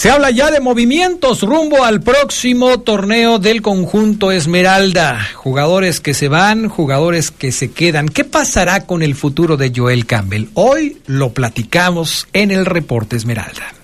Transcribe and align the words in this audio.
Se 0.00 0.08
habla 0.08 0.30
ya 0.30 0.50
de 0.50 0.60
movimientos 0.60 1.42
rumbo 1.42 1.84
al 1.84 2.00
próximo 2.00 2.80
torneo 2.80 3.38
del 3.38 3.60
conjunto 3.60 4.32
Esmeralda. 4.32 5.28
Jugadores 5.34 6.00
que 6.00 6.14
se 6.14 6.28
van, 6.28 6.70
jugadores 6.70 7.30
que 7.30 7.52
se 7.52 7.70
quedan. 7.70 8.08
¿Qué 8.08 8.24
pasará 8.24 8.86
con 8.86 9.02
el 9.02 9.14
futuro 9.14 9.58
de 9.58 9.70
Joel 9.76 10.06
Campbell? 10.06 10.46
Hoy 10.54 10.96
lo 11.04 11.34
platicamos 11.34 12.26
en 12.32 12.50
el 12.50 12.64
reporte 12.64 13.16
Esmeralda. 13.16 13.74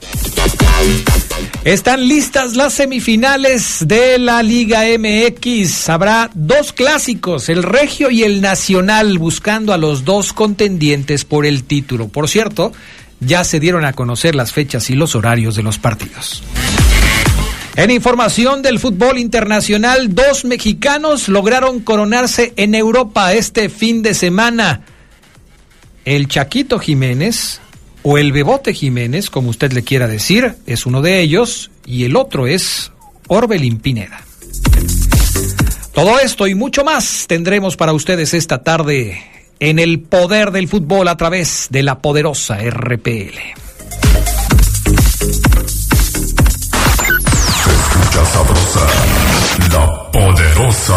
Están 1.64 2.08
listas 2.08 2.56
las 2.56 2.73
semifinales 2.73 3.86
de 3.86 4.18
la 4.18 4.42
Liga 4.42 4.84
MX. 4.98 5.90
Habrá 5.90 6.30
dos 6.32 6.73
clásicos, 6.73 7.51
el 7.51 7.62
Regio 7.62 8.10
y 8.10 8.23
el 8.23 8.40
Nacional, 8.40 9.18
buscando 9.18 9.74
a 9.74 9.76
los 9.76 10.06
dos 10.06 10.32
contendientes 10.32 11.26
por 11.26 11.45
el 11.45 11.64
título. 11.64 12.08
Por 12.08 12.30
cierto, 12.30 12.73
ya 13.20 13.45
se 13.45 13.60
dieron 13.60 13.84
a 13.84 13.92
conocer 13.92 14.34
las 14.34 14.52
fechas 14.52 14.90
y 14.90 14.95
los 14.95 15.14
horarios 15.14 15.56
de 15.56 15.62
los 15.62 15.78
partidos. 15.78 16.42
En 17.76 17.90
información 17.90 18.62
del 18.62 18.78
fútbol 18.78 19.18
internacional, 19.18 20.14
dos 20.14 20.46
mexicanos 20.46 21.28
lograron 21.28 21.80
coronarse 21.80 22.54
en 22.56 22.74
Europa 22.74 23.34
este 23.34 23.68
fin 23.68 24.02
de 24.02 24.14
semana. 24.14 24.80
El 26.06 26.26
Chaquito 26.28 26.78
Jiménez, 26.78 27.60
o 28.02 28.16
el 28.16 28.32
Bebote 28.32 28.73
Jiménez, 28.73 29.28
como 29.28 29.51
usted 29.51 29.73
le 29.73 29.82
quiera 29.82 30.08
decir, 30.08 30.54
es 30.66 30.86
uno 30.86 31.02
de 31.02 31.20
ellos, 31.20 31.70
y 31.84 32.04
el 32.04 32.16
otro 32.16 32.46
es 32.46 32.92
Orbelín 33.26 33.78
Pineda. 33.78 34.23
Todo 35.92 36.18
esto 36.18 36.46
y 36.46 36.54
mucho 36.54 36.84
más 36.84 37.26
tendremos 37.26 37.76
para 37.76 37.92
ustedes 37.92 38.32
esta 38.32 38.62
tarde 38.62 39.20
en 39.60 39.79
el 39.79 40.01
poder 40.01 40.51
del 40.51 40.68
fútbol 40.68 41.09
a 41.09 41.16
través 41.16 41.68
de 41.71 41.82
la 41.82 41.99
poderosa 41.99 42.59
RPL. 42.59 43.38
escucha 47.68 48.24
sabrosa, 48.32 48.80
la 49.73 50.10
poderosa. 50.13 50.95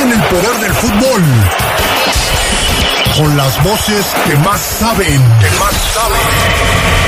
En 0.00 0.12
el 0.12 0.22
poder 0.24 0.56
del 0.60 0.72
fútbol. 0.74 1.22
Con 3.16 3.36
las 3.36 3.62
voces 3.64 4.06
que 4.24 4.36
más 4.36 4.60
saben. 4.60 5.20
Que 5.40 5.50
más 5.58 5.74
saben. 5.92 7.07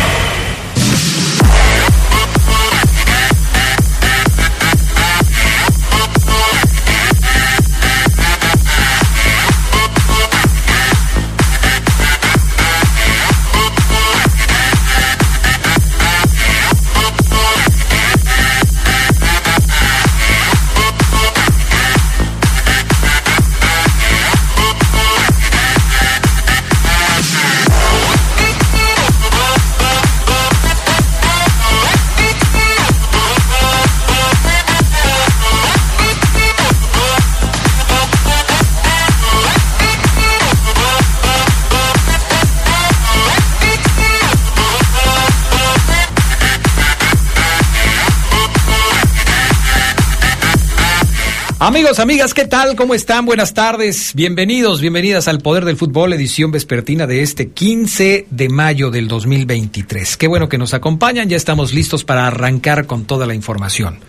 Amigos, 51.71 52.01
amigas, 52.01 52.35
¿qué 52.35 52.47
tal? 52.47 52.75
¿Cómo 52.75 52.95
están? 52.95 53.25
Buenas 53.27 53.55
tardes. 53.55 54.13
Bienvenidos, 54.17 54.81
bienvenidas 54.81 55.29
al 55.29 55.39
Poder 55.39 55.65
del 55.65 55.77
Fútbol, 55.77 56.13
edición 56.13 56.51
vespertina 56.51 57.07
de 57.07 57.23
este 57.23 57.51
15 57.51 58.27
de 58.29 58.49
mayo 58.49 58.91
del 58.91 59.07
2023. 59.07 60.17
Qué 60.17 60.27
bueno 60.27 60.49
que 60.49 60.59
nos 60.59 60.75
acompañan, 60.75 61.29
ya 61.29 61.37
estamos 61.37 61.73
listos 61.73 62.03
para 62.05 62.27
arrancar 62.27 62.87
con 62.87 63.05
toda 63.05 63.25
la 63.25 63.35
información. 63.37 64.01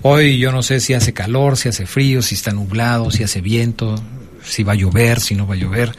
Hoy 0.00 0.38
yo 0.38 0.50
no 0.50 0.62
sé 0.62 0.80
si 0.80 0.94
hace 0.94 1.12
calor, 1.12 1.58
si 1.58 1.68
hace 1.68 1.84
frío, 1.84 2.22
si 2.22 2.36
está 2.36 2.52
nublado, 2.52 3.10
si 3.10 3.22
hace 3.22 3.42
viento, 3.42 3.94
si 4.42 4.62
va 4.62 4.72
a 4.72 4.76
llover, 4.76 5.20
si 5.20 5.34
no 5.34 5.46
va 5.46 5.54
a 5.54 5.58
llover. 5.58 5.92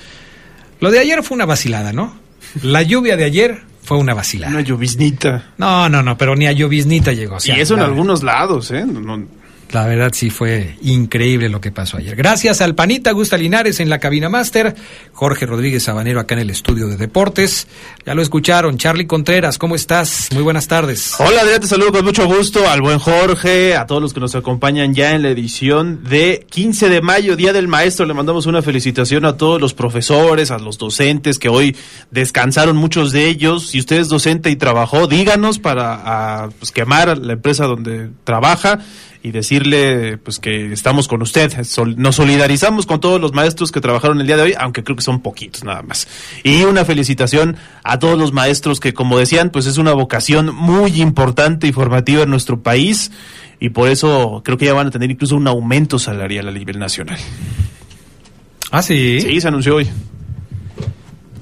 Lo 0.79 0.89
de 0.89 0.99
ayer 0.99 1.21
fue 1.21 1.35
una 1.35 1.45
vacilada, 1.45 1.93
¿no? 1.93 2.17
La 2.63 2.81
lluvia 2.81 3.15
de 3.15 3.25
ayer 3.25 3.61
fue 3.83 3.97
una 3.97 4.15
vacilada. 4.15 4.51
Una 4.53 4.61
lloviznita. 4.61 5.51
No, 5.59 5.87
no, 5.87 6.01
no, 6.01 6.17
pero 6.17 6.35
ni 6.35 6.47
a 6.47 6.51
lloviznita 6.51 7.13
llegó. 7.13 7.35
o 7.35 7.39
sea, 7.39 7.57
y 7.57 7.61
eso 7.61 7.75
en 7.75 7.81
la- 7.81 7.85
algunos 7.85 8.23
lados, 8.23 8.71
¿eh? 8.71 8.83
No- 8.85 9.23
La 9.71 9.85
verdad 9.85 10.11
sí 10.13 10.29
fue 10.29 10.77
increíble 10.81 11.49
lo 11.49 11.59
que 11.59 11.71
pasó 11.71 11.97
ayer. 11.97 12.15
Gracias 12.15 12.61
al 12.61 12.75
Panita 12.75 13.11
Gusta 13.11 13.37
Linares 13.37 13.79
en 13.79 13.89
la 13.89 13.99
cabina 13.99 14.29
máster, 14.29 14.75
Jorge 15.11 15.45
Rodríguez 15.45 15.83
Sabanero 15.83 16.19
acá 16.19 16.35
en 16.35 16.41
el 16.41 16.49
estudio 16.49 16.87
de 16.87 16.97
deportes. 16.97 17.67
Ya 18.05 18.13
lo 18.13 18.21
escucharon, 18.21 18.77
Charlie 18.77 19.07
Contreras, 19.07 19.57
¿cómo 19.57 19.75
estás? 19.75 20.29
Muy 20.33 20.43
buenas 20.43 20.67
tardes. 20.67 21.15
Hola 21.19 21.41
te 21.59 21.67
saludo 21.67 21.91
con 21.91 22.05
mucho 22.05 22.25
gusto 22.27 22.69
al 22.69 22.81
buen 22.81 22.99
Jorge, 22.99 23.75
a 23.75 23.85
todos 23.85 24.01
los 24.01 24.13
que 24.13 24.19
nos 24.19 24.35
acompañan 24.35 24.93
ya 24.93 25.11
en 25.11 25.23
la 25.23 25.29
edición 25.29 26.03
de 26.03 26.45
15 26.49 26.89
de 26.89 27.01
mayo, 27.01 27.35
Día 27.35 27.53
del 27.53 27.67
Maestro. 27.67 28.05
Le 28.05 28.13
mandamos 28.13 28.45
una 28.45 28.61
felicitación 28.61 29.25
a 29.25 29.37
todos 29.37 29.59
los 29.59 29.73
profesores, 29.73 30.51
a 30.51 30.59
los 30.59 30.77
docentes 30.77 31.39
que 31.39 31.49
hoy 31.49 31.75
descansaron 32.11 32.77
muchos 32.77 33.11
de 33.11 33.27
ellos. 33.27 33.69
Si 33.69 33.79
usted 33.79 33.97
es 33.97 34.09
docente 34.09 34.49
y 34.49 34.55
trabajó, 34.55 35.07
díganos 35.07 35.59
para 35.59 36.01
ah, 36.03 36.49
pues, 36.59 36.71
quemar 36.71 37.17
la 37.17 37.33
empresa 37.33 37.65
donde 37.65 38.09
trabaja 38.23 38.79
y 39.25 39.31
decirle 39.31 40.19
pues 40.19 40.37
que 40.37 40.71
estamos 40.71 41.07
con 41.07 41.23
usted. 41.23 41.63
Sol- 41.63 41.95
nos 41.97 42.17
solidarizamos 42.17 42.85
con 42.85 42.99
todos 42.99 43.19
los 43.19 43.33
maestros 43.33 43.71
que 43.71 43.81
trabajaron 43.81 44.21
el 44.21 44.27
día 44.27 44.37
de 44.37 44.43
hoy, 44.43 44.53
aunque 44.55 44.83
creo 44.83 44.95
que 44.95 45.01
son 45.01 45.19
poquitos 45.21 45.63
nada 45.63 45.81
más. 45.81 46.07
Y 46.43 46.61
una 46.61 46.85
felicitación 46.85 47.57
a 47.83 47.97
todos 47.97 48.19
los 48.19 48.33
maestros 48.33 48.79
que, 48.79 48.93
como 48.93 49.17
decían, 49.17 49.49
pues 49.49 49.65
es 49.65 49.79
una 49.79 49.93
vocación 49.93 50.53
muy 50.53 51.01
importante 51.01 51.65
y 51.65 51.71
formativa 51.71 52.21
en 52.21 52.29
nuestro 52.29 52.61
país 52.61 53.11
y 53.59 53.69
por 53.69 53.89
eso 53.89 54.43
creo 54.45 54.59
que 54.59 54.65
ya 54.65 54.73
van 54.75 54.87
a 54.87 54.91
tener 54.91 55.09
incluso 55.09 55.35
un 55.35 55.47
aumento 55.47 55.97
salarial 55.97 56.47
a 56.47 56.51
nivel 56.51 56.77
nacional. 56.77 57.17
Ah, 58.69 58.83
sí. 58.83 59.21
Sí, 59.21 59.41
se 59.41 59.47
anunció 59.47 59.77
hoy. 59.77 59.87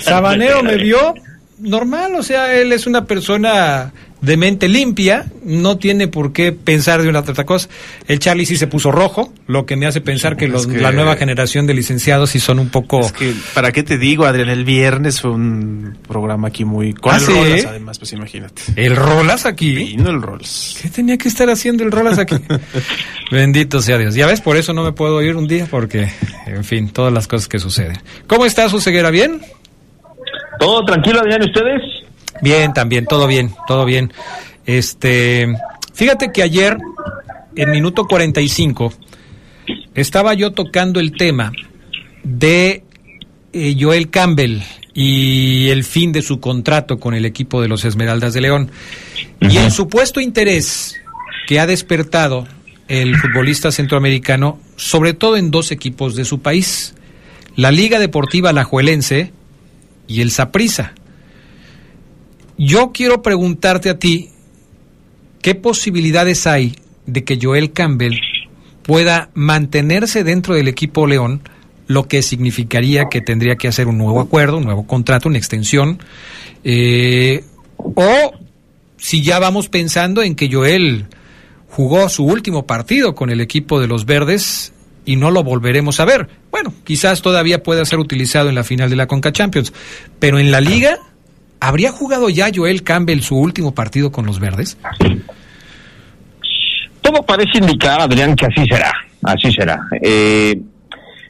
Sabanero 0.00 0.62
me 0.62 0.76
vio 0.76 1.14
normal, 1.58 2.14
o 2.16 2.22
sea, 2.22 2.54
él 2.54 2.72
es 2.72 2.86
una 2.86 3.04
persona 3.04 3.92
de 4.22 4.36
mente 4.36 4.68
limpia, 4.68 5.26
no 5.44 5.76
tiene 5.78 6.08
por 6.08 6.32
qué 6.32 6.52
pensar 6.52 7.02
de 7.02 7.08
una 7.08 7.18
otra 7.20 7.44
cosa. 7.44 7.68
El 8.08 8.18
Charlie 8.20 8.46
sí 8.46 8.56
se 8.56 8.66
puso 8.68 8.90
rojo, 8.92 9.32
lo 9.48 9.66
que 9.66 9.76
me 9.76 9.84
hace 9.86 10.00
pensar 10.00 10.36
que, 10.36 10.46
los- 10.48 10.66
que- 10.66 10.78
la 10.80 10.92
nueva 10.92 11.16
generación 11.16 11.66
de 11.66 11.74
licenciados 11.74 12.30
sí 12.30 12.38
son 12.40 12.58
un 12.60 12.68
poco... 12.70 13.00
Es 13.00 13.12
que, 13.12 13.34
¿para 13.52 13.72
qué 13.72 13.82
te 13.82 13.98
digo, 13.98 14.24
Adrián? 14.24 14.48
El 14.48 14.64
viernes 14.64 15.20
fue 15.20 15.32
un 15.32 15.98
programa 16.08 16.48
aquí 16.48 16.64
muy... 16.64 16.94
Con 16.94 17.12
¿Ah, 17.12 17.16
el 17.16 17.22
sí? 17.22 17.32
Rolas, 17.32 17.64
además, 17.66 17.98
pues 17.98 18.12
imagínate. 18.12 18.62
¿El 18.76 18.94
Rolas 18.96 19.44
aquí? 19.44 19.74
Vino 19.74 20.08
el 20.08 20.22
Rolas. 20.22 20.78
¿Qué 20.80 20.88
tenía 20.88 21.18
que 21.18 21.28
estar 21.28 21.50
haciendo 21.50 21.82
el 21.84 21.90
Rolas 21.90 22.18
aquí? 22.18 22.36
Bendito 23.32 23.82
sea 23.82 23.98
Dios. 23.98 24.14
Ya 24.14 24.26
ves, 24.26 24.40
por 24.40 24.56
eso 24.56 24.72
no 24.72 24.84
me 24.84 24.92
puedo 24.92 25.20
ir 25.22 25.34
un 25.36 25.48
día, 25.48 25.66
porque, 25.70 26.08
en 26.46 26.62
fin, 26.64 26.90
todas 26.90 27.12
las 27.12 27.26
cosas 27.26 27.48
que 27.48 27.58
suceden. 27.58 27.98
¿Cómo 28.28 28.46
estás, 28.46 28.72
Ceguera? 28.84 29.10
¿Bien? 29.10 29.40
¿Todo 30.60 30.84
tranquilo, 30.84 31.20
Adrián, 31.20 31.42
y 31.42 31.46
ustedes? 31.46 31.82
Bien, 32.42 32.72
también, 32.74 33.06
todo 33.06 33.26
bien, 33.26 33.54
todo 33.66 33.84
bien. 33.84 34.12
Este, 34.66 35.46
fíjate 35.94 36.32
que 36.32 36.42
ayer, 36.42 36.76
en 37.54 37.70
minuto 37.70 38.04
45, 38.06 38.92
estaba 39.94 40.34
yo 40.34 40.52
tocando 40.52 41.00
el 41.00 41.12
tema 41.12 41.52
de 42.24 42.82
eh, 43.52 43.76
Joel 43.78 44.10
Campbell 44.10 44.60
y 44.92 45.68
el 45.70 45.84
fin 45.84 46.12
de 46.12 46.20
su 46.20 46.40
contrato 46.40 46.98
con 46.98 47.14
el 47.14 47.24
equipo 47.24 47.62
de 47.62 47.68
los 47.68 47.84
Esmeraldas 47.84 48.34
de 48.34 48.40
León. 48.40 48.70
Y 49.40 49.56
el 49.56 49.70
supuesto 49.70 50.20
interés 50.20 50.96
que 51.46 51.60
ha 51.60 51.66
despertado 51.66 52.46
el 52.88 53.16
futbolista 53.16 53.70
centroamericano, 53.72 54.58
sobre 54.76 55.14
todo 55.14 55.36
en 55.36 55.50
dos 55.50 55.70
equipos 55.70 56.14
de 56.14 56.24
su 56.24 56.40
país, 56.40 56.94
la 57.56 57.70
Liga 57.70 57.98
Deportiva 57.98 58.50
Alajuelense 58.50 59.32
y 60.08 60.20
el 60.20 60.30
Saprissa. 60.30 60.94
Yo 62.64 62.92
quiero 62.92 63.22
preguntarte 63.22 63.90
a 63.90 63.98
ti, 63.98 64.28
¿qué 65.40 65.56
posibilidades 65.56 66.46
hay 66.46 66.76
de 67.06 67.24
que 67.24 67.36
Joel 67.42 67.72
Campbell 67.72 68.20
pueda 68.84 69.30
mantenerse 69.34 70.22
dentro 70.22 70.54
del 70.54 70.68
equipo 70.68 71.08
León, 71.08 71.42
lo 71.88 72.06
que 72.06 72.22
significaría 72.22 73.06
que 73.10 73.20
tendría 73.20 73.56
que 73.56 73.66
hacer 73.66 73.88
un 73.88 73.98
nuevo 73.98 74.20
acuerdo, 74.20 74.58
un 74.58 74.64
nuevo 74.64 74.86
contrato, 74.86 75.28
una 75.28 75.38
extensión? 75.38 75.98
Eh, 76.62 77.42
o 77.78 78.32
si 78.96 79.24
ya 79.24 79.40
vamos 79.40 79.68
pensando 79.68 80.22
en 80.22 80.36
que 80.36 80.48
Joel 80.48 81.06
jugó 81.68 82.08
su 82.08 82.24
último 82.24 82.64
partido 82.64 83.16
con 83.16 83.30
el 83.30 83.40
equipo 83.40 83.80
de 83.80 83.88
los 83.88 84.06
Verdes 84.06 84.72
y 85.04 85.16
no 85.16 85.32
lo 85.32 85.42
volveremos 85.42 85.98
a 85.98 86.04
ver. 86.04 86.28
Bueno, 86.52 86.72
quizás 86.84 87.22
todavía 87.22 87.64
pueda 87.64 87.84
ser 87.84 87.98
utilizado 87.98 88.48
en 88.50 88.54
la 88.54 88.62
final 88.62 88.88
de 88.88 88.94
la 88.94 89.08
Conca 89.08 89.32
Champions, 89.32 89.72
pero 90.20 90.38
en 90.38 90.52
la 90.52 90.60
liga, 90.60 91.00
¿habría 91.62 91.92
jugado 91.92 92.28
ya 92.28 92.50
Joel 92.54 92.82
Campbell 92.82 93.20
su 93.20 93.38
último 93.38 93.72
partido 93.72 94.10
con 94.10 94.26
los 94.26 94.40
Verdes? 94.40 94.76
Todo 97.00 97.22
parece 97.22 97.58
indicar, 97.58 98.00
Adrián, 98.00 98.34
que 98.34 98.46
así 98.46 98.66
será, 98.68 98.92
así 99.22 99.52
será. 99.52 99.80
Eh, 100.02 100.60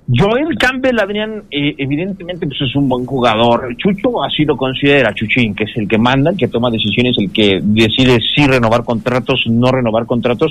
Joel 0.09 0.57
Campbell, 0.59 0.99
Adrián, 0.99 1.45
eh, 1.51 1.75
evidentemente 1.77 2.47
pues 2.47 2.61
es 2.63 2.75
un 2.75 2.89
buen 2.89 3.05
jugador. 3.05 3.77
Chucho 3.77 4.25
así 4.25 4.45
lo 4.45 4.57
considera, 4.57 5.15
Chuchín, 5.15 5.55
que 5.55 5.65
es 5.65 5.77
el 5.77 5.87
que 5.87 5.99
manda, 5.99 6.31
el 6.31 6.37
que 6.37 6.49
toma 6.49 6.71
decisiones, 6.71 7.15
el 7.19 7.31
que 7.31 7.61
decide 7.63 8.19
si 8.35 8.47
renovar 8.47 8.85
contratos, 8.85 9.45
no 9.49 9.71
renovar 9.71 10.07
contratos. 10.07 10.51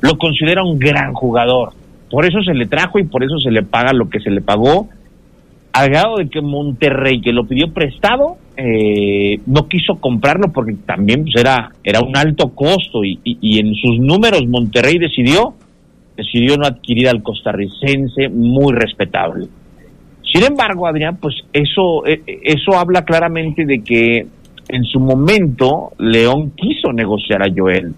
Lo 0.00 0.18
considera 0.18 0.62
un 0.62 0.78
gran 0.78 1.14
jugador. 1.14 1.72
Por 2.10 2.26
eso 2.26 2.42
se 2.42 2.54
le 2.54 2.66
trajo 2.66 2.98
y 2.98 3.04
por 3.04 3.24
eso 3.24 3.38
se 3.38 3.50
le 3.50 3.62
paga 3.62 3.92
lo 3.92 4.10
que 4.10 4.20
se 4.20 4.30
le 4.30 4.42
pagó. 4.42 4.88
Al 5.76 5.90
de 6.16 6.28
que 6.30 6.40
Monterrey, 6.40 7.20
que 7.20 7.32
lo 7.32 7.46
pidió 7.46 7.72
prestado, 7.72 8.36
eh, 8.56 9.38
no 9.46 9.68
quiso 9.68 9.96
comprarlo 10.00 10.50
porque 10.52 10.74
también 10.86 11.22
pues, 11.24 11.34
era, 11.36 11.70
un 12.02 12.16
alto 12.16 12.48
costo 12.54 13.04
y, 13.04 13.18
y- 13.24 13.38
y 13.40 13.58
en 13.58 13.74
sus 13.74 13.98
números 13.98 14.46
Monterrey 14.46 14.98
decidió 14.98 15.54
decidió 16.16 16.56
no 16.56 16.66
adquirir 16.66 17.08
al 17.10 17.22
costarricense 17.22 18.30
muy 18.30 18.72
respetable. 18.72 19.48
Sin 20.32 20.44
embargo, 20.44 20.86
Adrián, 20.86 21.18
pues 21.20 21.34
eso, 21.52 22.06
eh, 22.06 22.22
eso 22.42 22.72
habla 22.74 23.04
claramente 23.04 23.66
de 23.66 23.82
que 23.82 24.26
en 24.68 24.84
su 24.84 24.98
momento 24.98 25.92
León 25.98 26.52
quiso 26.56 26.90
negociar 26.92 27.42
a 27.42 27.52
Joel. 27.54 27.94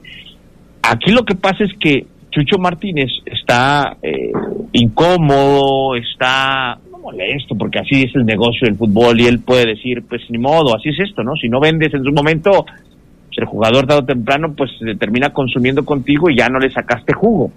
Aquí 0.82 1.12
lo 1.12 1.24
que 1.24 1.36
pasa 1.36 1.62
es 1.64 1.70
que 1.78 2.06
Chucho 2.30 2.58
Martínez 2.58 3.10
está 3.24 3.96
eh, 4.02 4.32
incómodo, 4.72 5.94
está 5.94 6.78
no 6.98 7.02
molesto, 7.02 7.54
porque 7.56 7.78
así 7.78 8.02
es 8.02 8.14
el 8.14 8.24
negocio 8.24 8.66
del 8.66 8.76
fútbol 8.76 9.20
y 9.20 9.26
él 9.26 9.40
puede 9.40 9.66
decir, 9.66 10.02
pues 10.08 10.22
ni 10.30 10.38
modo, 10.38 10.76
así 10.76 10.90
es 10.90 11.08
esto, 11.08 11.22
¿no? 11.22 11.34
Si 11.36 11.48
no 11.48 11.60
vendes 11.60 11.92
en 11.94 12.04
su 12.04 12.12
momento, 12.12 12.64
pues, 12.64 13.38
el 13.38 13.46
jugador 13.46 13.86
dado 13.86 14.04
temprano, 14.04 14.54
pues 14.56 14.70
se 14.78 14.94
termina 14.96 15.30
consumiendo 15.30 15.84
contigo 15.84 16.30
y 16.30 16.36
ya 16.36 16.48
no 16.48 16.58
le 16.58 16.70
sacaste 16.70 17.12
jugo. 17.12 17.50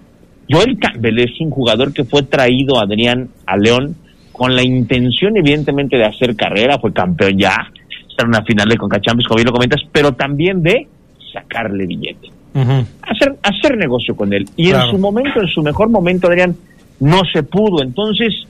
Joel 0.50 0.78
Campbell 0.78 1.18
es 1.18 1.40
un 1.40 1.50
jugador 1.50 1.92
que 1.92 2.04
fue 2.04 2.22
traído, 2.22 2.78
Adrián, 2.78 3.28
a 3.46 3.56
León 3.56 3.96
con 4.32 4.56
la 4.56 4.62
intención, 4.62 5.36
evidentemente, 5.36 5.96
de 5.96 6.04
hacer 6.04 6.34
carrera, 6.34 6.78
fue 6.78 6.92
campeón 6.92 7.38
ya, 7.38 7.54
estar 8.08 8.24
en 8.24 8.28
una 8.28 8.42
final 8.42 8.68
de 8.68 8.76
Concachampions, 8.76 9.28
como 9.28 9.36
bien 9.36 9.46
lo 9.46 9.52
comentas, 9.52 9.80
pero 9.92 10.12
también 10.12 10.62
de 10.62 10.88
sacarle 11.32 11.86
billete. 11.86 12.28
hacer, 13.02 13.36
hacer 13.42 13.76
negocio 13.76 14.16
con 14.16 14.32
él. 14.32 14.44
Y 14.56 14.70
en 14.70 14.80
su 14.90 14.98
momento, 14.98 15.40
en 15.40 15.48
su 15.48 15.62
mejor 15.62 15.88
momento, 15.88 16.26
Adrián, 16.28 16.56
no 17.00 17.22
se 17.32 17.42
pudo. 17.42 17.82
Entonces, 17.82 18.46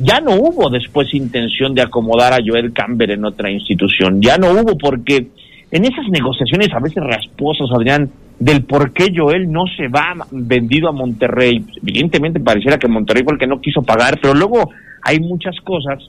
ya 0.00 0.20
no 0.20 0.34
hubo 0.34 0.70
después 0.70 1.12
intención 1.12 1.74
de 1.74 1.82
acomodar 1.82 2.32
a 2.32 2.38
Joel 2.44 2.72
Campbell 2.72 3.10
en 3.10 3.24
otra 3.24 3.50
institución. 3.50 4.20
Ya 4.22 4.38
no 4.38 4.50
hubo 4.50 4.76
porque 4.78 5.28
en 5.70 5.84
esas 5.84 6.08
negociaciones 6.10 6.68
a 6.72 6.80
veces 6.80 7.02
rasposas, 7.04 7.68
Adrián, 7.70 8.10
del 8.38 8.64
por 8.64 8.92
qué 8.92 9.08
Joel 9.14 9.52
no 9.52 9.64
se 9.76 9.88
va 9.88 10.14
vendido 10.30 10.88
a 10.88 10.92
Monterrey. 10.92 11.62
Evidentemente 11.82 12.40
pareciera 12.40 12.78
que 12.78 12.88
Monterrey 12.88 13.22
fue 13.22 13.34
el 13.34 13.38
que 13.38 13.46
no 13.46 13.60
quiso 13.60 13.82
pagar, 13.82 14.18
pero 14.20 14.34
luego 14.34 14.70
hay 15.02 15.20
muchas 15.20 15.54
cosas, 15.62 16.02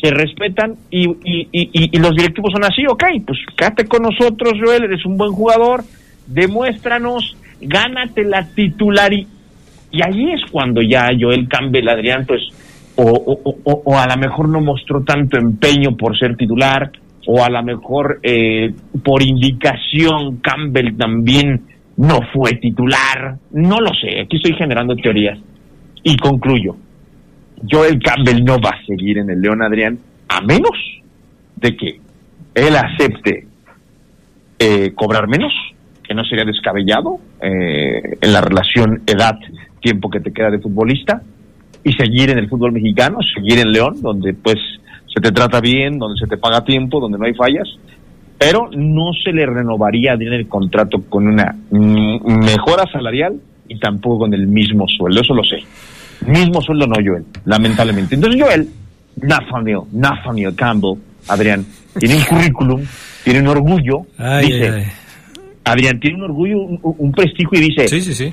se 0.00 0.10
respetan 0.10 0.74
y, 0.90 1.06
los 1.98 2.16
directivos 2.16 2.52
son 2.52 2.64
así, 2.64 2.82
ok, 2.88 3.04
pues 3.26 3.38
quédate 3.56 3.86
con 3.86 4.02
nosotros, 4.02 4.54
Joel, 4.60 4.84
eres 4.84 5.06
un 5.06 5.16
buen 5.16 5.32
jugador, 5.32 5.84
demuéstranos, 6.26 7.36
gánate 7.60 8.24
la 8.24 8.48
titularidad. 8.54 9.28
Y 9.92 10.02
ahí 10.02 10.30
es 10.32 10.48
cuando 10.50 10.82
ya 10.82 11.10
Joel 11.18 11.48
Campbell, 11.48 11.88
Adrián, 11.88 12.24
pues, 12.24 12.42
o, 13.02 13.98
a 13.98 14.06
lo 14.06 14.16
mejor 14.16 14.48
no 14.48 14.60
mostró 14.60 15.02
tanto 15.02 15.38
empeño 15.38 15.96
por 15.96 16.18
ser 16.18 16.36
titular, 16.36 16.90
o 17.26 17.42
a 17.42 17.48
lo 17.48 17.62
mejor 17.62 18.20
eh, 18.22 18.72
por 19.04 19.22
indicación 19.22 20.38
Campbell 20.38 20.96
también 20.96 21.62
no 21.96 22.20
fue 22.32 22.52
titular, 22.54 23.36
no 23.52 23.78
lo 23.78 23.92
sé, 23.94 24.20
aquí 24.20 24.36
estoy 24.36 24.54
generando 24.54 24.96
teorías. 24.96 25.38
Y 26.02 26.16
concluyo, 26.16 26.76
Joel 27.70 27.98
Campbell 28.02 28.42
no 28.42 28.58
va 28.58 28.70
a 28.70 28.86
seguir 28.86 29.18
en 29.18 29.30
el 29.30 29.40
León 29.40 29.62
Adrián, 29.62 29.98
a 30.28 30.40
menos 30.40 30.72
de 31.56 31.76
que 31.76 32.00
él 32.54 32.74
acepte 32.76 33.46
eh, 34.58 34.92
cobrar 34.94 35.28
menos, 35.28 35.52
que 36.02 36.14
no 36.14 36.24
sería 36.24 36.44
descabellado 36.44 37.18
eh, 37.40 38.16
en 38.20 38.32
la 38.32 38.40
relación 38.40 39.02
edad-tiempo 39.06 40.10
que 40.10 40.20
te 40.20 40.32
queda 40.32 40.50
de 40.50 40.58
futbolista, 40.58 41.22
y 41.84 41.92
seguir 41.92 42.30
en 42.30 42.38
el 42.38 42.48
fútbol 42.48 42.72
mexicano, 42.72 43.18
seguir 43.34 43.58
en 43.58 43.72
León, 43.72 44.00
donde 44.00 44.34
pues 44.34 44.56
se 45.12 45.20
te 45.20 45.32
trata 45.32 45.60
bien, 45.60 45.98
donde 45.98 46.18
se 46.20 46.26
te 46.26 46.36
paga 46.36 46.64
tiempo, 46.64 47.00
donde 47.00 47.18
no 47.18 47.24
hay 47.24 47.34
fallas, 47.34 47.68
pero 48.38 48.68
no 48.72 49.12
se 49.24 49.32
le 49.32 49.44
renovaría 49.46 50.12
el 50.12 50.48
contrato 50.48 51.02
con 51.08 51.26
una 51.26 51.54
mejora 51.70 52.84
salarial 52.90 53.34
y 53.68 53.78
tampoco 53.78 54.20
con 54.20 54.34
el 54.34 54.46
mismo 54.46 54.86
sueldo, 54.88 55.20
eso 55.20 55.34
lo 55.34 55.44
sé. 55.44 55.58
Mismo 56.26 56.60
sueldo 56.60 56.86
no, 56.86 56.96
Joel, 56.96 57.24
lamentablemente. 57.44 58.14
Entonces 58.14 58.42
Joel, 58.42 58.68
Nathaniel, 59.22 59.80
Nathaniel 59.92 60.54
Campbell, 60.54 60.98
Adrián, 61.28 61.64
tiene 61.98 62.16
un 62.16 62.24
currículum, 62.24 62.82
tiene 63.24 63.40
un 63.40 63.48
orgullo, 63.48 64.06
dice, 64.42 64.86
Adrián 65.64 66.00
tiene 66.00 66.16
un 66.16 66.22
orgullo, 66.24 66.58
un, 66.58 66.80
un, 66.82 67.12
prestigio 67.12 67.58
y 67.58 67.68
dice, 67.68 67.88
sí, 67.88 68.00
sí, 68.00 68.14
sí. 68.14 68.32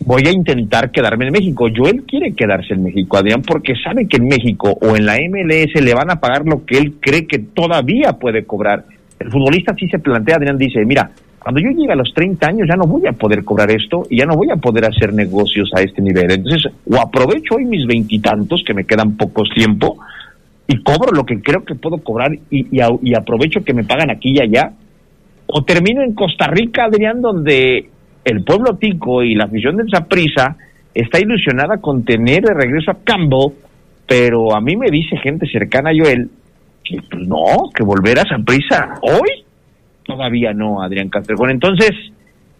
Voy 0.00 0.22
a 0.26 0.30
intentar 0.30 0.90
quedarme 0.90 1.26
en 1.26 1.32
México. 1.32 1.66
Joel 1.74 2.04
quiere 2.04 2.32
quedarse 2.32 2.74
en 2.74 2.82
México, 2.82 3.16
Adrián, 3.16 3.42
porque 3.42 3.74
sabe 3.82 4.06
que 4.06 4.16
en 4.16 4.28
México 4.28 4.76
o 4.80 4.96
en 4.96 5.06
la 5.06 5.16
MLS 5.16 5.80
le 5.80 5.94
van 5.94 6.10
a 6.10 6.20
pagar 6.20 6.44
lo 6.44 6.64
que 6.64 6.78
él 6.78 6.94
cree 7.00 7.26
que 7.26 7.38
todavía 7.38 8.14
puede 8.14 8.44
cobrar. 8.44 8.84
El 9.18 9.30
futbolista 9.30 9.74
sí 9.74 9.88
se 9.88 9.98
plantea, 9.98 10.36
Adrián 10.36 10.56
dice, 10.56 10.84
mira, 10.84 11.10
cuando 11.38 11.60
yo 11.60 11.70
llegue 11.70 11.92
a 11.92 11.96
los 11.96 12.12
30 12.14 12.46
años 12.46 12.68
ya 12.68 12.76
no 12.76 12.84
voy 12.84 13.06
a 13.06 13.12
poder 13.12 13.44
cobrar 13.44 13.70
esto 13.70 14.02
y 14.10 14.18
ya 14.18 14.26
no 14.26 14.36
voy 14.36 14.50
a 14.50 14.56
poder 14.56 14.84
hacer 14.84 15.12
negocios 15.12 15.70
a 15.74 15.82
este 15.82 16.02
nivel. 16.02 16.30
Entonces, 16.30 16.70
o 16.88 16.96
aprovecho 16.96 17.56
hoy 17.56 17.64
mis 17.64 17.86
veintitantos, 17.86 18.62
que 18.66 18.74
me 18.74 18.84
quedan 18.84 19.16
pocos 19.16 19.48
tiempo, 19.54 19.98
y 20.66 20.82
cobro 20.82 21.12
lo 21.12 21.24
que 21.24 21.40
creo 21.40 21.64
que 21.64 21.74
puedo 21.74 21.98
cobrar 21.98 22.32
y, 22.50 22.58
y, 22.70 22.80
y, 23.02 23.14
aprovecho 23.14 23.64
que 23.64 23.72
me 23.72 23.84
pagan 23.84 24.10
aquí 24.10 24.34
y 24.34 24.40
allá, 24.40 24.72
o 25.46 25.62
termino 25.64 26.02
en 26.02 26.12
Costa 26.12 26.46
Rica, 26.48 26.84
Adrián, 26.84 27.22
donde 27.22 27.88
el 28.28 28.44
pueblo 28.44 28.76
tico 28.76 29.22
y 29.22 29.34
la 29.34 29.44
afición 29.44 29.76
de 29.76 29.84
prisa 30.08 30.56
está 30.94 31.20
ilusionada 31.20 31.78
con 31.78 32.04
tener 32.04 32.42
de 32.42 32.54
regreso 32.54 32.90
a 32.90 32.98
Campbell, 33.04 33.52
pero 34.06 34.54
a 34.54 34.60
mí 34.60 34.76
me 34.76 34.90
dice 34.90 35.16
gente 35.18 35.46
cercana 35.46 35.90
a 35.90 35.94
Joel 35.96 36.30
que 36.84 36.98
pues 37.10 37.26
no, 37.26 37.70
que 37.74 37.84
volver 37.84 38.18
a 38.18 38.24
prisa 38.44 38.94
hoy 39.02 39.44
todavía 40.08 40.52
no, 40.54 40.82
Adrián 40.82 41.10
Castrejón. 41.10 41.50
Entonces, 41.50 41.90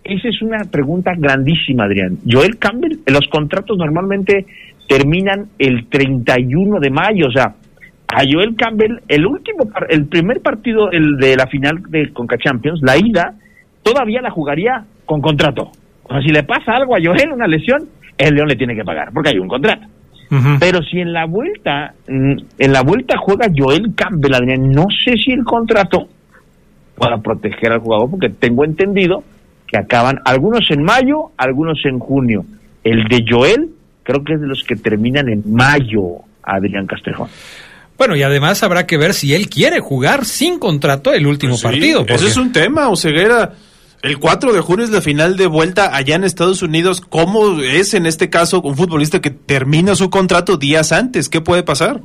esa 0.05 0.29
es 0.29 0.43
una 0.43 0.59
pregunta 0.71 1.13
grandísima, 1.17 1.85
Adrián. 1.85 2.19
Joel 2.31 2.59
Campbell, 2.59 2.99
los 3.07 3.27
contratos 3.29 3.77
normalmente 3.79 4.47
terminan 4.87 5.49
el 5.59 5.87
31 5.89 6.79
de 6.79 6.91
mayo, 6.91 7.27
o 7.29 7.33
sea, 7.33 7.55
a 8.09 8.23
Joel 8.31 8.55
Campbell, 8.57 9.01
el 9.09 9.27
último, 9.27 9.69
el 9.89 10.07
primer 10.07 10.41
partido, 10.41 10.91
el 10.91 11.17
de 11.19 11.37
la 11.37 11.47
final 11.47 11.83
de 11.89 12.11
Conca 12.13 12.39
Champions, 12.39 12.81
la 12.83 12.97
ida, 12.97 13.35
todavía 13.83 14.23
la 14.23 14.31
jugaría 14.31 14.85
con 15.09 15.21
contrato. 15.23 15.73
O 16.05 16.09
sea, 16.13 16.21
si 16.23 16.29
le 16.29 16.43
pasa 16.45 16.73
algo 16.77 16.95
a 16.95 16.99
Joel, 17.03 17.33
una 17.33 17.47
lesión, 17.49 17.89
el 18.17 18.35
León 18.35 18.49
le 18.49 18.57
tiene 18.57 18.75
que 18.77 18.85
pagar, 18.85 19.09
porque 19.13 19.31
hay 19.31 19.39
un 19.39 19.49
contrato. 19.49 19.87
Uh 20.31 20.35
-huh. 20.35 20.57
Pero 20.61 20.81
si 20.83 20.99
en 21.01 21.13
la 21.15 21.25
vuelta, 21.25 21.95
en 22.07 22.73
la 22.73 22.83
vuelta 22.83 23.17
juega 23.19 23.47
Joel 23.57 23.95
Campbell, 23.97 24.35
Adrián, 24.35 24.71
no 24.71 24.87
sé 25.05 25.15
si 25.17 25.33
el 25.33 25.43
contrato 25.45 26.09
para 26.97 27.19
proteger 27.19 27.73
al 27.73 27.81
jugador, 27.81 28.11
porque 28.11 28.29
tengo 28.29 28.65
entendido 28.65 29.23
que 29.67 29.79
acaban 29.79 30.19
algunos 30.25 30.71
en 30.71 30.83
mayo, 30.83 31.31
algunos 31.37 31.79
en 31.85 31.99
junio. 31.99 32.45
El 32.85 33.05
de 33.05 33.25
Joel 33.29 33.71
creo 34.03 34.23
que 34.25 34.35
es 34.35 34.41
de 34.41 34.47
los 34.47 34.63
que 34.65 34.77
terminan 34.77 35.29
en 35.29 35.43
mayo, 35.53 36.23
Adrián 36.43 36.87
Castrejón. 36.87 37.29
Bueno, 37.97 38.15
y 38.17 38.23
además 38.23 38.63
habrá 38.63 38.87
que 38.87 38.97
ver 38.97 39.13
si 39.13 39.35
él 39.35 39.49
quiere 39.49 39.81
jugar 39.81 40.25
sin 40.25 40.59
contrato 40.59 41.13
el 41.13 41.27
último 41.27 41.53
Pues 41.53 41.61
sí, 41.61 41.67
partido. 41.67 41.99
porque- 42.01 42.15
Ese 42.15 42.27
es 42.29 42.37
un 42.37 42.53
tema, 42.53 42.89
Oseguera. 42.89 43.53
El 44.03 44.19
4 44.19 44.53
de 44.53 44.61
junio 44.61 44.85
es 44.85 44.91
la 44.91 45.01
final 45.01 45.37
de 45.37 45.49
vuelta 45.49 45.95
allá 45.97 46.15
en 46.15 46.23
Estados 46.25 46.63
Unidos. 46.63 47.01
¿Cómo 47.01 47.61
es 47.61 47.95
en 47.95 48.07
este 48.07 48.31
caso 48.31 48.61
un 48.63 48.77
futbolista 48.77 49.21
que 49.21 49.31
termina 49.31 49.97
su 49.97 50.09
contrato 50.09 50.57
días 50.57 50.93
antes? 50.93 51.29
¿Qué 51.29 51.41
puede 51.41 51.65
pasar? 51.65 52.01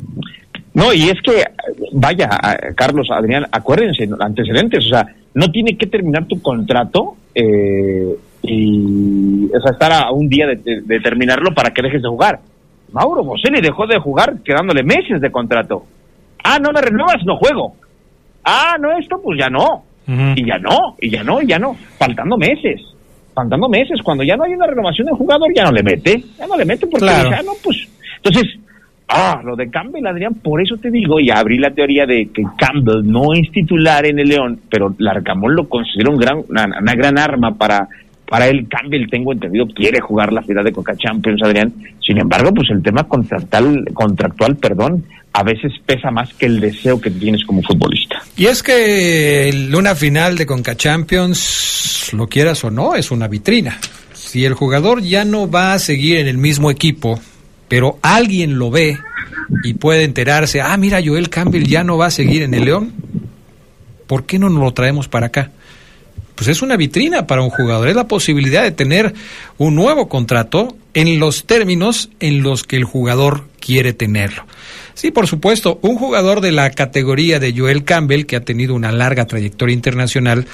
No, 0.73 0.91
y 0.91 1.03
es 1.09 1.21
que, 1.21 1.43
vaya, 1.91 2.29
Carlos, 2.75 3.09
Adrián, 3.11 3.45
acuérdense, 3.51 4.09
antecedentes, 4.19 4.85
o 4.85 4.89
sea, 4.89 5.07
no 5.35 5.51
tiene 5.51 5.77
que 5.77 5.85
terminar 5.85 6.25
tu 6.25 6.41
contrato 6.41 7.15
eh, 7.35 8.15
y, 8.41 9.45
o 9.53 9.69
estar 9.69 9.91
a 9.93 10.11
un 10.11 10.27
día 10.27 10.47
de- 10.47 10.81
de 10.81 10.99
terminarlo 10.99 11.53
para 11.53 11.71
que 11.71 11.83
dejes 11.83 12.01
de 12.01 12.09
jugar. 12.09 12.39
Mauro 12.91 13.23
Boselli 13.23 13.61
dejó 13.61 13.85
de 13.85 13.99
jugar 13.99 14.37
quedándole 14.43 14.81
meses 14.83 15.21
de 15.21 15.31
contrato. 15.31 15.85
Ah, 16.43 16.57
no 16.59 16.71
me 16.71 16.81
renuevas, 16.81 17.23
no 17.23 17.37
juego. 17.37 17.75
Ah, 18.43 18.77
no, 18.79 18.97
esto, 18.97 19.21
pues 19.23 19.37
ya 19.39 19.49
no. 19.49 19.83
Y 20.07 20.45
ya 20.45 20.57
no, 20.57 20.95
y 20.99 21.09
ya 21.09 21.23
no, 21.23 21.41
y 21.41 21.47
ya 21.47 21.57
no. 21.59 21.75
Faltando 21.97 22.37
meses. 22.37 22.81
Faltando 23.33 23.69
meses. 23.69 23.99
Cuando 24.03 24.23
ya 24.23 24.35
no 24.35 24.43
hay 24.43 24.53
una 24.53 24.67
renovación 24.67 25.07
del 25.07 25.15
jugador, 25.15 25.47
ya 25.55 25.63
no 25.63 25.71
le 25.71 25.83
mete. 25.83 26.23
Ya 26.37 26.45
no 26.47 26.57
le 26.57 26.65
mete 26.65 26.85
porque 26.87 27.05
Claro. 27.05 27.29
ya 27.31 27.41
no, 27.41 27.51
pues. 27.63 27.87
Entonces, 28.17 28.59
ah, 29.07 29.41
lo 29.43 29.55
de 29.55 29.69
Campbell, 29.69 30.05
Adrián, 30.05 30.35
por 30.35 30.61
eso 30.61 30.75
te 30.77 30.91
digo, 30.91 31.19
y 31.19 31.29
abrí 31.29 31.57
la 31.57 31.71
teoría 31.71 32.05
de 32.05 32.29
que 32.33 32.43
Campbell 32.57 33.01
no 33.03 33.33
es 33.33 33.49
titular 33.51 34.05
en 34.05 34.19
el 34.19 34.27
León, 34.27 34.59
pero 34.69 34.93
Larcamón 34.97 35.55
lo 35.55 35.67
considera 35.69 36.09
un 36.09 36.17
gran, 36.17 36.43
una, 36.49 36.65
una 36.79 36.95
gran 36.95 37.17
arma 37.17 37.55
para, 37.57 37.87
para 38.27 38.47
él. 38.47 38.67
Campbell, 38.69 39.09
tengo 39.09 39.33
entendido, 39.33 39.65
quiere 39.67 39.99
jugar 39.99 40.33
la 40.33 40.41
final 40.41 40.63
de 40.63 40.71
Coca 40.71 40.95
Champions, 40.95 41.41
Adrián. 41.43 41.73
Sin 42.05 42.19
embargo, 42.19 42.51
pues 42.53 42.69
el 42.71 42.81
tema 42.81 43.03
contractual, 43.03 43.85
contractual, 43.93 44.55
perdón, 44.57 45.05
a 45.33 45.43
veces 45.43 45.73
pesa 45.85 46.11
más 46.11 46.31
que 46.35 46.45
el 46.45 46.59
deseo 46.59 47.01
que 47.01 47.09
tienes 47.09 47.43
como 47.43 47.61
futbolista. 47.63 48.21
Y 48.37 48.45
es 48.45 48.61
que 48.61 49.51
una 49.75 49.95
final 49.95 50.37
de 50.37 50.45
Conca 50.45 50.75
Champions, 50.75 52.11
lo 52.13 52.27
quieras 52.27 52.63
o 52.63 52.71
no, 52.71 52.95
es 52.95 53.09
una 53.11 53.27
vitrina. 53.27 53.77
Si 54.13 54.45
el 54.45 54.53
jugador 54.53 55.01
ya 55.01 55.25
no 55.25 55.49
va 55.49 55.73
a 55.73 55.79
seguir 55.79 56.17
en 56.17 56.27
el 56.27 56.37
mismo 56.37 56.69
equipo, 56.69 57.19
pero 57.67 57.97
alguien 58.03 58.59
lo 58.59 58.69
ve 58.69 58.97
y 59.63 59.73
puede 59.73 60.03
enterarse, 60.03 60.61
ah, 60.61 60.77
mira, 60.77 61.01
Joel 61.03 61.29
Campbell 61.29 61.65
ya 61.65 61.83
no 61.83 61.97
va 61.97 62.07
a 62.07 62.11
seguir 62.11 62.43
en 62.43 62.53
el 62.53 62.65
León, 62.65 62.93
¿por 64.07 64.25
qué 64.25 64.37
no 64.37 64.49
nos 64.49 64.63
lo 64.63 64.73
traemos 64.73 65.07
para 65.07 65.27
acá? 65.27 65.51
Pues 66.35 66.47
es 66.47 66.61
una 66.61 66.77
vitrina 66.77 67.27
para 67.27 67.41
un 67.41 67.49
jugador, 67.49 67.87
es 67.87 67.95
la 67.95 68.07
posibilidad 68.07 68.63
de 68.63 68.71
tener 68.71 69.13
un 69.57 69.75
nuevo 69.75 70.09
contrato 70.09 70.75
en 70.93 71.19
los 71.19 71.45
términos 71.45 72.09
en 72.19 72.43
los 72.43 72.63
que 72.63 72.77
el 72.77 72.83
jugador 72.83 73.45
quiere 73.59 73.93
tenerlo. 73.93 74.45
Sí, 74.93 75.11
por 75.11 75.27
supuesto, 75.27 75.79
un 75.81 75.95
jugador 75.95 76.41
de 76.41 76.51
la 76.51 76.69
categoría 76.69 77.39
de 77.39 77.53
Joel 77.57 77.83
Campbell, 77.83 78.25
que 78.25 78.35
ha 78.35 78.45
tenido 78.45 78.75
una 78.75 78.91
larga 78.91 79.25
trayectoria 79.25 79.73
internacional, 79.73 80.45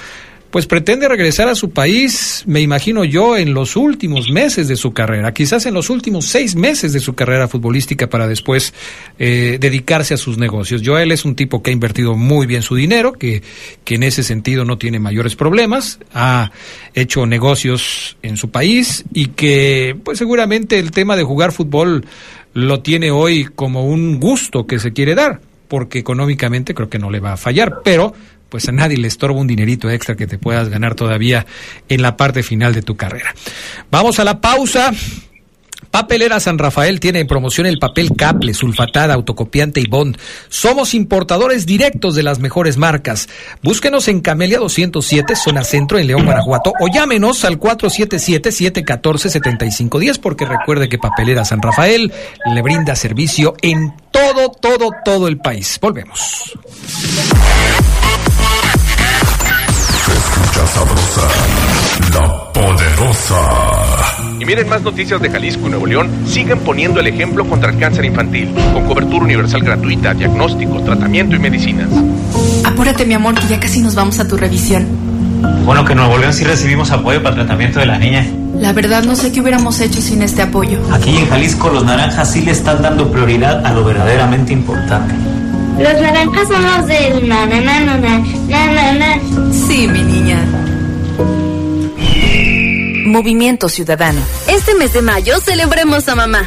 pues 0.50 0.66
pretende 0.66 1.08
regresar 1.08 1.48
a 1.48 1.54
su 1.54 1.70
país, 1.70 2.42
me 2.46 2.60
imagino 2.60 3.04
yo, 3.04 3.36
en 3.36 3.54
los 3.54 3.76
últimos 3.76 4.30
meses 4.30 4.66
de 4.66 4.76
su 4.76 4.92
carrera, 4.92 5.32
quizás 5.32 5.64
en 5.66 5.74
los 5.74 5.90
últimos 5.90 6.26
seis 6.26 6.56
meses 6.56 6.92
de 6.92 6.98
su 7.00 7.14
carrera 7.14 7.46
futbolística 7.46 8.08
para 8.08 8.26
después 8.26 8.74
eh, 9.18 9.58
dedicarse 9.60 10.14
a 10.14 10.16
sus 10.16 10.38
negocios. 10.38 10.82
Joel 10.84 11.12
es 11.12 11.24
un 11.24 11.36
tipo 11.36 11.62
que 11.62 11.70
ha 11.70 11.72
invertido 11.72 12.16
muy 12.16 12.46
bien 12.46 12.62
su 12.62 12.74
dinero, 12.74 13.12
que, 13.12 13.42
que 13.84 13.94
en 13.94 14.02
ese 14.02 14.24
sentido 14.24 14.64
no 14.64 14.76
tiene 14.76 14.98
mayores 14.98 15.36
problemas, 15.36 16.00
ha 16.12 16.50
hecho 16.94 17.26
negocios 17.26 18.16
en 18.22 18.36
su 18.36 18.50
país 18.50 19.04
y 19.14 19.26
que 19.28 19.96
pues 20.02 20.18
seguramente 20.18 20.80
el 20.80 20.90
tema 20.90 21.14
de 21.14 21.22
jugar 21.22 21.52
fútbol 21.52 22.04
lo 22.54 22.80
tiene 22.80 23.12
hoy 23.12 23.44
como 23.44 23.84
un 23.86 24.18
gusto 24.18 24.66
que 24.66 24.80
se 24.80 24.92
quiere 24.92 25.14
dar 25.14 25.40
porque 25.70 26.00
económicamente 26.00 26.74
creo 26.74 26.90
que 26.90 26.98
no 26.98 27.10
le 27.10 27.20
va 27.20 27.34
a 27.34 27.36
fallar, 27.36 27.82
pero 27.84 28.12
pues 28.50 28.68
a 28.68 28.72
nadie 28.72 28.98
le 28.98 29.08
estorba 29.08 29.38
un 29.38 29.46
dinerito 29.46 29.88
extra 29.88 30.16
que 30.16 30.26
te 30.26 30.38
puedas 30.38 30.68
ganar 30.68 30.94
todavía 30.94 31.46
en 31.88 32.02
la 32.02 32.16
parte 32.16 32.42
final 32.42 32.74
de 32.74 32.82
tu 32.82 32.96
carrera. 32.96 33.34
Vamos 33.90 34.18
a 34.18 34.24
la 34.24 34.40
pausa. 34.40 34.92
Papelera 35.90 36.38
San 36.38 36.58
Rafael 36.58 37.00
tiene 37.00 37.18
en 37.20 37.26
promoción 37.26 37.66
el 37.66 37.80
papel 37.80 38.10
Caple, 38.16 38.54
sulfatada, 38.54 39.12
autocopiante 39.14 39.80
y 39.80 39.86
bond. 39.86 40.16
Somos 40.48 40.94
importadores 40.94 41.66
directos 41.66 42.14
de 42.14 42.22
las 42.22 42.38
mejores 42.38 42.76
marcas. 42.76 43.28
Búsquenos 43.62 44.06
en 44.06 44.20
Camelia 44.20 44.60
207, 44.60 45.34
zona 45.34 45.64
centro, 45.64 45.98
en 45.98 46.06
León, 46.06 46.26
Guanajuato, 46.26 46.72
o 46.78 46.86
llámenos 46.92 47.44
al 47.44 47.58
477-714-7510, 47.58 50.20
porque 50.20 50.44
recuerde 50.44 50.88
que 50.88 50.98
Papelera 50.98 51.44
San 51.44 51.60
Rafael 51.60 52.12
le 52.54 52.62
brinda 52.62 52.94
servicio 52.94 53.54
en 53.60 53.92
todo, 54.12 54.50
todo, 54.50 54.90
todo 55.04 55.26
el 55.26 55.38
país. 55.38 55.76
Volvemos. 55.80 56.54
Escucha 60.60 60.66
sabrosa, 60.66 61.22
la 62.12 62.52
poderosa. 62.52 63.36
Y 64.38 64.44
miren 64.44 64.68
más 64.68 64.82
noticias 64.82 65.20
de 65.20 65.30
Jalisco 65.30 65.66
y 65.66 65.70
Nuevo 65.70 65.86
León, 65.86 66.10
siguen 66.26 66.58
poniendo 66.60 67.00
el 67.00 67.06
ejemplo 67.06 67.46
contra 67.46 67.70
el 67.70 67.78
cáncer 67.78 68.04
infantil, 68.04 68.52
con 68.72 68.86
cobertura 68.86 69.24
universal 69.24 69.62
gratuita, 69.62 70.14
diagnóstico, 70.14 70.82
tratamiento 70.82 71.36
y 71.36 71.38
medicinas. 71.38 71.88
Apúrate, 72.64 73.04
mi 73.04 73.14
amor, 73.14 73.34
que 73.34 73.46
ya 73.46 73.60
casi 73.60 73.80
nos 73.80 73.94
vamos 73.94 74.18
a 74.18 74.28
tu 74.28 74.36
revisión. 74.36 74.86
Bueno, 75.64 75.84
que 75.84 75.92
en 75.92 75.98
Nuevo 75.98 76.18
León 76.18 76.32
sí 76.32 76.44
recibimos 76.44 76.90
apoyo 76.90 77.22
para 77.22 77.36
el 77.36 77.42
tratamiento 77.42 77.80
de 77.80 77.86
la 77.86 77.98
niña. 77.98 78.26
La 78.58 78.72
verdad 78.72 79.02
no 79.04 79.16
sé 79.16 79.32
qué 79.32 79.40
hubiéramos 79.40 79.80
hecho 79.80 80.02
sin 80.02 80.22
este 80.22 80.42
apoyo. 80.42 80.78
Aquí 80.92 81.16
en 81.16 81.28
Jalisco 81.28 81.70
los 81.70 81.84
naranjas 81.84 82.32
sí 82.32 82.42
le 82.42 82.50
están 82.50 82.82
dando 82.82 83.10
prioridad 83.10 83.64
a 83.64 83.72
lo 83.72 83.84
verdaderamente 83.84 84.52
importante. 84.52 85.14
Los 85.80 86.00
naranjas 86.00 86.46
son 86.48 86.62
los 86.62 86.86
del 86.86 87.28
na 87.28 87.46
na. 87.46 89.20
Sí, 89.50 89.88
mi 89.88 90.02
niña. 90.02 90.44
Movimiento 93.06 93.68
Ciudadano. 93.70 94.20
Este 94.46 94.74
mes 94.74 94.92
de 94.92 95.00
mayo 95.00 95.40
celebremos 95.40 96.06
a 96.08 96.14
mamá. 96.14 96.46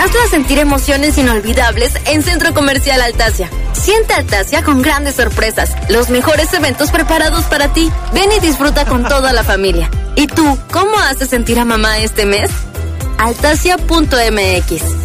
Hazla 0.00 0.20
sentir 0.30 0.58
emociones 0.58 1.18
inolvidables 1.18 1.92
en 2.06 2.22
Centro 2.22 2.54
Comercial 2.54 3.02
Altasia. 3.02 3.50
Siente 3.74 4.14
Altasia 4.14 4.62
con 4.62 4.80
grandes 4.80 5.16
sorpresas, 5.16 5.70
los 5.90 6.08
mejores 6.08 6.52
eventos 6.54 6.90
preparados 6.90 7.44
para 7.44 7.72
ti. 7.74 7.92
Ven 8.14 8.32
y 8.32 8.40
disfruta 8.40 8.86
con 8.86 9.04
toda 9.04 9.34
la 9.34 9.44
familia. 9.44 9.90
¿Y 10.16 10.26
tú, 10.26 10.58
cómo 10.72 10.98
haces 10.98 11.28
sentir 11.28 11.58
a 11.58 11.66
mamá 11.66 11.98
este 11.98 12.24
mes? 12.24 12.50
Altasia.mx 13.18 15.01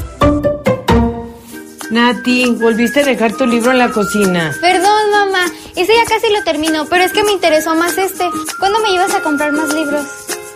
Nati, 1.90 2.46
volviste 2.48 3.02
a 3.02 3.06
dejar 3.06 3.34
tu 3.34 3.46
libro 3.46 3.72
en 3.72 3.78
la 3.78 3.90
cocina. 3.92 4.54
Perdón, 4.60 5.12
mamá. 5.12 5.46
Ese 5.76 5.94
ya 5.96 6.06
casi 6.06 6.32
lo 6.34 6.44
terminó, 6.44 6.86
pero 6.86 7.04
es 7.04 7.14
que 7.14 7.24
me 7.24 7.32
interesó 7.32 7.76
más 7.76 7.98
este. 7.98 8.26
¿Cuándo 8.60 8.80
me 8.82 8.90
llevas 8.90 9.14
a 9.14 9.22
comprar 9.22 9.52
más 9.54 9.74
libros? 9.74 10.06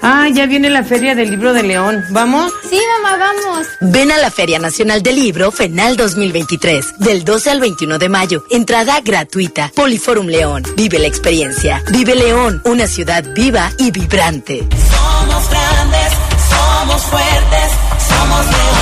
Ah, 0.01 0.27
ya 0.29 0.47
viene 0.47 0.69
la 0.69 0.83
Feria 0.83 1.13
del 1.13 1.29
Libro 1.29 1.53
de 1.53 1.61
León. 1.61 2.03
¿Vamos? 2.09 2.51
Sí, 2.67 2.79
mamá, 3.03 3.17
vamos. 3.17 3.67
Ven 3.81 4.11
a 4.11 4.17
la 4.17 4.31
Feria 4.31 4.57
Nacional 4.57 5.03
del 5.03 5.15
Libro 5.15 5.51
FENAL 5.51 5.95
2023, 5.95 6.97
del 6.97 7.23
12 7.23 7.51
al 7.51 7.59
21 7.59 7.99
de 7.99 8.09
mayo. 8.09 8.43
Entrada 8.49 8.99
gratuita. 9.01 9.71
Poliforum 9.75 10.27
León. 10.27 10.63
Vive 10.75 10.97
la 10.97 11.07
experiencia. 11.07 11.83
Vive 11.91 12.15
León, 12.15 12.61
una 12.65 12.87
ciudad 12.87 13.23
viva 13.35 13.71
y 13.77 13.91
vibrante. 13.91 14.67
Somos 14.89 15.49
grandes, 15.49 16.13
somos 16.49 17.01
fuertes, 17.03 17.71
somos 18.07 18.45
León. 18.47 18.80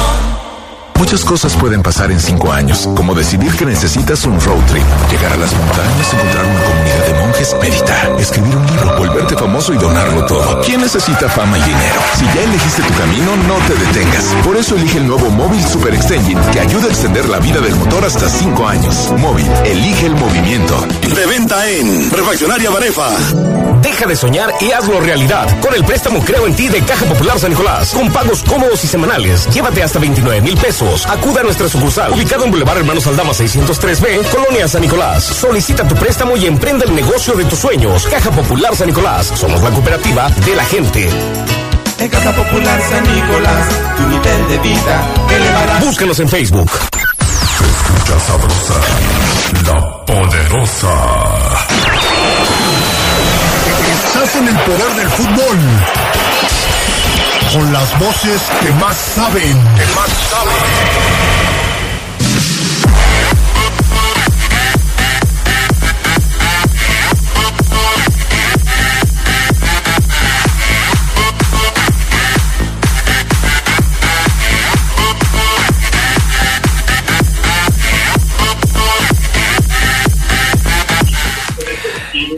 Muchas 1.00 1.24
cosas 1.24 1.56
pueden 1.56 1.82
pasar 1.82 2.12
en 2.12 2.20
cinco 2.20 2.52
años, 2.52 2.88
como 2.94 3.16
decidir 3.16 3.56
que 3.56 3.66
necesitas 3.66 4.26
un 4.26 4.40
road 4.42 4.60
trip, 4.68 4.84
llegar 5.10 5.32
a 5.32 5.38
las 5.38 5.54
montañas, 5.56 6.14
encontrar 6.14 6.46
una 6.46 6.62
comunidad 6.62 7.06
de 7.08 7.14
monjes, 7.14 7.56
meditar, 7.62 8.20
escribir 8.20 8.56
un 8.58 8.68
libro, 8.68 8.98
volverte 8.98 9.38
famoso 9.38 9.74
y 9.74 9.78
donarlo 9.78 10.26
todo. 10.26 10.62
¿Quién 10.62 10.82
necesita 10.82 11.30
fama 11.30 11.58
y 11.58 11.62
dinero? 11.62 12.02
Si 12.16 12.26
ya 12.26 12.44
elegiste 12.44 12.82
tu 12.84 12.94
camino, 12.96 13.36
no 13.48 13.56
te 13.66 13.76
detengas. 13.76 14.26
Por 14.44 14.58
eso 14.58 14.76
elige 14.76 14.98
el 14.98 15.08
nuevo 15.08 15.30
Móvil 15.30 15.64
Super 15.66 15.96
Extension, 15.96 16.40
que 16.52 16.60
ayuda 16.60 16.88
a 16.88 16.90
extender 16.90 17.30
la 17.30 17.40
vida 17.40 17.62
del 17.62 17.76
motor 17.76 18.04
hasta 18.04 18.28
cinco 18.28 18.68
años. 18.68 19.12
Móvil, 19.20 19.48
elige 19.64 20.06
el 20.06 20.16
movimiento. 20.16 20.86
De 21.16 21.26
venta 21.26 21.66
en 21.70 22.12
Refaccionaria 22.12 22.70
Barefa. 22.72 23.10
Deja 23.82 24.06
de 24.06 24.16
soñar 24.16 24.54
y 24.60 24.72
hazlo 24.72 25.00
realidad 25.00 25.48
con 25.62 25.74
el 25.74 25.86
préstamo 25.86 26.20
Creo 26.20 26.46
en 26.46 26.56
ti 26.56 26.68
de 26.68 26.82
Caja 26.82 27.06
Popular 27.06 27.40
San 27.40 27.52
Nicolás. 27.52 27.92
Con 27.94 28.12
pagos 28.12 28.44
cómodos 28.44 28.84
y 28.84 28.88
semanales. 28.88 29.48
Llévate 29.54 29.82
hasta 29.82 30.00
29 30.00 30.42
mil 30.42 30.58
pesos. 30.58 30.88
Acuda 30.89 31.41
a 31.41 31.43
nuestra 31.43 31.69
sucursal, 31.69 32.13
ubicado 32.13 32.45
en 32.45 32.52
Boulevard 32.52 32.80
Hermanos 32.80 33.06
Aldama 33.06 33.32
603B, 33.32 34.28
Colonia 34.30 34.67
San 34.67 34.82
Nicolás. 34.82 35.23
Solicita 35.23 35.88
tu 35.88 35.95
préstamo 35.95 36.36
y 36.36 36.47
emprende 36.47 36.86
el 36.86 36.95
negocio 36.95 37.36
de 37.36 37.45
tus 37.45 37.60
sueños. 37.60 38.08
Caja 38.08 38.32
Popular 38.32 38.75
San 38.75 38.88
Nicolás. 38.88 39.32
Somos 39.36 39.62
la 39.62 39.69
cooperativa 39.69 40.30
de 40.30 40.56
la 40.56 40.65
gente. 40.65 41.10
En 41.99 42.10
Caja 42.10 42.32
Popular 42.32 42.82
San 42.89 43.04
Nicolás, 43.04 43.67
tu 43.97 44.08
nivel 44.08 44.47
de 44.47 44.58
vida 44.60 45.08
elevará. 45.30 45.80
Búscanos 45.80 46.19
en 46.21 46.30
Facebook. 46.30 46.71
Escucha 46.71 48.19
sabrosa, 48.25 48.73
la 49.65 50.06
poderosa. 50.06 50.93
Estás 53.93 54.36
en 54.38 54.47
el 54.47 54.58
poder 54.60 54.95
del 54.95 55.10
fútbol. 55.10 56.29
Con 57.52 57.74
las 57.74 57.98
voces 58.00 58.42
que 58.62 58.72
más 58.74 58.96
saben. 58.96 59.58
Que 59.76 59.86
más 59.96 60.30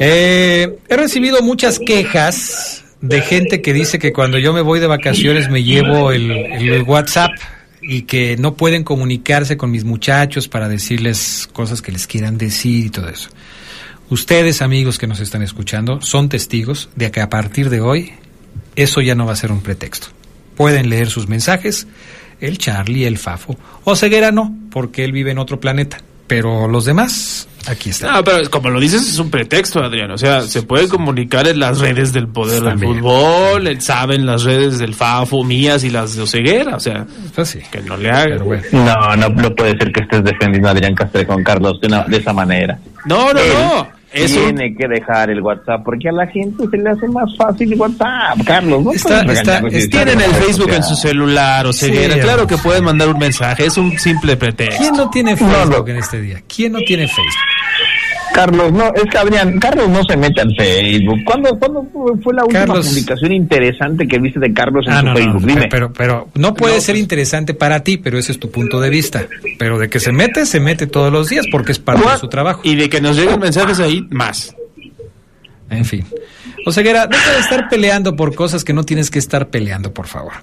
Eh, 0.04 0.80
he 0.88 0.98
recibido 0.98 1.42
muchas 1.44 1.78
quejas 1.78 2.71
de 3.02 3.22
gente 3.22 3.62
que 3.62 3.74
dice 3.74 4.00
que 4.00 4.14
cuando 4.14 4.38
yo 4.38 4.54
me 4.54 4.62
voy 4.62 4.80
de 4.80 4.88
vacaciones 4.88 5.50
me 5.50 5.64
llevo 5.64 6.12
el, 6.12 6.84
WhatsApp 6.86 7.32
y 7.82 8.04
que 8.04 8.38
no 8.38 8.56
pueden 8.56 8.84
comunicarse 8.84 9.58
con 9.58 9.72
mis 9.72 9.84
muchachos 9.84 10.48
para 10.48 10.70
decirles 10.70 11.50
cosas 11.52 11.82
que 11.82 11.92
les 11.92 12.06
quieran 12.06 12.38
decir 12.38 12.86
y 12.86 12.90
todo 12.90 13.10
eso. 13.10 13.30
Ustedes, 14.10 14.62
amigos 14.62 14.98
que 15.00 15.08
nos 15.08 15.20
están 15.20 15.42
escuchando, 15.42 16.02
son 16.02 16.30
testigos 16.30 16.90
de 16.96 17.10
que 17.12 17.22
a 17.22 17.30
partir 17.30 17.70
de 17.70 17.82
hoy 17.82 18.14
eso 18.76 19.02
ya 19.02 19.16
no 19.16 19.26
va 19.26 19.34
a 19.34 19.38
ser 19.38 19.52
un 19.52 19.62
pretexto. 19.62 20.08
Pueden 20.56 20.90
leer 20.90 21.10
sus 21.10 21.28
mensajes, 21.28 21.88
el 22.40 22.58
Charlie, 22.58 23.06
el 23.06 23.18
Fafo, 23.18 23.58
o 23.84 23.96
Ceguera 23.96 24.32
no, 24.32 24.56
porque 24.70 25.04
él 25.06 25.12
vive 25.12 25.32
en 25.32 25.40
otro 25.40 25.60
planeta. 25.60 26.00
Pero 26.32 26.68
los 26.70 26.86
demás, 26.86 27.46
aquí 27.68 27.90
están. 27.90 28.14
No, 28.14 28.24
pero 28.24 28.50
como 28.50 28.70
lo 28.70 28.80
dices, 28.80 29.02
es 29.06 29.20
un 29.20 29.30
pretexto, 29.30 29.84
Adrián. 29.84 30.10
O 30.12 30.18
sea, 30.18 30.44
se 30.44 30.62
puede 30.64 30.88
comunicar 30.88 31.46
en 31.48 31.60
las 31.60 31.80
redes 31.80 32.14
del 32.14 32.28
poder 32.30 32.64
del 32.64 32.80
fútbol, 33.02 33.68
él 33.68 33.82
sabe 33.82 34.16
en 34.16 34.26
las 34.26 34.44
redes 34.44 34.80
del 34.80 34.94
FAFO, 34.94 35.44
mías 35.44 35.84
y 35.84 35.90
las 35.90 36.16
de 36.16 36.22
Oseguera. 36.22 36.78
O 36.78 36.80
sea, 36.80 37.06
Pues 37.36 37.58
que 37.70 37.82
no 37.82 37.98
le 37.98 38.10
haga. 38.10 38.38
No, 38.72 39.16
no, 39.18 39.28
no 39.30 39.54
puede 39.56 39.72
ser 39.78 39.92
que 39.92 40.02
estés 40.04 40.24
defendiendo 40.24 40.70
a 40.70 40.72
Adrián 40.72 40.96
Castre 40.96 41.26
con 41.28 41.44
Carlos 41.44 41.82
de, 41.82 41.88
una- 41.88 42.04
de 42.06 42.18
esa 42.18 42.32
manera. 42.32 42.80
No, 43.06 43.34
no, 43.34 43.40
no. 43.54 44.01
Es 44.14 44.36
un- 44.36 44.44
tiene 44.56 44.76
que 44.76 44.88
dejar 44.88 45.30
el 45.30 45.42
WhatsApp 45.42 45.84
porque 45.86 46.10
a 46.10 46.12
la 46.12 46.28
gente 46.28 46.64
se 46.70 46.78
le 46.78 46.90
hace 46.90 47.08
más 47.08 47.30
fácil 47.38 47.72
el 47.72 47.80
WhatsApp, 47.80 48.38
Carlos. 48.46 48.84
No 48.84 48.92
Está, 48.92 49.24
puedes 49.24 49.40
está, 49.40 49.62
si 49.70 49.90
tienen 49.90 50.20
el 50.20 50.32
Facebook 50.32 50.72
en 50.74 50.84
su 50.84 50.96
celular 50.96 51.66
o 51.66 51.72
ceguera. 51.74 52.16
Sí, 52.16 52.20
claro 52.20 52.46
que 52.46 52.58
pueden 52.58 52.84
mandar 52.84 53.08
un 53.10 53.18
mensaje, 53.18 53.66
es 53.68 53.78
un 53.78 53.98
simple 53.98 54.36
pretexto. 54.36 54.82
¿Quién 54.82 54.96
no 54.96 55.10
tiene 55.10 55.38
Facebook 55.38 55.88
en 55.90 55.96
este 55.98 56.20
día? 56.22 56.42
¿Quién 56.54 56.74
no 56.74 56.80
tiene 56.80 57.08
Facebook? 57.08 57.26
Carlos, 58.34 58.72
no, 58.72 58.94
es 58.94 59.04
que 59.12 59.18
Adrián, 59.18 59.60
Carlos 59.60 59.90
no 59.90 60.04
se 60.04 60.16
mete 60.18 60.42
al 60.42 60.54
Facebook. 60.56 61.20
¿Cuándo, 61.26 61.58
¿cuándo 61.60 61.86
fue 62.24 62.34
la 62.34 62.44
última 62.44 62.60
Carlos- 62.66 62.88
publicación 62.88 63.32
interesante 63.34 64.08
que 64.08 64.20
viste 64.20 64.40
de 64.40 64.54
Carlos 64.54 64.86
en 64.88 64.94
Ah, 64.94 65.00
su 65.00 65.06
no, 65.06 65.12
no, 65.14 65.18
Facebook? 65.18 65.46
Dime. 65.46 65.68
pero, 65.70 65.92
pero 65.94 66.28
no 66.36 66.54
puede 66.54 66.80
ser 66.82 66.96
interesante 66.96 67.54
para 67.54 67.82
ti, 67.84 67.98
pero 67.98 68.18
ese 68.18 68.32
es 68.32 68.40
tu 68.40 68.50
punto 68.52 68.80
de 68.80 68.90
vista. 68.90 69.26
Pero 69.58 69.78
de 69.80 69.90
que 69.90 70.00
se 70.00 70.12
mete, 70.12 70.46
se 70.46 70.60
mete 70.60 70.88
todos 70.88 71.12
los 71.12 71.30
días 71.30 71.46
porque 71.52 71.72
es 71.72 71.80
parte 71.80 72.10
de 72.10 72.18
su 72.18 72.28
trabajo. 72.30 72.62
Y 72.64 72.76
de 72.76 72.90
que 72.90 73.02
nos 73.02 73.16
lleguen 73.18 73.40
mensajes 73.40 73.80
ahí, 73.80 74.02
más. 74.10 74.56
En 75.70 75.86
fin. 75.86 76.06
Oseguera, 76.66 77.08
deja 77.08 77.32
de 77.34 77.40
estar 77.40 77.70
peleando 77.70 78.16
por 78.16 78.36
cosas 78.36 78.64
que 78.64 78.74
no 78.74 78.84
tienes 78.84 79.10
que 79.10 79.18
estar 79.20 79.48
peleando, 79.50 79.94
por 79.94 80.06
favor. 80.08 80.34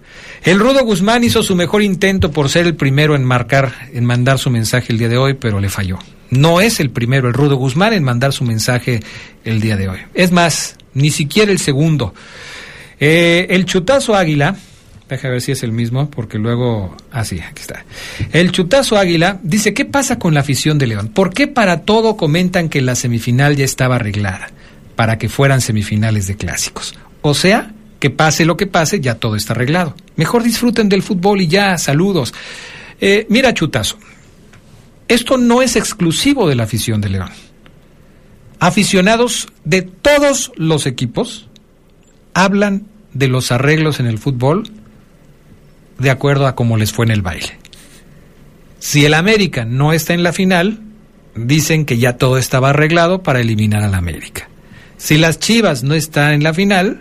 El 0.42 0.58
Rudo 0.58 0.82
Guzmán 0.84 1.22
hizo 1.22 1.42
su 1.42 1.54
mejor 1.54 1.82
intento 1.82 2.32
por 2.32 2.48
ser 2.48 2.66
el 2.66 2.74
primero 2.74 3.14
en 3.14 3.24
marcar, 3.24 3.72
en 3.92 4.04
mandar 4.04 4.38
su 4.38 4.50
mensaje 4.50 4.92
el 4.92 4.98
día 4.98 5.08
de 5.08 5.16
hoy, 5.18 5.34
pero 5.34 5.60
le 5.60 5.68
falló. 5.68 5.98
No 6.30 6.60
es 6.60 6.80
el 6.80 6.90
primero 6.90 7.28
el 7.28 7.34
Rudo 7.34 7.56
Guzmán 7.56 7.92
en 7.92 8.04
mandar 8.04 8.32
su 8.32 8.44
mensaje 8.44 9.00
el 9.44 9.60
día 9.60 9.76
de 9.76 9.88
hoy. 9.88 9.98
Es 10.14 10.30
más, 10.30 10.76
ni 10.94 11.10
siquiera 11.10 11.50
el 11.50 11.58
segundo. 11.58 12.14
Eh, 13.00 13.46
el 13.50 13.64
chutazo 13.64 14.14
águila, 14.14 14.56
deja 15.08 15.28
ver 15.28 15.40
si 15.40 15.52
es 15.52 15.62
el 15.62 15.72
mismo, 15.72 16.10
porque 16.10 16.38
luego, 16.38 16.96
ah 17.10 17.24
sí, 17.24 17.40
aquí 17.40 17.62
está. 17.62 17.84
El 18.32 18.52
chutazo 18.52 18.96
águila 18.96 19.38
dice, 19.42 19.72
¿qué 19.72 19.84
pasa 19.84 20.18
con 20.18 20.34
la 20.34 20.40
afición 20.40 20.78
de 20.78 20.86
León? 20.86 21.08
¿Por 21.08 21.32
qué 21.32 21.46
para 21.46 21.82
todo 21.82 22.16
comentan 22.16 22.68
que 22.68 22.82
la 22.82 22.94
semifinal 22.94 23.56
ya 23.56 23.64
estaba 23.64 23.96
arreglada? 23.96 24.50
Para 24.96 25.16
que 25.16 25.28
fueran 25.28 25.60
semifinales 25.60 26.26
de 26.26 26.36
clásicos. 26.36 26.94
O 27.22 27.34
sea, 27.34 27.72
que 28.00 28.10
pase 28.10 28.44
lo 28.44 28.56
que 28.56 28.66
pase, 28.66 29.00
ya 29.00 29.14
todo 29.14 29.36
está 29.36 29.52
arreglado. 29.52 29.94
Mejor 30.16 30.42
disfruten 30.42 30.88
del 30.88 31.02
fútbol 31.02 31.40
y 31.40 31.48
ya, 31.48 31.78
saludos. 31.78 32.34
Eh, 33.00 33.26
mira, 33.28 33.54
chutazo, 33.54 33.98
esto 35.08 35.38
no 35.38 35.62
es 35.62 35.76
exclusivo 35.76 36.48
de 36.48 36.54
la 36.54 36.64
afición 36.64 37.00
de 37.00 37.08
León. 37.08 37.30
Aficionados 38.60 39.48
de 39.64 39.82
todos 39.82 40.52
los 40.56 40.86
equipos 40.86 41.48
hablan 42.34 42.86
de 43.14 43.28
los 43.28 43.50
arreglos 43.52 44.00
en 44.00 44.06
el 44.06 44.18
fútbol 44.18 44.70
de 45.98 46.10
acuerdo 46.10 46.46
a 46.46 46.54
cómo 46.54 46.76
les 46.76 46.92
fue 46.92 47.04
en 47.06 47.10
el 47.10 47.22
baile. 47.22 47.58
Si 48.78 49.04
el 49.04 49.14
América 49.14 49.64
no 49.64 49.92
está 49.92 50.14
en 50.14 50.22
la 50.22 50.32
final, 50.32 50.80
dicen 51.34 51.84
que 51.84 51.98
ya 51.98 52.16
todo 52.16 52.38
estaba 52.38 52.70
arreglado 52.70 53.22
para 53.22 53.40
eliminar 53.40 53.82
al 53.82 53.94
América. 53.94 54.48
Si 54.96 55.16
las 55.16 55.38
Chivas 55.38 55.82
no 55.82 55.94
están 55.94 56.32
en 56.32 56.42
la 56.42 56.54
final, 56.54 57.00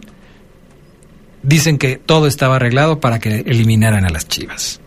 dicen 1.43 1.77
que 1.77 1.97
todo 1.97 2.27
estaba 2.27 2.55
arreglado 2.55 2.99
para 2.99 3.19
que 3.19 3.39
eliminaran 3.45 4.05
a 4.05 4.09
las 4.09 4.27
Chivas. 4.27 4.79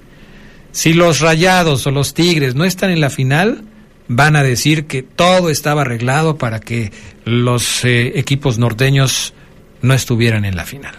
Si 0.72 0.92
los 0.92 1.20
Rayados 1.20 1.86
o 1.86 1.90
los 1.90 2.14
Tigres 2.14 2.54
no 2.54 2.64
están 2.64 2.90
en 2.90 3.00
la 3.00 3.10
final, 3.10 3.64
van 4.08 4.36
a 4.36 4.42
decir 4.42 4.86
que 4.86 5.02
todo 5.02 5.50
estaba 5.50 5.82
arreglado 5.82 6.36
para 6.36 6.60
que 6.60 6.92
los 7.24 7.84
eh, 7.84 8.18
equipos 8.18 8.58
norteños 8.58 9.34
no 9.82 9.94
estuvieran 9.94 10.44
en 10.44 10.56
la 10.56 10.64
final. 10.64 10.94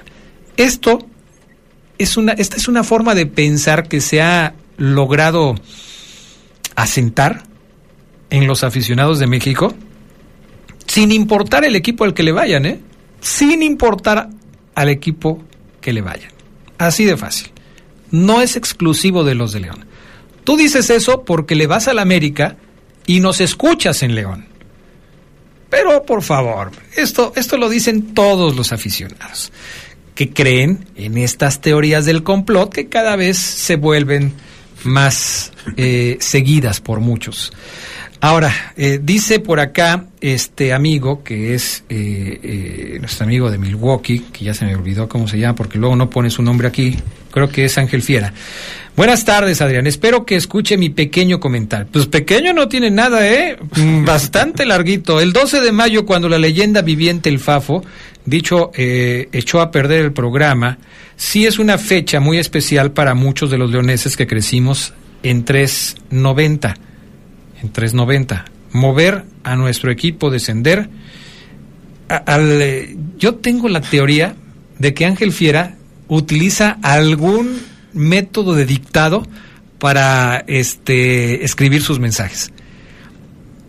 Esto 0.57 1.07
es 1.97 2.17
una, 2.17 2.33
esta 2.33 2.57
es 2.57 2.67
una 2.67 2.83
forma 2.83 3.15
de 3.15 3.25
pensar 3.25 3.87
que 3.87 4.01
se 4.01 4.21
ha 4.21 4.53
logrado 4.77 5.55
asentar 6.75 7.43
en 8.29 8.47
los 8.47 8.63
aficionados 8.63 9.19
de 9.19 9.27
México, 9.27 9.73
sin 10.87 11.11
importar 11.11 11.63
el 11.65 11.75
equipo 11.75 12.05
al 12.05 12.13
que 12.13 12.23
le 12.23 12.31
vayan, 12.31 12.65
¿eh? 12.65 12.79
Sin 13.19 13.61
importar 13.61 14.29
al 14.73 14.89
equipo 14.89 15.43
que 15.79 15.93
le 15.93 16.01
vayan. 16.01 16.31
Así 16.77 17.05
de 17.05 17.17
fácil. 17.17 17.50
No 18.11 18.41
es 18.41 18.55
exclusivo 18.55 19.23
de 19.23 19.35
los 19.35 19.53
de 19.53 19.61
León. 19.61 19.85
Tú 20.43 20.57
dices 20.57 20.89
eso 20.89 21.23
porque 21.23 21.55
le 21.55 21.67
vas 21.67 21.87
a 21.87 21.93
la 21.93 22.01
América 22.01 22.57
y 23.05 23.19
nos 23.19 23.41
escuchas 23.41 24.03
en 24.03 24.15
León. 24.15 24.47
Pero 25.69 26.05
por 26.05 26.21
favor, 26.21 26.71
esto, 26.95 27.31
esto 27.35 27.57
lo 27.57 27.69
dicen 27.69 28.13
todos 28.13 28.55
los 28.55 28.73
aficionados 28.73 29.51
que 30.15 30.31
creen 30.31 30.85
en 30.95 31.17
estas 31.17 31.61
teorías 31.61 32.05
del 32.05 32.23
complot 32.23 32.73
que 32.73 32.89
cada 32.89 33.15
vez 33.15 33.37
se 33.37 33.77
vuelven 33.77 34.33
más 34.83 35.53
eh, 35.77 36.17
seguidas 36.19 36.81
por 36.81 36.99
muchos. 36.99 37.53
Ahora, 38.23 38.53
eh, 38.77 38.99
dice 39.01 39.39
por 39.39 39.59
acá 39.59 40.05
este 40.21 40.73
amigo, 40.73 41.23
que 41.23 41.55
es 41.55 41.83
eh, 41.89 42.39
eh, 42.43 42.97
nuestro 42.99 43.25
amigo 43.25 43.49
de 43.49 43.57
Milwaukee, 43.57 44.19
que 44.31 44.45
ya 44.45 44.53
se 44.53 44.63
me 44.63 44.75
olvidó 44.75 45.09
cómo 45.09 45.27
se 45.27 45.39
llama, 45.39 45.55
porque 45.55 45.79
luego 45.79 45.95
no 45.95 46.07
pone 46.07 46.29
su 46.29 46.43
nombre 46.43 46.67
aquí, 46.67 46.95
creo 47.31 47.49
que 47.49 47.65
es 47.65 47.75
Ángel 47.79 48.03
Fiera. 48.03 48.31
Buenas 48.95 49.25
tardes, 49.25 49.59
Adrián, 49.59 49.87
espero 49.87 50.23
que 50.23 50.35
escuche 50.35 50.77
mi 50.77 50.91
pequeño 50.91 51.39
comentario. 51.39 51.87
Pues 51.91 52.05
pequeño 52.05 52.53
no 52.53 52.67
tiene 52.67 52.91
nada, 52.91 53.27
¿eh? 53.27 53.57
Mm, 53.75 54.05
Bastante 54.05 54.67
larguito. 54.67 55.19
El 55.19 55.33
12 55.33 55.59
de 55.59 55.71
mayo, 55.71 56.05
cuando 56.05 56.29
la 56.29 56.37
leyenda 56.37 56.83
viviente 56.83 57.27
El 57.27 57.39
Fafo, 57.39 57.83
dicho, 58.23 58.69
eh, 58.75 59.29
echó 59.31 59.61
a 59.61 59.71
perder 59.71 60.05
el 60.05 60.13
programa, 60.13 60.77
sí 61.15 61.47
es 61.47 61.57
una 61.57 61.79
fecha 61.79 62.19
muy 62.19 62.37
especial 62.37 62.91
para 62.91 63.15
muchos 63.15 63.49
de 63.49 63.57
los 63.57 63.71
leoneses 63.71 64.15
que 64.15 64.27
crecimos 64.27 64.93
en 65.23 65.43
390 65.43 66.90
en 67.61 67.69
390. 67.71 68.45
Mover 68.73 69.25
a 69.43 69.55
nuestro 69.55 69.91
equipo, 69.91 70.29
descender. 70.29 70.89
A- 72.09 72.15
al, 72.15 72.61
eh, 72.61 72.95
yo 73.17 73.35
tengo 73.35 73.69
la 73.69 73.81
teoría 73.81 74.35
de 74.79 74.93
que 74.93 75.05
Ángel 75.05 75.31
Fiera 75.31 75.75
utiliza 76.07 76.77
algún 76.81 77.59
método 77.93 78.53
de 78.53 78.65
dictado 78.65 79.27
para 79.79 80.43
este 80.47 81.43
escribir 81.43 81.81
sus 81.81 81.99
mensajes. 81.99 82.51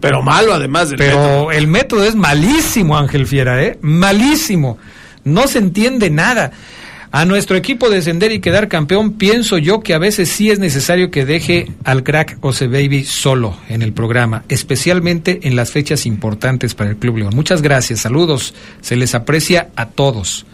Pero 0.00 0.22
malo 0.22 0.52
además 0.52 0.88
del 0.90 0.98
Pero 0.98 1.16
método. 1.18 1.52
el 1.52 1.66
método 1.68 2.04
es 2.04 2.14
malísimo, 2.16 2.96
Ángel 2.98 3.26
Fiera, 3.26 3.62
¿eh? 3.62 3.78
Malísimo. 3.82 4.78
No 5.24 5.46
se 5.46 5.58
entiende 5.58 6.10
nada. 6.10 6.50
A 7.14 7.26
nuestro 7.26 7.58
equipo 7.58 7.90
descender 7.90 8.32
y 8.32 8.40
quedar 8.40 8.68
campeón, 8.68 9.12
pienso 9.12 9.58
yo 9.58 9.80
que 9.80 9.92
a 9.92 9.98
veces 9.98 10.30
sí 10.30 10.50
es 10.50 10.58
necesario 10.58 11.10
que 11.10 11.26
deje 11.26 11.66
al 11.84 12.04
crack 12.04 12.38
Ose 12.40 12.68
Baby 12.68 13.04
solo 13.04 13.54
en 13.68 13.82
el 13.82 13.92
programa, 13.92 14.44
especialmente 14.48 15.40
en 15.42 15.54
las 15.54 15.70
fechas 15.70 16.06
importantes 16.06 16.74
para 16.74 16.88
el 16.88 16.96
Club 16.96 17.18
León. 17.18 17.36
Muchas 17.36 17.60
gracias, 17.60 18.00
saludos, 18.00 18.54
se 18.80 18.96
les 18.96 19.14
aprecia 19.14 19.68
a 19.76 19.90
todos. 19.90 20.46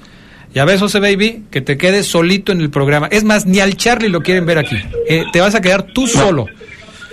Ya 0.52 0.64
ves, 0.64 0.82
Ose 0.82 0.98
Baby, 0.98 1.44
que 1.52 1.60
te 1.60 1.76
quedes 1.78 2.06
solito 2.06 2.50
en 2.50 2.60
el 2.60 2.70
programa. 2.70 3.06
Es 3.06 3.22
más, 3.22 3.46
ni 3.46 3.60
al 3.60 3.76
Charlie 3.76 4.08
lo 4.08 4.22
quieren 4.22 4.44
ver 4.44 4.58
aquí. 4.58 4.78
Eh, 5.08 5.26
te 5.32 5.40
vas 5.40 5.54
a 5.54 5.60
quedar 5.60 5.84
tú 5.84 6.08
solo. 6.08 6.46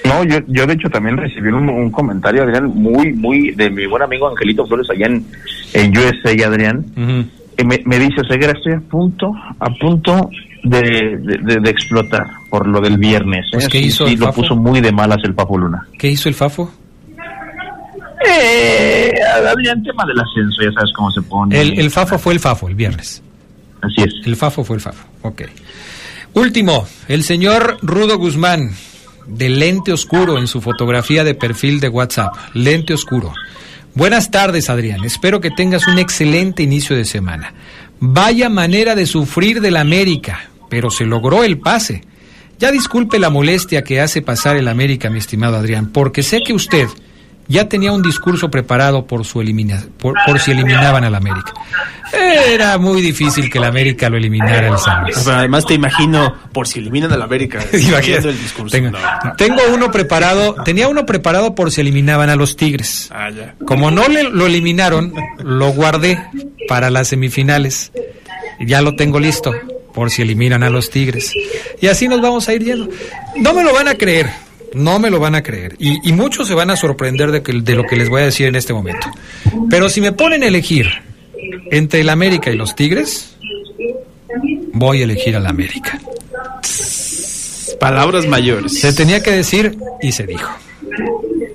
No, 0.05 0.23
yo, 0.23 0.39
yo 0.47 0.65
de 0.65 0.73
hecho 0.73 0.89
también 0.89 1.17
recibí 1.17 1.49
un, 1.49 1.69
un 1.69 1.91
comentario, 1.91 2.41
Adrián, 2.41 2.65
muy, 2.65 3.13
muy 3.13 3.51
de 3.51 3.69
mi 3.69 3.85
buen 3.85 4.01
amigo 4.01 4.27
Angelito 4.27 4.65
Flores 4.65 4.89
allá 4.89 5.05
en, 5.05 5.23
en 5.73 5.95
USA, 5.95 6.47
Adrián. 6.47 6.85
Me, 7.63 7.79
me 7.85 7.99
dice, 7.99 8.21
Oseguera, 8.21 8.51
estoy 8.53 8.73
a 8.73 8.79
punto, 8.79 9.31
a 9.59 9.69
punto 9.79 10.29
de, 10.63 10.81
de, 10.81 11.37
de- 11.41 11.59
de 11.61 11.69
explotar 11.69 12.25
por 12.49 12.67
lo 12.67 12.81
del 12.81 12.97
viernes. 12.97 13.45
Pues, 13.51 13.65
¿eh? 13.65 13.69
¿qué 13.71 13.79
Sí, 13.79 13.85
hizo 13.85 14.07
sí, 14.07 14.13
el 14.13 14.19
lo 14.19 14.25
Fafo? 14.27 14.41
puso 14.41 14.55
muy 14.55 14.81
de 14.81 14.91
malas 14.91 15.19
el 15.23 15.33
Papo 15.35 15.57
Luna. 15.57 15.87
¿Qué 15.97 16.09
hizo 16.09 16.27
el 16.27 16.35
Fafo? 16.35 16.71
Eh, 18.27 19.11
Adrián, 19.47 19.83
tema 19.83 20.05
del 20.05 20.19
ascenso, 20.19 20.61
ya 20.63 20.71
sabes 20.73 20.91
cómo 20.95 21.11
se 21.11 21.21
pone. 21.21 21.59
El, 21.61 21.79
el 21.79 21.91
Fafo 21.91 22.17
fue 22.17 22.33
el 22.33 22.39
Fafo 22.39 22.67
el 22.67 22.75
viernes. 22.75 23.21
Así 23.81 24.01
es. 24.01 24.13
El 24.25 24.35
Fafo 24.35 24.63
fue 24.63 24.77
el 24.77 24.81
Fafo. 24.81 25.05
Ok. 25.21 25.43
Último, 26.33 26.87
el 27.07 27.23
señor 27.23 27.77
Rudo 27.81 28.17
Guzmán, 28.17 28.71
de 29.27 29.49
lente 29.49 29.93
oscuro 29.93 30.37
en 30.39 30.47
su 30.47 30.61
fotografía 30.61 31.23
de 31.23 31.35
perfil 31.35 31.79
de 31.79 31.89
WhatsApp. 31.89 32.33
Lente 32.53 32.93
oscuro. 32.93 33.31
Buenas 33.95 34.29
tardes, 34.29 34.69
Adrián. 34.69 35.05
Espero 35.05 35.39
que 35.39 35.51
tengas 35.51 35.87
un 35.87 35.99
excelente 35.99 36.61
inicio 36.61 36.97
de 36.97 37.05
semana. 37.05 37.53
Vaya 38.01 38.49
manera 38.49 38.93
de 38.93 39.05
sufrir 39.05 39.61
del 39.61 39.77
América, 39.77 40.49
pero 40.69 40.91
se 40.91 41.05
logró 41.05 41.45
el 41.45 41.59
pase. 41.59 42.03
Ya 42.59 42.71
disculpe 42.71 43.19
la 43.19 43.29
molestia 43.29 43.85
que 43.85 44.01
hace 44.01 44.21
pasar 44.21 44.57
el 44.57 44.67
América, 44.67 45.09
mi 45.09 45.19
estimado 45.19 45.55
Adrián, 45.55 45.91
porque 45.93 46.23
sé 46.23 46.41
que 46.41 46.53
usted 46.53 46.87
ya 47.47 47.67
tenía 47.69 47.91
un 47.91 48.01
discurso 48.01 48.49
preparado 48.49 49.05
por, 49.05 49.25
su 49.25 49.41
elimina 49.41 49.83
por, 49.97 50.15
por 50.25 50.39
si 50.39 50.51
eliminaban 50.51 51.03
al 51.03 51.15
América. 51.15 51.53
Era 52.13 52.77
muy 52.77 53.01
difícil 53.01 53.49
que 53.49 53.57
el 53.57 53.63
América 53.65 54.09
lo 54.09 54.17
eliminara 54.17 54.67
el 54.69 54.77
San 54.77 55.03
Luis. 55.03 55.17
Pero 55.23 55.37
además 55.37 55.65
te 55.65 55.73
imagino, 55.73 56.33
por 56.53 56.67
si 56.67 56.79
eliminan 56.79 57.11
al 57.11 57.21
América, 57.21 57.59
el 57.71 58.37
discurso. 58.39 58.71
Tengo, 58.71 58.91
No. 58.91 58.99
tengo 59.37 59.61
uno 59.73 59.91
preparado, 59.91 60.55
tenía 60.63 60.87
uno 60.87 61.05
preparado 61.05 61.55
por 61.55 61.71
si 61.71 61.81
eliminaban 61.81 62.29
a 62.29 62.35
los 62.35 62.55
Tigres. 62.55 63.09
Ah, 63.11 63.29
ya. 63.31 63.55
Como 63.65 63.91
no 63.91 64.07
le, 64.07 64.23
lo 64.23 64.45
eliminaron, 64.45 65.13
lo 65.43 65.69
guardé 65.71 66.19
para 66.67 66.89
las 66.89 67.09
semifinales. 67.09 67.91
Ya 68.59 68.81
lo 68.81 68.95
tengo 68.95 69.19
listo 69.19 69.51
por 69.93 70.09
si 70.11 70.21
eliminan 70.21 70.63
a 70.63 70.69
los 70.69 70.89
Tigres. 70.89 71.33
Y 71.81 71.87
así 71.87 72.07
nos 72.07 72.21
vamos 72.21 72.47
a 72.47 72.53
ir 72.53 72.63
yendo. 72.63 72.87
No 73.37 73.53
me 73.53 73.63
lo 73.63 73.73
van 73.73 73.87
a 73.89 73.95
creer, 73.95 74.29
no 74.75 74.99
me 74.99 75.09
lo 75.09 75.19
van 75.19 75.35
a 75.35 75.41
creer. 75.41 75.75
Y, 75.79 76.07
y 76.07 76.13
muchos 76.13 76.47
se 76.47 76.53
van 76.53 76.69
a 76.69 76.75
sorprender 76.75 77.31
de, 77.31 77.41
que, 77.41 77.53
de 77.53 77.75
lo 77.75 77.83
que 77.85 77.95
les 77.95 78.09
voy 78.09 78.21
a 78.21 78.25
decir 78.25 78.47
en 78.47 78.55
este 78.55 78.73
momento. 78.73 79.07
Pero 79.69 79.89
si 79.89 80.01
me 80.01 80.11
ponen 80.11 80.43
a 80.43 80.47
elegir 80.47 80.87
entre 81.71 82.01
el 82.01 82.09
América 82.09 82.51
y 82.51 82.57
los 82.57 82.75
Tigres, 82.75 83.35
voy 84.73 85.01
a 85.01 85.03
elegir 85.05 85.35
al 85.35 85.47
América. 85.47 85.99
Palabras 87.79 88.27
mayores. 88.27 88.79
Se 88.79 88.93
tenía 88.93 89.23
que 89.23 89.31
decir 89.31 89.77
y 90.01 90.11
se 90.11 90.25
dijo. 90.25 90.51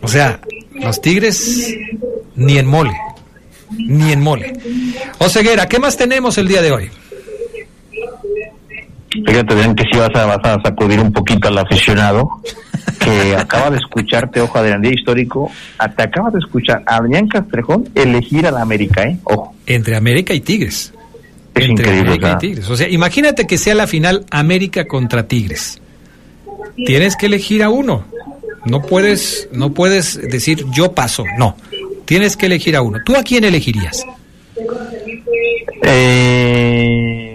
O 0.02 0.09
sea, 0.09 0.40
los 0.74 1.00
Tigres 1.00 1.74
ni 2.37 2.56
en 2.56 2.66
mole, 2.66 2.96
ni 3.70 4.12
en 4.12 4.20
mole. 4.20 4.52
Oseguera, 5.18 5.68
¿qué 5.68 5.78
más 5.78 5.96
tenemos 5.96 6.38
el 6.38 6.48
día 6.48 6.62
de 6.62 6.72
hoy? 6.72 6.90
Fíjate 9.26 9.54
bien 9.54 9.74
que 9.74 9.85
si 9.92 9.98
vas 9.98 10.11
a, 10.14 10.24
vas 10.24 10.44
a 10.44 10.62
sacudir 10.62 11.00
un 11.00 11.12
poquito 11.12 11.48
al 11.48 11.59
aficionado 11.59 12.40
que 13.11 13.37
acaba 13.37 13.70
de 13.70 13.77
escucharte, 13.79 14.40
ojo, 14.40 14.59
Adrián, 14.59 14.81
día 14.83 14.92
histórico, 14.92 15.51
te 15.96 16.03
acaba 16.03 16.31
de 16.31 16.38
escuchar 16.38 16.83
a 16.87 16.96
Adrián 16.96 17.29
Castrejón 17.29 17.88
elegir 17.94 18.46
a 18.46 18.51
la 18.51 18.62
América, 18.62 19.03
¿eh? 19.05 19.18
Ojo. 19.25 19.55
Entre 19.66 19.96
América 19.96 20.35
y 20.35 20.40
Tigres. 20.40 20.92
Es 21.55 21.64
Entre 21.68 21.85
increíble, 21.85 22.01
América 22.12 22.27
o 22.27 22.29
sea. 22.31 22.37
y 22.37 22.38
Tigres. 22.40 22.70
O 22.70 22.77
sea, 22.77 22.88
imagínate 22.88 23.46
que 23.46 23.59
sea 23.59 23.75
la 23.75 23.87
final 23.87 24.25
América 24.31 24.87
contra 24.87 25.27
Tigres. 25.27 25.81
Tienes 26.77 27.16
que 27.16 27.27
elegir 27.27 27.62
a 27.62 27.68
uno. 27.68 28.05
No 28.64 28.83
puedes, 28.83 29.49
no 29.53 29.73
puedes 29.73 30.20
decir 30.31 30.64
yo 30.73 30.92
paso. 30.92 31.25
No. 31.38 31.57
Tienes 32.05 32.37
que 32.37 32.46
elegir 32.46 32.77
a 32.77 32.83
uno. 32.83 32.99
¿Tú 33.05 33.16
a 33.16 33.23
quién 33.23 33.44
elegirías? 33.44 34.05
Eh, 35.83 37.29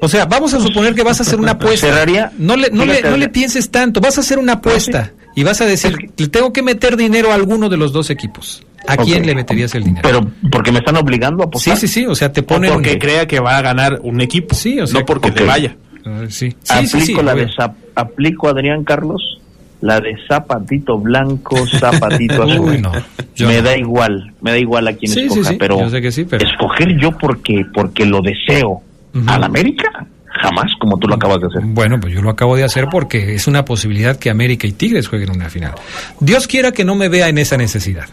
O 0.00 0.08
sea, 0.08 0.26
vamos 0.26 0.54
a 0.54 0.60
suponer 0.60 0.94
que 0.94 1.02
vas 1.02 1.18
a 1.20 1.22
hacer 1.22 1.38
una 1.40 1.52
apuesta. 1.52 1.86
Cerraría- 1.88 2.32
No 2.38 2.56
le, 2.56 2.70
no, 2.70 2.84
le, 2.86 3.02
no 3.02 3.16
le 3.16 3.28
pienses 3.28 3.70
tanto. 3.70 4.00
Vas 4.00 4.16
a 4.18 4.20
hacer 4.20 4.38
una 4.38 4.54
apuesta 4.54 5.12
y 5.34 5.42
vas 5.42 5.60
a 5.60 5.66
decir, 5.66 5.96
le 6.16 6.28
tengo 6.28 6.52
que 6.52 6.62
meter 6.62 6.96
dinero 6.96 7.32
a 7.32 7.34
alguno 7.34 7.68
de 7.68 7.76
los 7.76 7.92
dos 7.92 8.10
equipos. 8.10 8.62
¿A 8.86 8.96
quién 8.96 9.26
le 9.26 9.34
meterías 9.34 9.74
el 9.74 9.84
dinero? 9.84 10.02
pero 10.08 10.26
porque 10.50 10.70
me 10.72 10.78
están 10.78 10.96
obligando 10.96 11.42
a 11.42 11.46
Sí, 11.46 11.48
apostar. 11.48 11.76
sí, 11.76 11.88
sí. 11.88 12.06
O 12.06 12.14
sea, 12.14 12.32
te 12.32 12.40
O 12.40 12.46
ponen. 12.46 12.72
porque 12.72 12.98
crea 12.98 13.26
que 13.26 13.40
va 13.40 13.58
a 13.58 13.62
ganar 13.62 13.98
un 14.02 14.20
equipo. 14.20 14.54
Sí, 14.54 14.78
o 14.80 14.86
sea, 14.86 15.00
no 15.00 15.06
porque 15.06 15.30
ok. 15.30 15.40
le 15.40 15.44
vaya. 15.46 15.76
Ah, 16.06 16.22
sí. 16.28 16.50
Sí, 16.50 16.56
aplico 16.72 16.98
sí, 17.00 17.06
sí, 17.06 17.14
la 17.22 17.34
de 17.34 17.46
zap- 17.48 17.74
aplico 17.96 18.48
Adrián 18.48 18.84
Carlos, 18.84 19.40
la 19.80 20.00
de 20.00 20.16
zapatito 20.28 20.96
blanco, 20.98 21.56
zapatito 21.78 22.44
azul. 22.44 22.60
Uy, 22.70 22.78
no. 22.80 22.92
Me 23.40 23.56
no. 23.56 23.62
da 23.62 23.76
igual, 23.76 24.32
me 24.40 24.52
da 24.52 24.58
igual 24.58 24.88
a 24.88 24.92
Sí, 24.92 25.06
sí, 25.08 25.20
escoja, 25.26 25.50
sí, 25.50 25.56
pero, 25.58 25.80
yo 25.80 25.90
sé 25.90 26.00
que 26.00 26.12
sí, 26.12 26.24
pero- 26.24 26.46
escoger 26.46 26.96
yo 26.98 27.10
porque 27.18 27.66
porque 27.74 28.06
lo 28.06 28.22
deseo 28.22 28.80
Ujú. 29.14 29.24
al 29.28 29.44
América, 29.44 30.06
jamás 30.42 30.70
como 30.78 30.98
tú 30.98 31.08
lo 31.08 31.14
acabas 31.14 31.40
de 31.40 31.46
hacer. 31.46 31.62
Bueno, 31.64 31.98
pues 32.00 32.12
yo 32.12 32.22
lo 32.22 32.30
acabo 32.30 32.56
de 32.56 32.64
hacer 32.64 32.86
porque 32.90 33.34
es 33.34 33.46
una 33.46 33.64
posibilidad 33.64 34.16
que 34.16 34.30
América 34.30 34.66
y 34.66 34.72
Tigres 34.72 35.08
jueguen 35.08 35.30
una 35.30 35.50
final. 35.50 35.74
Dios 36.20 36.46
quiera 36.46 36.72
que 36.72 36.84
no 36.84 36.94
me 36.94 37.08
vea 37.08 37.28
en 37.28 37.38
esa 37.38 37.56
necesidad. 37.56 38.06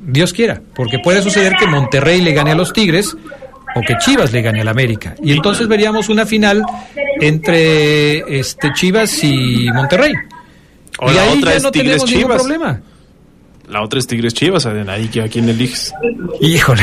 Dios 0.00 0.32
quiera, 0.32 0.60
porque 0.74 0.98
puede 0.98 1.20
suceder 1.22 1.54
que 1.58 1.66
Monterrey 1.66 2.22
le 2.22 2.32
gane 2.32 2.52
a 2.52 2.54
los 2.54 2.72
Tigres 2.72 3.16
o 3.74 3.80
que 3.82 3.98
Chivas 3.98 4.32
le 4.32 4.42
gane 4.42 4.62
al 4.62 4.68
América. 4.68 5.14
Y 5.22 5.32
entonces 5.32 5.68
veríamos 5.68 6.08
una 6.08 6.24
final 6.24 6.62
entre 7.20 8.38
este 8.38 8.72
Chivas 8.72 9.22
y 9.22 9.68
Monterrey. 9.72 10.12
O 11.00 11.10
y 11.10 11.14
la 11.14 11.22
ahí 11.22 11.38
otra 11.38 11.50
ya 11.50 11.56
es 11.58 11.62
no 11.62 11.70
Tigres 11.70 12.04
tenemos 12.04 12.10
ningún 12.10 12.36
problema. 12.36 12.80
La 13.70 13.82
otra 13.82 13.98
es 13.98 14.06
Tigres 14.06 14.34
Chivas. 14.34 14.66
Ahí 14.66 15.08
que 15.08 15.22
a 15.22 15.28
quién 15.28 15.48
eliges. 15.48 15.92
Híjole, 16.40 16.82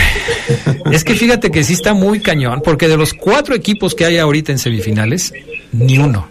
es 0.91 1.03
que 1.03 1.15
fíjate 1.15 1.49
que 1.49 1.63
sí 1.63 1.73
está 1.73 1.93
muy 1.93 2.19
cañón, 2.19 2.61
porque 2.63 2.87
de 2.87 2.97
los 2.97 3.13
cuatro 3.13 3.55
equipos 3.55 3.95
que 3.95 4.05
hay 4.05 4.17
ahorita 4.17 4.51
en 4.51 4.59
semifinales, 4.59 5.33
ni 5.71 5.97
uno, 5.97 6.29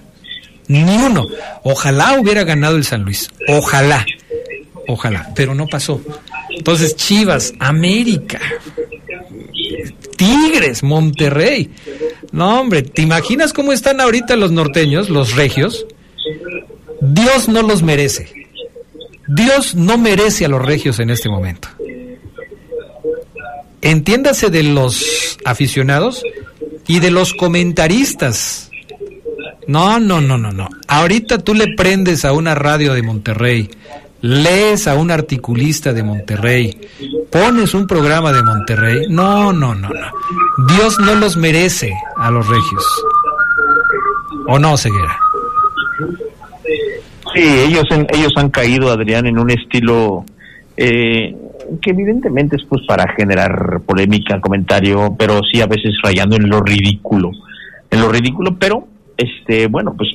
ni 0.68 0.82
uno. 0.82 1.26
Ojalá 1.62 2.18
hubiera 2.20 2.44
ganado 2.44 2.76
el 2.76 2.84
San 2.84 3.02
Luis, 3.02 3.30
ojalá, 3.48 4.06
ojalá, 4.86 5.32
pero 5.34 5.54
no 5.54 5.66
pasó. 5.66 6.00
Entonces, 6.56 6.94
Chivas, 6.94 7.52
América, 7.58 8.40
Tigres, 10.16 10.82
Monterrey. 10.82 11.70
No, 12.30 12.60
hombre, 12.60 12.82
¿te 12.82 13.02
imaginas 13.02 13.52
cómo 13.52 13.72
están 13.72 14.00
ahorita 14.00 14.36
los 14.36 14.52
norteños, 14.52 15.08
los 15.08 15.34
regios? 15.34 15.86
Dios 17.00 17.48
no 17.48 17.62
los 17.62 17.82
merece. 17.82 18.43
Dios 19.26 19.74
no 19.74 19.98
merece 19.98 20.44
a 20.44 20.48
los 20.48 20.62
regios 20.62 21.00
en 21.00 21.10
este 21.10 21.28
momento. 21.28 21.68
Entiéndase 23.80 24.50
de 24.50 24.62
los 24.62 25.38
aficionados 25.44 26.22
y 26.86 27.00
de 27.00 27.10
los 27.10 27.34
comentaristas. 27.34 28.70
No, 29.66 29.98
no, 29.98 30.20
no, 30.20 30.38
no, 30.38 30.52
no. 30.52 30.68
Ahorita 30.88 31.38
tú 31.38 31.54
le 31.54 31.74
prendes 31.74 32.24
a 32.24 32.32
una 32.32 32.54
radio 32.54 32.92
de 32.94 33.02
Monterrey, 33.02 33.70
lees 34.20 34.86
a 34.86 34.94
un 34.94 35.10
articulista 35.10 35.92
de 35.92 36.02
Monterrey, 36.02 36.80
pones 37.30 37.74
un 37.74 37.86
programa 37.86 38.32
de 38.32 38.42
Monterrey. 38.42 39.06
No, 39.08 39.52
no, 39.52 39.74
no, 39.74 39.88
no. 39.88 40.12
Dios 40.76 40.98
no 41.00 41.14
los 41.14 41.36
merece 41.36 41.92
a 42.16 42.30
los 42.30 42.46
regios. 42.46 42.84
¿O 44.46 44.58
no, 44.58 44.76
Ceguera? 44.76 45.18
Sí, 47.34 47.42
ellos 47.42 47.84
ellos 48.12 48.32
han 48.36 48.50
caído, 48.50 48.90
Adrián, 48.90 49.26
en 49.26 49.38
un 49.38 49.50
estilo 49.50 50.24
eh, 50.76 51.34
que 51.80 51.90
evidentemente 51.90 52.56
es 52.56 52.64
pues 52.68 52.82
para 52.86 53.12
generar 53.14 53.80
polémica, 53.86 54.40
comentario, 54.40 55.14
pero 55.18 55.40
sí 55.50 55.60
a 55.60 55.66
veces 55.66 55.94
rayando 56.02 56.36
en 56.36 56.48
lo 56.48 56.60
ridículo, 56.60 57.30
en 57.90 58.00
lo 58.00 58.08
ridículo, 58.08 58.56
pero 58.58 58.86
este, 59.16 59.66
bueno, 59.66 59.94
pues 59.96 60.10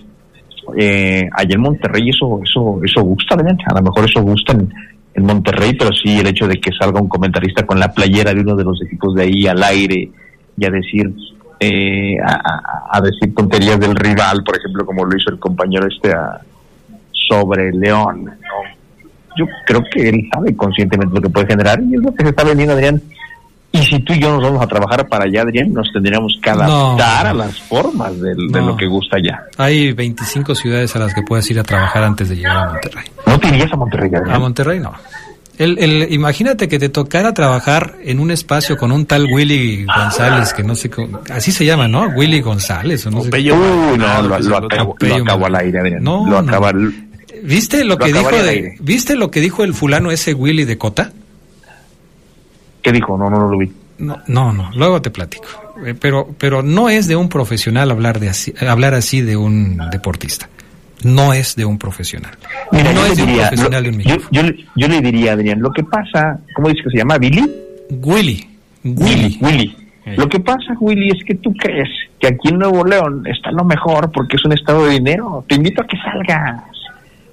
eh, 0.77 1.27
allá 1.33 1.55
en 1.55 1.61
Monterrey 1.61 2.09
eso, 2.09 2.39
eso, 2.43 2.79
eso 2.83 3.01
gusta, 3.01 3.35
a 3.35 3.73
lo 3.73 3.81
mejor 3.81 4.05
eso 4.05 4.21
gusta 4.21 4.53
en, 4.53 4.69
Monterrey, 5.21 5.73
pero 5.77 5.91
sí 5.91 6.17
el 6.17 6.27
hecho 6.27 6.47
de 6.47 6.61
que 6.61 6.71
salga 6.79 7.01
un 7.01 7.09
comentarista 7.09 7.65
con 7.65 7.77
la 7.77 7.91
playera 7.91 8.33
de 8.33 8.39
uno 8.39 8.55
de 8.55 8.63
los 8.63 8.81
equipos 8.81 9.13
de 9.15 9.23
ahí 9.23 9.47
al 9.47 9.61
aire 9.61 10.09
y 10.55 10.65
a 10.65 10.69
decir 10.69 11.13
eh, 11.59 12.15
a 12.21 13.01
decir 13.01 13.35
tonterías 13.35 13.77
del 13.81 13.97
rival, 13.97 14.41
por 14.45 14.57
ejemplo, 14.57 14.85
como 14.85 15.03
lo 15.03 15.17
hizo 15.17 15.29
el 15.29 15.37
compañero 15.37 15.87
este 15.87 16.13
a, 16.13 16.39
sobre 17.27 17.71
León. 17.71 18.25
¿no? 18.25 18.31
Yo 19.37 19.45
creo 19.65 19.81
que 19.91 20.09
él 20.09 20.27
sabe 20.33 20.55
conscientemente 20.55 21.13
lo 21.15 21.21
que 21.21 21.29
puede 21.29 21.47
generar 21.47 21.79
y 21.81 21.95
es 21.95 22.01
lo 22.01 22.13
que 22.13 22.23
se 22.23 22.29
está 22.29 22.43
vendiendo, 22.43 22.73
Adrián. 22.73 23.01
Y 23.71 23.77
si 23.83 23.99
tú 23.99 24.13
y 24.13 24.19
yo 24.19 24.31
nos 24.31 24.41
vamos 24.41 24.63
a 24.63 24.67
trabajar 24.67 25.07
para 25.07 25.25
allá, 25.25 25.43
Adrián, 25.43 25.71
nos 25.71 25.91
tendríamos 25.93 26.39
que 26.41 26.49
adaptar 26.49 27.25
No. 27.35 27.43
a 27.43 27.45
las 27.45 27.59
formas 27.59 28.19
de, 28.19 28.33
No. 28.35 28.61
lo 28.67 28.75
que 28.75 28.87
gusta 28.87 29.17
allá. 29.17 29.43
Hay 29.57 29.93
25 29.93 30.55
ciudades 30.55 30.95
a 30.95 30.99
las 30.99 31.13
que 31.13 31.21
puedes 31.21 31.49
ir 31.51 31.59
a 31.59 31.63
trabajar 31.63 32.03
antes 32.03 32.29
de 32.29 32.37
llegar 32.37 32.57
a 32.57 32.71
Monterrey. 32.71 33.05
¿No 33.27 33.39
te 33.39 33.47
irías 33.49 33.71
a 33.71 33.75
Monterrey, 33.75 34.09
Adrián? 34.15 34.35
A 34.35 34.39
Monterrey 34.39 34.79
no. 34.79 34.91
El, 35.59 35.77
el- 35.77 36.11
imagínate 36.11 36.67
que 36.67 36.79
te 36.79 36.89
tocara 36.89 37.33
trabajar 37.33 37.95
en 38.03 38.19
un 38.19 38.31
espacio 38.31 38.75
con 38.75 38.91
un 38.91 39.05
tal 39.05 39.25
Willy 39.31 39.85
González, 39.85 40.51
que 40.53 40.63
no 40.63 40.73
sé 40.73 40.89
cómo, 40.89 41.19
así 41.29 41.51
se 41.51 41.63
llama, 41.65 41.87
¿no? 41.87 42.07
Willy 42.15 42.41
González, 42.41 43.05
o 43.05 43.11
no 43.11 43.21
sé. 43.21 43.29
Pello 43.29 43.55
Uy, 43.55 43.61
Maldonado, 43.99 44.23
no, 44.23 44.29
lo, 44.29 44.65
acabo, 44.67 44.95
lo 44.99 45.15
acabo 45.15 45.45
al 45.45 45.55
aire, 45.55 45.79
Adrián. 45.79 46.01
No, 46.03 46.25
lo 46.25 46.41
no. 46.41 46.47
acaba 46.49 46.71
¿Viste 47.43 47.83
lo 47.83 47.95
Lo 47.95 47.97
que 47.97 48.13
dijo 48.13 48.29
de. 48.43 48.75
¿Viste 48.79 49.15
lo 49.15 49.29
que 49.31 49.39
dijo 49.41 49.63
el 49.63 49.73
fulano 49.73 50.11
ese 50.11 50.33
Willy 50.33 50.65
de 50.65 50.77
Cota? 50.77 51.11
¿Qué 52.81 52.91
dijo? 52.91 53.17
No, 53.17 53.29
no, 53.29 53.39
no 53.39 53.49
lo 53.49 53.57
vi. 53.57 53.71
No, 53.99 54.17
no, 54.27 54.53
no, 54.53 54.69
luego 54.75 55.01
te 55.01 55.09
platico. 55.11 55.47
Eh, 55.85 55.93
pero, 55.99 56.29
pero 56.37 56.61
no 56.63 56.89
es 56.89 57.07
de 57.07 57.15
un 57.15 57.27
profesional 57.29 57.91
hablar 57.91 58.19
de 58.19 58.29
así, 58.29 58.53
hablar 58.65 58.93
así 58.93 59.21
de 59.21 59.35
un 59.35 59.77
deportista. 59.91 60.47
No 61.03 61.33
es 61.33 61.55
de 61.55 61.65
un 61.65 61.77
profesional. 61.77 62.31
Mira, 62.71 62.91
no 62.93 63.05
es 63.05 63.17
de 63.17 63.23
un 63.23 63.35
profesional 63.35 63.83
lo- 63.83 63.91
de 63.91 63.95
un 63.97 64.03
yo, 64.03 64.15
yo 64.31 64.43
le- 64.43 64.65
yo 64.75 64.87
le 64.87 65.01
diría, 65.01 65.33
Adrián, 65.33 65.59
lo 65.61 65.71
que 65.71 65.83
pasa, 65.83 66.39
¿cómo 66.55 66.69
dice 66.69 66.81
que 66.83 66.89
se 66.91 66.97
llama? 66.97 67.17
¿Billy? 67.17 67.45
Willy. 67.89 68.49
Willy. 68.83 69.37
Willy. 69.41 69.75
Eh. 70.05 70.15
Lo 70.17 70.27
que 70.29 70.39
pasa, 70.39 70.73
Willy, 70.79 71.09
es 71.09 71.23
que 71.25 71.35
tú 71.35 71.53
crees 71.53 71.89
que 72.19 72.27
aquí 72.27 72.49
en 72.49 72.59
Nuevo 72.59 72.83
León 72.85 73.23
está 73.27 73.51
lo 73.51 73.63
mejor 73.65 74.11
porque 74.11 74.35
es 74.37 74.45
un 74.45 74.53
estado 74.53 74.85
de 74.85 74.93
dinero. 74.93 75.43
Te 75.47 75.55
invito 75.55 75.81
a 75.81 75.87
que 75.87 75.97
salgas. 75.97 76.63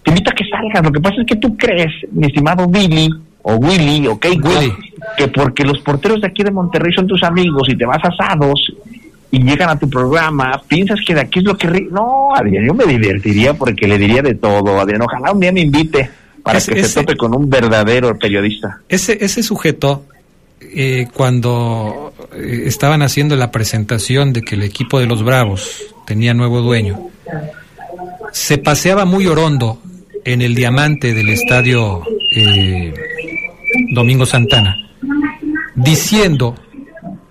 Te 0.06 0.10
invito 0.12 0.30
a 0.30 0.34
que 0.34 0.44
salgas. 0.48 0.84
Lo 0.84 0.92
que 0.92 1.00
pasa 1.00 1.16
es 1.20 1.26
que 1.26 1.34
tú 1.34 1.56
crees, 1.56 1.92
mi 2.12 2.28
estimado 2.28 2.68
Billy, 2.68 3.10
o 3.42 3.56
Willy, 3.56 4.06
o 4.06 4.18
Keiko, 4.20 4.48
Willy. 4.48 4.72
que 5.18 5.26
porque 5.28 5.64
los 5.64 5.80
porteros 5.80 6.20
de 6.20 6.28
aquí 6.28 6.44
de 6.44 6.52
Monterrey 6.52 6.92
son 6.94 7.08
tus 7.08 7.22
amigos 7.24 7.68
y 7.68 7.76
te 7.76 7.84
vas 7.84 7.98
asados 8.04 8.72
y 9.32 9.42
llegan 9.42 9.68
a 9.70 9.76
tu 9.78 9.90
programa, 9.90 10.62
piensas 10.68 11.00
que 11.04 11.12
de 11.12 11.22
aquí 11.22 11.40
es 11.40 11.44
lo 11.44 11.56
que... 11.58 11.68
ri- 11.68 11.90
No, 11.90 12.32
Adrián, 12.36 12.64
yo 12.64 12.72
me 12.74 12.84
divertiría 12.86 13.54
porque 13.54 13.88
le 13.88 13.98
diría 13.98 14.22
de 14.22 14.36
todo. 14.36 14.78
Adrián, 14.80 15.02
ojalá 15.02 15.32
un 15.32 15.40
día 15.40 15.50
me 15.50 15.62
invite 15.62 16.08
para 16.44 16.60
que 16.60 16.78
ese- 16.78 16.84
se 16.88 17.00
tope 17.00 17.16
con 17.16 17.34
un 17.34 17.50
verdadero 17.50 18.16
periodista. 18.16 18.80
Ese, 18.88 19.18
ese 19.24 19.42
sujeto, 19.42 20.04
eh, 20.60 21.08
cuando 21.12 22.12
eh, 22.32 22.62
estaban 22.66 23.02
haciendo 23.02 23.34
la 23.34 23.50
presentación 23.50 24.32
de 24.32 24.42
que 24.42 24.54
el 24.54 24.62
equipo 24.62 25.00
de 25.00 25.06
los 25.06 25.24
Bravos 25.24 25.82
tenía 26.06 26.32
nuevo 26.32 26.60
dueño, 26.62 27.10
se 28.32 28.58
paseaba 28.58 29.04
muy 29.04 29.26
orondo 29.26 29.78
en 30.26 30.42
el 30.42 30.56
diamante 30.56 31.14
del 31.14 31.28
estadio 31.28 32.02
eh, 32.32 32.92
Domingo 33.90 34.26
Santana, 34.26 34.76
diciendo 35.76 36.56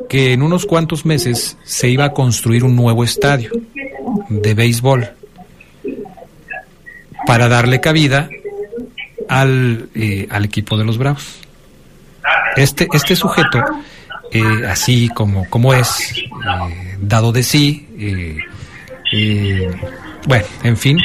que 0.10 0.32
en 0.32 0.42
unos 0.42 0.66
cuantos 0.66 1.06
meses 1.06 1.58
se 1.66 1.90
iba 1.90 2.06
a 2.06 2.14
construir 2.14 2.64
un 2.64 2.76
nuevo 2.76 3.04
estadio 3.04 3.52
de 4.30 4.54
béisbol 4.54 5.10
para 7.28 7.50
darle 7.50 7.82
cabida 7.82 8.30
al, 9.28 9.90
eh, 9.94 10.28
al 10.32 10.46
equipo 10.46 10.78
de 10.78 10.86
los 10.86 10.98
Bravos. 10.98 11.40
Este, 12.56 12.88
este 12.94 13.18
sujeto, 13.18 13.62
eh, 14.32 14.42
así 14.70 15.10
como, 15.10 15.50
como 15.50 15.74
es, 15.74 16.14
dado 17.02 17.34
de 17.34 17.44
sí, 17.44 17.86
bueno, 20.28 20.46
en 20.64 20.78
fin, 20.78 20.98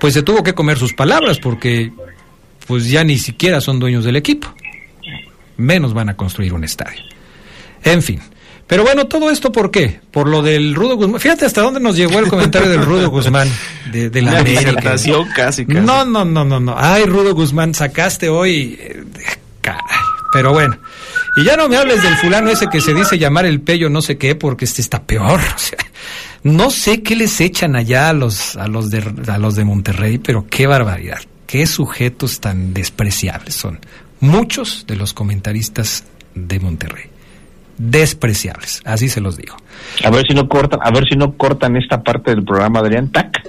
pues 0.00 0.14
se 0.14 0.22
tuvo 0.22 0.42
que 0.42 0.54
comer 0.54 0.78
sus 0.78 0.92
palabras 0.94 1.38
porque 1.38 1.92
pues 2.66 2.88
ya 2.88 3.04
ni 3.04 3.18
siquiera 3.18 3.60
son 3.60 3.78
dueños 3.78 4.04
del 4.04 4.16
equipo. 4.16 4.52
Menos 5.56 5.94
van 5.94 6.08
a 6.08 6.16
construir 6.16 6.52
un 6.52 6.64
estadio. 6.64 7.00
En 7.82 8.02
fin. 8.02 8.20
Pero 8.66 8.82
bueno, 8.82 9.06
todo 9.06 9.30
esto 9.30 9.52
¿por 9.52 9.70
qué? 9.70 10.00
Por 10.10 10.26
lo 10.26 10.40
del 10.42 10.74
Rudo 10.74 10.96
Guzmán. 10.96 11.20
Fíjate 11.20 11.44
hasta 11.44 11.60
dónde 11.60 11.80
nos 11.80 11.96
llegó 11.96 12.18
el 12.18 12.28
comentario 12.28 12.70
del 12.70 12.82
Rudo 12.84 13.10
Guzmán 13.10 13.48
de, 13.92 14.08
de 14.08 14.22
la 14.22 14.30
Una 14.30 14.40
América. 14.40 14.80
casi, 14.80 15.12
casi. 15.36 15.64
No, 15.66 16.04
no, 16.06 16.24
no, 16.24 16.44
no, 16.44 16.58
no. 16.58 16.74
Ay, 16.76 17.04
Rudo 17.04 17.34
Guzmán, 17.34 17.74
sacaste 17.74 18.30
hoy. 18.30 18.78
eh, 18.80 19.04
Caray. 19.60 19.80
Pero 20.32 20.52
bueno. 20.52 20.78
Y 21.36 21.44
ya 21.44 21.56
no 21.56 21.68
me 21.68 21.76
hables 21.76 22.02
del 22.02 22.16
fulano 22.16 22.48
ese 22.50 22.66
que 22.68 22.80
se 22.80 22.94
dice 22.94 23.18
llamar 23.18 23.44
el 23.44 23.60
pello 23.60 23.90
no 23.90 24.00
sé 24.00 24.16
qué, 24.16 24.34
porque 24.34 24.64
este 24.64 24.80
está 24.80 25.02
peor. 25.02 25.40
O 25.40 25.58
sea, 25.58 25.78
no 26.44 26.70
sé 26.70 27.02
qué 27.02 27.16
les 27.16 27.40
echan 27.40 27.74
allá 27.74 28.10
a 28.10 28.12
los, 28.12 28.56
a 28.56 28.68
los 28.68 28.90
de, 28.90 29.02
a 29.28 29.38
los 29.38 29.56
de 29.56 29.64
Monterrey, 29.64 30.18
pero 30.18 30.46
qué 30.48 30.66
barbaridad. 30.66 31.18
Qué 31.46 31.66
sujetos 31.66 32.40
tan 32.40 32.74
despreciables 32.74 33.54
son. 33.54 33.78
Muchos 34.20 34.86
de 34.86 34.96
los 34.96 35.14
comentaristas 35.14 36.04
de 36.34 36.60
Monterrey. 36.60 37.04
Despreciables, 37.78 38.82
así 38.84 39.08
se 39.08 39.20
los 39.20 39.36
digo. 39.36 39.56
A 40.04 40.10
ver 40.10 40.24
si 40.28 40.34
no 40.34 40.46
cortan, 40.48 40.80
a 40.82 40.90
ver 40.90 41.04
si 41.08 41.16
no 41.16 41.34
cortan 41.36 41.76
esta 41.76 42.02
parte 42.02 42.30
del 42.30 42.44
programa, 42.44 42.80
Adrián, 42.80 43.10
tac, 43.10 43.42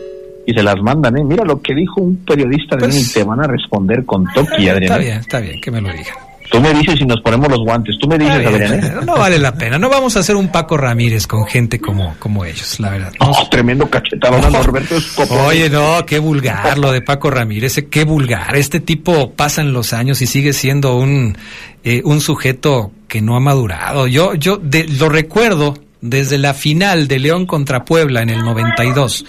y 0.48 0.54
se 0.54 0.64
las 0.64 0.78
mandan, 0.82 1.18
¿eh? 1.18 1.24
Mira 1.24 1.44
lo 1.44 1.62
que 1.62 1.76
dijo 1.76 2.02
un 2.02 2.18
periodista, 2.18 2.76
Adrián, 2.76 2.98
y 2.98 3.06
te 3.12 3.24
van 3.24 3.42
a 3.42 3.48
responder 3.48 4.06
con 4.06 4.26
toque, 4.34 4.70
Adrián. 4.70 4.78
Pues, 4.78 4.82
Está 4.84 4.96
¿eh? 4.96 5.04
bien, 5.04 5.18
está 5.20 5.40
bien, 5.42 5.62
que 5.62 5.72
me 5.72 5.82
lo 5.82 5.90
digan. 5.90 6.16
Tú 6.52 6.60
me 6.62 6.74
dices 6.74 6.96
si 7.00 7.06
nos 7.06 7.20
ponemos 7.22 7.50
los 7.50 7.60
guantes, 7.60 7.96
tú 8.00 8.08
me 8.08 8.18
dices, 8.18 8.46
Adrián, 8.46 8.74
¿eh? 8.84 8.94
No 9.06 9.16
vale 9.18 9.40
la 9.40 9.54
pena, 9.56 9.78
no 9.78 9.90
vamos 9.90 10.16
a 10.16 10.20
hacer 10.20 10.36
un 10.36 10.50
Paco 10.50 10.78
Ramírez 10.78 11.28
con 11.28 11.46
gente 11.46 11.80
como, 11.80 12.16
como 12.20 12.46
ellos, 12.46 12.80
la 12.80 12.90
verdad. 12.92 13.12
Oh, 13.20 13.48
tremendo 13.50 13.90
cachetado, 13.90 14.40
No. 14.40 14.50
Norberto 14.50 14.96
Escobar. 14.96 15.48
Oye, 15.48 15.70
no, 15.70 16.06
qué 16.06 16.20
vulgar 16.20 16.78
lo 16.78 16.92
de 16.92 17.02
Paco 17.02 17.30
Ramírez, 17.32 17.78
eh, 17.80 17.88
qué 17.88 18.04
vulgar. 18.04 18.56
Este 18.56 18.80
tipo 18.80 19.32
pasan 19.32 19.74
los 19.74 19.92
años 19.94 20.22
y 20.22 20.28
sigue 20.28 20.54
siendo 20.54 20.96
un, 20.98 21.38
eh, 21.84 22.02
un 22.06 22.22
sujeto 22.22 22.92
que 23.08 23.22
no 23.22 23.36
ha 23.36 23.40
madurado. 23.40 24.08
Yo, 24.08 24.34
yo 24.36 24.58
de- 24.58 24.88
lo 24.88 25.10
recuerdo 25.10 25.74
desde 26.02 26.38
la 26.38 26.54
final 26.54 27.08
de 27.08 27.20
León 27.20 27.46
contra 27.48 27.84
Puebla 27.86 28.22
en 28.22 28.30
el 28.30 28.40
92. 28.44 29.26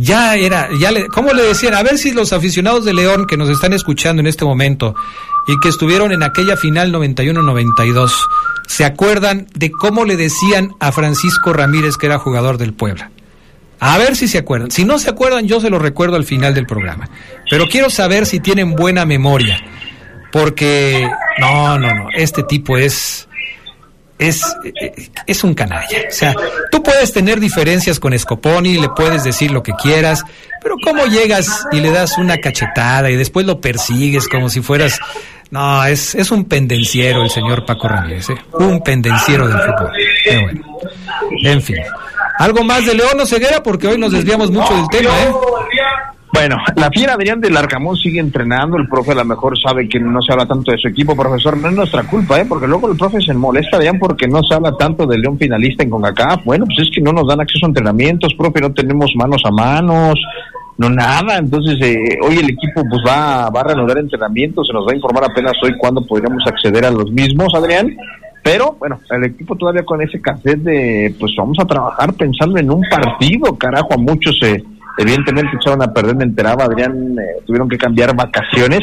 Ya 0.00 0.36
era, 0.36 0.68
ya 0.78 0.92
le, 0.92 1.08
¿cómo 1.08 1.32
le 1.32 1.42
decían? 1.42 1.74
A 1.74 1.82
ver 1.82 1.98
si 1.98 2.12
los 2.12 2.32
aficionados 2.32 2.84
de 2.84 2.94
León 2.94 3.26
que 3.26 3.36
nos 3.36 3.48
están 3.48 3.72
escuchando 3.72 4.20
en 4.20 4.26
este 4.26 4.44
momento 4.44 4.94
y 5.48 5.58
que 5.60 5.68
estuvieron 5.68 6.12
en 6.12 6.22
aquella 6.22 6.56
final 6.56 6.92
91-92 6.92 8.12
se 8.66 8.84
acuerdan 8.84 9.46
de 9.54 9.70
cómo 9.70 10.04
le 10.04 10.16
decían 10.16 10.74
a 10.78 10.92
Francisco 10.92 11.52
Ramírez 11.52 11.96
que 11.96 12.06
era 12.06 12.18
jugador 12.18 12.58
del 12.58 12.74
Puebla. 12.74 13.10
A 13.80 13.96
ver 13.96 14.16
si 14.16 14.28
se 14.28 14.38
acuerdan. 14.38 14.70
Si 14.70 14.84
no 14.84 14.98
se 14.98 15.08
acuerdan, 15.08 15.46
yo 15.46 15.60
se 15.60 15.70
lo 15.70 15.78
recuerdo 15.78 16.16
al 16.16 16.24
final 16.24 16.54
del 16.54 16.66
programa. 16.66 17.08
Pero 17.48 17.66
quiero 17.66 17.90
saber 17.90 18.26
si 18.26 18.40
tienen 18.40 18.74
buena 18.74 19.04
memoria. 19.06 19.58
Porque, 20.32 21.08
no, 21.38 21.78
no, 21.78 21.94
no, 21.94 22.08
este 22.14 22.42
tipo 22.42 22.76
es, 22.76 23.27
es, 24.18 24.42
eh, 24.64 25.10
es 25.26 25.44
un 25.44 25.54
canalla. 25.54 25.98
O 26.08 26.12
sea, 26.12 26.34
tú 26.70 26.82
puedes 26.82 27.12
tener 27.12 27.40
diferencias 27.40 28.00
con 28.00 28.18
Scoponi, 28.18 28.78
le 28.78 28.88
puedes 28.88 29.24
decir 29.24 29.50
lo 29.50 29.62
que 29.62 29.72
quieras, 29.72 30.24
pero 30.62 30.76
¿cómo 30.82 31.06
llegas 31.06 31.66
y 31.72 31.80
le 31.80 31.90
das 31.90 32.18
una 32.18 32.38
cachetada 32.38 33.10
y 33.10 33.16
después 33.16 33.46
lo 33.46 33.60
persigues 33.60 34.28
como 34.28 34.48
si 34.48 34.60
fueras... 34.60 34.98
No, 35.50 35.82
es, 35.86 36.14
es 36.14 36.30
un 36.30 36.44
pendenciero 36.44 37.22
el 37.22 37.30
señor 37.30 37.64
Paco 37.64 37.88
Ramírez, 37.88 38.28
¿eh? 38.28 38.36
un 38.52 38.82
pendenciero 38.82 39.48
del 39.48 39.58
fútbol. 39.58 39.92
Bueno, 40.42 40.78
en 41.42 41.62
fin. 41.62 41.78
¿Algo 42.38 42.64
más 42.64 42.84
de 42.84 42.94
León 42.94 43.26
Ceguera? 43.26 43.62
Porque 43.62 43.88
hoy 43.88 43.96
nos 43.96 44.12
desviamos 44.12 44.50
mucho 44.50 44.74
del 44.76 44.86
tema, 44.90 45.10
¿eh? 45.22 45.32
Bueno, 46.32 46.56
la 46.76 46.90
fiera 46.90 47.14
Adrián 47.14 47.40
del 47.40 47.56
Arcamón 47.56 47.96
sigue 47.96 48.20
entrenando, 48.20 48.76
el 48.76 48.88
profe 48.88 49.12
a 49.12 49.16
lo 49.16 49.24
mejor 49.24 49.58
sabe 49.58 49.88
que 49.88 49.98
no 49.98 50.20
se 50.20 50.32
habla 50.32 50.46
tanto 50.46 50.72
de 50.72 50.78
su 50.78 50.88
equipo, 50.88 51.16
profesor, 51.16 51.56
no 51.56 51.68
es 51.68 51.74
nuestra 51.74 52.02
culpa, 52.04 52.38
¿eh? 52.38 52.44
porque 52.46 52.66
luego 52.66 52.90
el 52.90 52.98
profe 52.98 53.20
se 53.20 53.32
molesta, 53.32 53.76
Adrián, 53.76 53.98
porque 53.98 54.28
no 54.28 54.42
se 54.42 54.54
habla 54.54 54.72
tanto 54.72 55.06
del 55.06 55.22
León 55.22 55.38
finalista 55.38 55.82
en 55.82 55.90
CONCACAF, 55.90 56.44
bueno, 56.44 56.66
pues 56.66 56.86
es 56.86 56.94
que 56.94 57.00
no 57.00 57.12
nos 57.12 57.26
dan 57.26 57.40
acceso 57.40 57.64
a 57.64 57.68
entrenamientos, 57.70 58.34
profe, 58.34 58.60
no 58.60 58.72
tenemos 58.72 59.10
manos 59.16 59.42
a 59.46 59.50
manos, 59.50 60.20
no 60.76 60.90
nada, 60.90 61.38
entonces 61.38 61.76
eh, 61.80 62.18
hoy 62.22 62.36
el 62.36 62.50
equipo 62.50 62.82
pues 62.88 63.02
va, 63.06 63.48
va 63.50 63.60
a 63.62 63.64
reanudar 63.64 63.98
entrenamientos, 63.98 64.66
se 64.66 64.72
nos 64.72 64.86
va 64.86 64.92
a 64.92 64.96
informar 64.96 65.24
apenas 65.24 65.54
hoy 65.62 65.76
cuándo 65.78 66.06
podríamos 66.06 66.46
acceder 66.46 66.84
a 66.84 66.90
los 66.90 67.10
mismos, 67.10 67.54
Adrián, 67.54 67.96
pero 68.42 68.76
bueno, 68.78 69.00
el 69.10 69.24
equipo 69.24 69.56
todavía 69.56 69.82
con 69.82 70.00
ese 70.02 70.20
cassette 70.20 70.60
de 70.60 71.14
pues 71.18 71.32
vamos 71.36 71.58
a 71.58 71.64
trabajar 71.64 72.12
pensando 72.14 72.58
en 72.58 72.70
un 72.70 72.82
partido, 72.88 73.56
carajo, 73.58 73.94
a 73.94 73.96
muchos 73.96 74.38
eh, 74.42 74.62
evidentemente 74.98 75.56
echaron 75.56 75.82
a 75.82 75.92
perder, 75.92 76.16
me 76.16 76.24
enteraba, 76.24 76.64
Adrián, 76.64 77.16
eh, 77.18 77.42
tuvieron 77.46 77.68
que 77.68 77.78
cambiar 77.78 78.14
vacaciones 78.14 78.80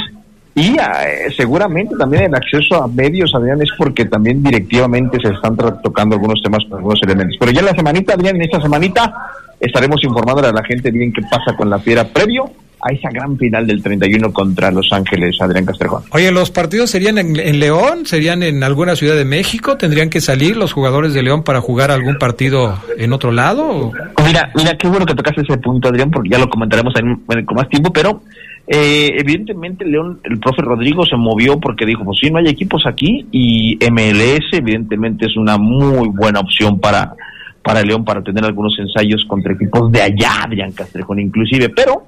y 0.58 0.78
eh, 0.78 1.34
seguramente 1.36 1.96
también 1.98 2.24
el 2.24 2.36
acceso 2.36 2.82
a 2.82 2.88
medios, 2.88 3.36
Adrián, 3.36 3.62
es 3.62 3.70
porque 3.78 4.06
también 4.06 4.42
directivamente 4.42 5.20
se 5.20 5.34
están 5.34 5.58
tocando 5.84 6.16
algunos 6.16 6.42
temas 6.42 6.64
algunos 6.72 7.02
elementos. 7.04 7.36
Pero 7.38 7.52
ya 7.52 7.62
la 7.62 7.76
semanita, 7.76 8.14
Adrián, 8.14 8.38
en 8.38 8.44
esta 8.44 8.62
semanita 8.62 9.14
estaremos 9.66 10.04
informándole 10.04 10.48
a 10.48 10.52
la 10.54 10.64
gente 10.64 10.92
bien 10.92 11.12
qué 11.14 11.22
pasa 11.24 11.56
con 11.58 11.70
la 11.70 11.80
fiera 11.80 12.06
previo 12.08 12.46
a 12.82 12.92
esa 12.94 13.10
gran 13.10 13.36
final 13.38 13.66
del 13.66 13.82
31 13.82 14.32
contra 14.32 14.70
Los 14.70 14.90
Ángeles, 14.92 15.38
Adrián 15.42 15.66
Castrejón. 15.66 16.04
Oye, 16.12 16.32
¿los 16.32 16.52
partidos 16.52 16.92
serían 16.92 17.18
en, 17.18 17.36
en 17.40 17.60
León? 17.60 18.06
¿Serían 18.06 18.44
en 18.44 18.64
alguna 18.64 18.96
ciudad 18.96 19.16
de 19.16 19.26
México? 19.26 19.76
¿Tendrían 19.78 20.10
que 20.12 20.22
salir 20.22 20.56
los 20.56 20.72
jugadores 20.74 21.14
de 21.16 21.24
León 21.24 21.42
para 21.44 21.62
jugar 21.62 21.90
algún 21.90 22.18
partido 22.18 22.78
en 23.00 23.12
otro 23.14 23.32
lado? 23.32 23.92
Mira, 24.24 24.52
mira, 24.56 24.78
qué 24.78 24.88
bueno 24.88 25.06
que 25.06 25.16
tocaste 25.16 25.42
ese 25.42 25.58
punto, 25.58 25.88
Adrián, 25.90 26.12
porque 26.12 26.30
ya 26.30 26.38
lo 26.38 26.48
comentaremos 26.48 26.94
en, 27.00 27.24
en- 27.30 27.46
con 27.46 27.56
más 27.58 27.70
tiempo, 27.70 27.92
pero 27.92 28.22
eh, 28.68 29.16
evidentemente 29.18 29.84
León, 29.86 30.20
el 30.24 30.38
profe 30.40 30.62
Rodrigo 30.62 31.06
se 31.08 31.16
movió 31.16 31.60
porque 31.60 31.86
dijo, 31.88 32.04
pues 32.04 32.20
sí, 32.22 32.30
no 32.30 32.38
hay 32.38 32.48
equipos 32.50 32.84
aquí 32.86 33.26
y 33.32 33.80
MLS 33.90 34.46
evidentemente 34.52 35.26
es 35.26 35.36
una 35.38 35.58
muy 35.58 36.08
buena 36.10 36.40
opción 36.42 36.80
para, 36.80 37.14
para 37.66 37.82
León 37.82 38.06
para 38.06 38.22
tener 38.22 38.46
algunos 38.46 38.78
ensayos 38.78 39.26
contra 39.28 39.54
equipos 39.54 39.92
de 39.92 40.04
allá, 40.04 40.44
Adrián 40.44 40.72
Castrejón 40.72 41.20
inclusive, 41.20 41.70
pero 41.70 42.04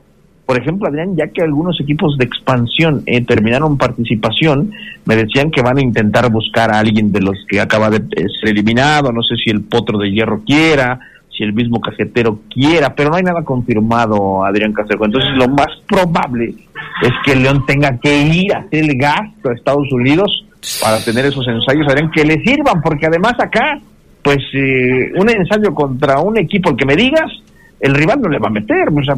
por 0.46 0.58
ejemplo, 0.58 0.88
Adrián, 0.88 1.13
ya 1.17 1.28
que 1.28 1.41
algunos 1.41 1.78
equipos 1.82 2.17
de 2.17 2.24
expansión 2.24 3.04
eh, 3.06 3.20
terminaron 3.26 3.78
participación, 3.78 4.72
me 5.04 5.17
decían 5.17 5.52
que 5.52 5.62
van 5.62 5.78
a 5.78 5.82
intentar 5.82 6.32
buscar 6.32 6.72
a 6.72 6.80
alguien 6.80 7.12
de 7.12 7.20
los 7.20 7.36
que 7.50 7.60
acaba 7.60 7.89
de 7.89 7.98
eh, 7.98 8.28
ser 8.39 8.52
eliminado, 8.52 9.12
no 9.12 9.22
sé 9.24 9.36
si 9.43 9.50
el 9.50 9.63
Potro 9.63 9.98
de 9.98 10.10
Hierro 10.10 10.43
quiera, 10.46 11.02
si 11.38 11.43
el 11.43 11.52
mismo 11.52 11.82
Cajetero 11.82 12.39
quiera, 12.50 12.96
pero 12.96 13.10
no 13.10 13.17
hay 13.17 13.24
nada 13.24 13.43
confirmado, 13.43 14.46
Adrián 14.46 14.72
Castrejo. 14.72 15.04
Entonces, 15.04 15.32
lo 15.36 15.50
más 15.50 15.67
probable 15.86 16.54
es 17.02 17.12
que 17.26 17.36
León 17.36 17.65
tenga 17.65 17.98
que 18.00 18.22
ir 18.22 18.54
a 18.54 18.60
hacer 18.60 18.86
el 18.86 18.98
gasto 18.98 19.50
a 19.50 19.54
Estados 19.54 19.91
Unidos 19.91 20.46
para 20.82 21.04
tener 21.04 21.26
esos 21.26 21.46
ensayos, 21.46 21.88
Adrián, 21.89 22.10
que 22.10 22.24
le 22.24 22.41
sirvan, 22.43 22.82
porque 22.82 23.06
además 23.06 23.34
acá, 23.38 23.82
pues, 24.28 24.44
eh, 24.56 25.13
un 25.16 25.30
ensayo 25.30 25.74
contra 25.74 26.20
un 26.20 26.38
equipo, 26.38 26.72
el 26.72 26.76
que 26.76 26.86
me 26.86 26.98
digas, 26.98 27.32
el 27.80 27.96
rival 27.96 28.20
no 28.20 28.28
le 28.28 28.40
va 28.40 28.50
a 28.50 28.52
meter, 28.52 28.90
o 28.90 29.02
sea, 29.02 29.16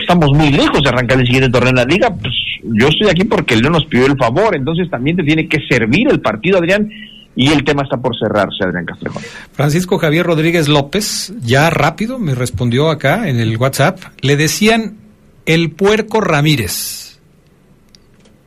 estamos 0.00 0.32
muy 0.32 0.50
lejos 0.50 0.82
de 0.82 0.88
arrancar 0.88 1.20
el 1.20 1.26
siguiente 1.26 1.50
torneo 1.50 1.68
en 1.68 1.76
la 1.76 1.84
liga, 1.84 2.08
pues 2.08 2.32
yo 2.62 2.88
estoy 2.88 3.10
aquí 3.10 3.24
porque 3.24 3.56
León 3.56 3.74
nos 3.74 3.84
pidió 3.84 4.06
el 4.06 4.16
favor, 4.16 4.56
entonces 4.56 4.88
también 4.88 5.18
te 5.18 5.22
tiene 5.22 5.46
que 5.46 5.58
servir 5.68 6.08
el 6.10 6.22
partido, 6.22 6.56
Adrián, 6.56 6.88
y 7.36 7.48
el 7.48 7.62
tema 7.62 7.82
está 7.82 7.98
por 7.98 8.18
cerrarse, 8.18 8.64
Adrián 8.64 8.86
Castrejón. 8.86 9.22
Francisco 9.52 9.98
Javier 9.98 10.24
Rodríguez 10.24 10.66
López, 10.66 11.34
ya 11.42 11.68
rápido, 11.68 12.18
me 12.18 12.34
respondió 12.34 12.88
acá 12.88 13.28
en 13.28 13.40
el 13.40 13.54
WhatsApp. 13.58 13.98
Le 14.22 14.38
decían 14.38 14.96
el 15.44 15.72
puerco 15.72 16.22
Ramírez, 16.22 17.20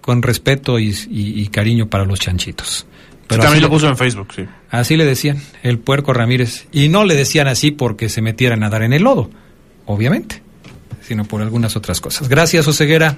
con 0.01 0.23
respeto 0.23 0.79
y 0.79 1.47
cariño 1.51 1.89
para 1.89 2.05
los 2.05 2.19
chanchitos. 2.19 2.87
También 3.37 3.51
así 3.53 3.61
lo 3.61 3.67
le- 3.67 3.73
puso 3.73 3.87
en 3.87 3.97
Facebook, 3.97 4.27
sí. 4.35 4.45
Así 4.69 4.95
le 4.97 5.05
decían, 5.05 5.41
el 5.63 5.79
puerco 5.79 6.13
Ramírez. 6.13 6.67
Y 6.71 6.89
no 6.89 7.03
le 7.05 7.15
decían 7.15 7.47
así 7.47 7.71
porque 7.71 8.09
se 8.09 8.21
metiera 8.21 8.55
a 8.55 8.57
nadar 8.57 8.83
en 8.83 8.93
el 8.93 9.03
lodo, 9.03 9.29
obviamente, 9.85 10.41
sino 11.01 11.25
por 11.25 11.41
algunas 11.41 11.75
otras 11.75 11.99
cosas. 12.01 12.27
Gracias, 12.29 12.67
Oseguera. 12.67 13.17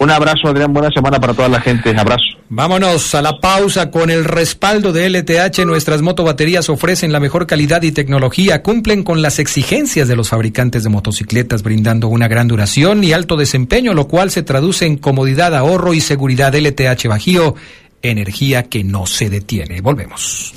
Un 0.00 0.10
abrazo, 0.12 0.46
Adrián, 0.46 0.72
buena 0.72 0.90
semana 0.94 1.18
para 1.18 1.34
toda 1.34 1.48
la 1.48 1.60
gente, 1.60 1.90
abrazo. 1.98 2.22
Vámonos 2.50 3.14
a 3.16 3.20
la 3.20 3.40
pausa 3.40 3.90
con 3.90 4.10
el 4.10 4.24
respaldo 4.24 4.92
de 4.92 5.06
LTH. 5.10 5.64
Nuestras 5.66 6.02
motobaterías 6.02 6.68
ofrecen 6.70 7.10
la 7.12 7.18
mejor 7.18 7.48
calidad 7.48 7.82
y 7.82 7.90
tecnología, 7.90 8.62
cumplen 8.62 9.02
con 9.02 9.22
las 9.22 9.40
exigencias 9.40 10.06
de 10.06 10.14
los 10.14 10.28
fabricantes 10.28 10.84
de 10.84 10.88
motocicletas, 10.88 11.64
brindando 11.64 12.06
una 12.06 12.28
gran 12.28 12.46
duración 12.46 13.02
y 13.02 13.12
alto 13.12 13.36
desempeño, 13.36 13.92
lo 13.92 14.06
cual 14.06 14.30
se 14.30 14.44
traduce 14.44 14.86
en 14.86 14.98
comodidad, 14.98 15.52
ahorro 15.56 15.92
y 15.94 16.00
seguridad. 16.00 16.54
LTH 16.54 17.08
Bajío, 17.08 17.56
energía 18.02 18.64
que 18.64 18.84
no 18.84 19.06
se 19.06 19.30
detiene. 19.30 19.80
Volvemos. 19.80 20.52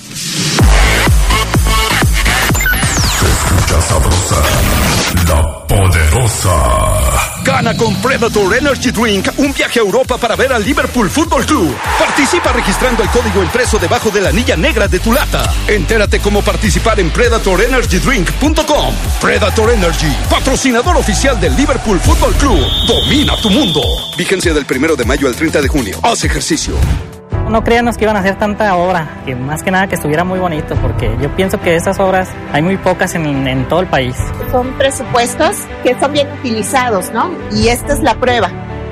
Se 3.19 3.27
escucha 3.27 3.81
sabrosa, 3.81 4.41
la 5.27 5.67
poderosa. 5.67 7.31
Gana 7.43 7.75
con 7.75 7.95
Predator 8.01 8.55
Energy 8.55 8.91
Drink 8.91 9.27
un 9.37 9.53
viaje 9.53 9.79
a 9.79 9.83
Europa 9.83 10.17
para 10.17 10.35
ver 10.35 10.53
al 10.53 10.63
Liverpool 10.63 11.09
Football 11.09 11.45
Club. 11.45 11.75
Participa 11.97 12.51
registrando 12.51 13.03
el 13.03 13.09
código 13.09 13.41
impreso 13.41 13.79
debajo 13.79 14.11
de 14.11 14.21
la 14.21 14.29
anilla 14.29 14.55
negra 14.55 14.87
de 14.87 14.99
tu 14.99 15.11
lata. 15.11 15.51
Entérate 15.67 16.19
cómo 16.19 16.41
participar 16.41 16.99
en 16.99 17.09
predatorenergydrink.com. 17.11 18.95
Predator 19.19 19.71
Energy, 19.71 20.15
patrocinador 20.29 20.97
oficial 20.97 21.39
del 21.39 21.55
Liverpool 21.55 21.99
Football 21.99 22.33
Club. 22.33 22.59
Domina 22.87 23.35
tu 23.41 23.49
mundo. 23.49 23.81
Vigencia 24.17 24.53
del 24.53 24.65
primero 24.65 24.95
de 24.95 25.05
mayo 25.05 25.27
al 25.27 25.35
30 25.35 25.61
de 25.61 25.67
junio. 25.67 25.99
Haz 26.03 26.23
ejercicio. 26.23 26.75
No 27.49 27.63
creíamos 27.63 27.97
que 27.97 28.05
iban 28.05 28.15
a 28.15 28.19
hacer 28.19 28.35
tanta 28.35 28.75
obra, 28.75 29.07
que 29.25 29.35
más 29.35 29.61
que 29.63 29.71
nada 29.71 29.87
que 29.87 29.95
estuviera 29.95 30.23
muy 30.23 30.39
bonito, 30.39 30.75
porque 30.75 31.15
yo 31.21 31.29
pienso 31.35 31.59
que 31.59 31.75
esas 31.75 31.99
obras 31.99 32.29
hay 32.53 32.61
muy 32.61 32.77
pocas 32.77 33.13
en, 33.15 33.47
en 33.47 33.67
todo 33.67 33.81
el 33.81 33.87
país. 33.87 34.15
Son 34.51 34.71
presupuestos 34.73 35.57
que 35.83 35.99
son 35.99 36.13
bien 36.13 36.27
utilizados, 36.39 37.11
¿no? 37.11 37.31
Y 37.51 37.67
esta 37.67 37.93
es 37.93 37.99
la 38.01 38.15
prueba. 38.15 38.49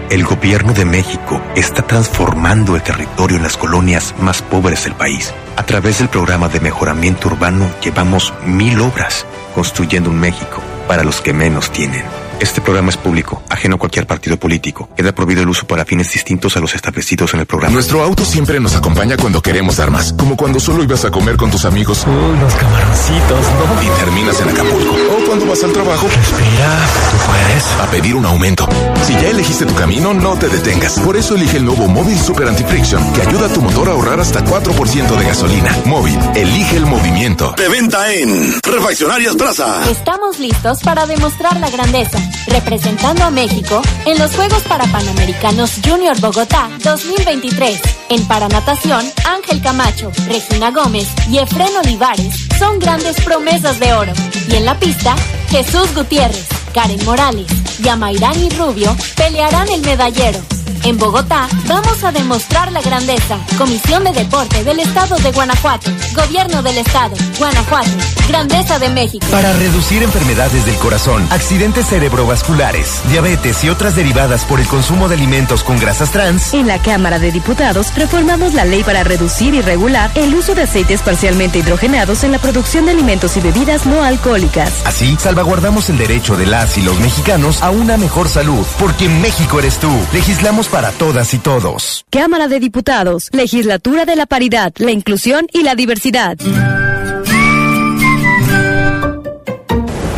El 0.10 0.24
gobierno 0.24 0.74
de 0.74 0.86
México 0.86 1.39
está 1.56 1.84
transformando 1.84 2.76
el 2.76 2.82
territorio 2.82 3.38
en 3.38 3.43
las 3.43 3.58
colonias 3.58 4.16
más 4.18 4.41
pobres 4.41 4.84
del 4.84 4.95
país. 4.95 5.32
A 5.56 5.64
través 5.64 6.00
del 6.00 6.10
programa 6.10 6.50
de 6.50 6.60
mejoramiento 6.60 7.28
urbano 7.28 7.70
llevamos 7.84 8.34
mil 8.43 8.82
obras, 8.82 9.28
construyendo 9.54 10.10
un 10.10 10.20
México 10.20 10.62
para 10.88 11.04
los 11.04 11.22
que 11.22 11.32
menos 11.32 11.72
tienen. 11.72 12.04
Este 12.40 12.62
programa 12.62 12.90
es 12.90 12.96
público, 12.96 13.44
ajeno 13.50 13.76
a 13.76 13.80
cualquier 13.80 14.08
partido 14.08 14.38
político. 14.38 14.90
Queda 14.96 15.12
prohibido 15.12 15.44
el 15.44 15.50
uso 15.50 15.68
para 15.68 15.84
fines 15.84 16.12
distintos 16.14 16.56
a 16.56 16.62
los 16.62 16.74
establecidos 16.74 17.34
en 17.34 17.42
el 17.42 17.46
programa. 17.46 17.74
Nuestro 17.74 18.02
auto 18.02 18.24
siempre 18.24 18.60
nos 18.62 18.76
acompaña 18.76 19.18
cuando 19.18 19.42
queremos 19.42 19.76
dar 19.76 19.92
más. 19.92 20.14
Como 20.14 20.38
cuando 20.38 20.60
solo 20.60 20.84
ibas 20.84 21.04
a 21.04 21.12
comer 21.12 21.36
con 21.36 21.52
tus 21.52 21.66
amigos. 21.66 22.06
Uy, 22.08 22.40
los 22.40 22.54
camaroncitos, 22.54 23.42
¿no? 23.42 23.84
Y 23.84 24.00
terminas 24.00 24.40
en 24.40 24.50
Acapulco. 24.50 24.96
O 24.96 25.26
cuando 25.26 25.46
vas 25.48 25.64
al 25.64 25.74
trabajo. 25.74 26.08
Respira, 26.08 26.88
tú 27.12 27.18
puedes. 27.28 27.66
A 27.82 27.92
pedir 27.92 28.16
un 28.16 28.26
aumento. 28.26 28.68
Si 29.06 29.14
ya 29.14 29.30
elegiste 29.30 29.66
tu 29.66 29.76
camino, 29.76 30.14
no 30.14 30.38
te 30.38 30.48
detengas. 30.48 30.98
Por 31.00 31.18
eso 31.18 31.36
elige 31.36 31.58
el 31.58 31.66
nuevo 31.66 31.88
Móvil 31.90 32.18
Super 32.18 32.48
Anti-Friction, 32.48 33.14
que 33.14 33.22
ayuda 33.22 33.48
a 33.48 33.54
tu 33.54 33.62
motor 33.62 33.90
a 33.90 33.92
ahorrar 33.92 34.20
hasta 34.22 34.44
4% 34.46 35.18
de 35.18 35.26
gasolina. 35.26 35.76
Móvil, 35.86 36.18
elige 36.36 36.78
el 36.78 36.86
movimiento. 36.86 37.54
De 37.58 37.68
venta 37.68 38.14
en 38.14 38.62
Refaccionarias 38.62 39.36
Plaza. 39.36 39.82
Estamos 39.90 40.40
listos 40.40 40.80
para 40.84 41.06
demostrar 41.06 41.58
la 41.60 41.70
grandeza, 41.70 42.20
representando 42.48 43.24
a 43.24 43.32
México 43.32 43.82
en 44.06 44.18
los 44.20 44.36
Juegos 44.36 44.64
para 44.64 44.86
Panamericanos 44.86 45.72
Junior 45.86 46.20
Bogotá 46.20 46.70
2023. 46.84 47.80
En 48.10 48.28
paranatación, 48.28 49.06
Ángel 49.26 49.62
Camacho, 49.62 50.12
Regina 50.28 50.72
Gómez 50.72 51.08
y 51.30 51.38
Efren 51.38 51.76
Olivares 51.84 52.48
son 52.58 52.80
grandes 52.80 53.20
promesas 53.22 53.80
de 53.80 53.94
oro. 53.94 54.14
Y 54.50 54.56
en 54.56 54.66
la 54.66 54.80
pista, 54.80 55.16
Jesús 55.50 55.94
Gutiérrez, 55.96 56.48
Karen 56.74 57.04
Morales 57.06 57.48
y 57.84 57.88
Amairani 57.88 58.50
Rubio 58.50 58.96
pelearán 59.16 59.70
el 59.70 59.82
medallero. 59.82 60.40
En 60.84 60.98
Bogotá 60.98 61.48
vamos 61.68 62.04
a 62.04 62.12
demostrar 62.12 62.72
la 62.72 62.82
grandeza. 62.82 63.38
Comisión 63.58 64.04
de 64.04 64.12
Deporte 64.12 64.64
del 64.64 64.80
Estado 64.80 65.18
de 65.18 65.32
Guanajuato. 65.32 65.92
Gobierno 66.16 66.64
del 66.64 66.78
Estado. 66.78 67.16
Guanajuato. 67.38 67.90
Grandeza 68.28 68.80
de 68.80 68.90
México. 68.90 69.26
Para 69.32 69.52
reducir 69.54 70.04
enfermedades 70.04 70.66
del 70.66 70.76
corazón, 70.76 71.28
accidentes 71.32 71.88
cerebrovasculares, 71.88 73.02
diabetes 73.10 73.64
y 73.64 73.70
otras 73.70 73.96
derivadas 73.96 74.46
por 74.46 74.60
el 74.60 74.68
consumo 74.68 75.10
de 75.10 75.16
alimentos 75.16 75.64
con 75.64 75.80
grasas 75.80 76.12
trans, 76.12 76.54
En 76.54 76.68
la 76.68 76.80
Cámara 76.80 77.20
de 77.20 77.32
Diputados 77.32 77.94
reformamos 77.96 78.54
la 78.54 78.66
ley 78.66 78.84
para 78.84 79.04
reducir 79.04 79.54
y 79.56 79.62
regular 79.62 80.12
el 80.16 80.34
uso 80.34 80.56
de 80.56 80.64
aceites 80.64 81.02
parcialmente 81.02 81.60
hidrogenados 81.60 82.24
en 82.24 82.32
la 82.32 82.40
producción 82.40 82.86
de 82.86 82.92
alimentos 82.92 83.36
y 83.38 83.42
bebidas 83.42 83.86
no 83.86 84.04
alcohólicas. 84.04 84.74
Así, 84.86 85.18
salvaguardamos 85.20 85.90
el 85.90 85.98
derecho 85.98 86.38
de 86.38 86.46
las 86.46 86.78
y 86.78 86.82
los 86.82 87.00
mexicanos 87.00 87.62
a 87.64 87.72
una 87.72 87.98
mejor 87.98 88.30
salud, 88.30 88.66
porque 88.80 89.10
México 89.10 89.60
eres 89.60 89.80
tú. 89.80 89.92
Legislamos 90.14 90.69
para 90.72 90.92
todas 90.92 91.34
y 91.34 91.40
todos. 91.40 92.06
Cámara 92.10 92.48
de 92.48 92.60
Diputados, 92.60 93.30
Legislatura 93.32 94.06
de 94.06 94.16
la 94.16 94.26
Paridad, 94.26 94.74
la 94.78 94.92
Inclusión 94.92 95.48
y 95.52 95.64
la 95.64 95.76
Diversidad. 95.76 96.38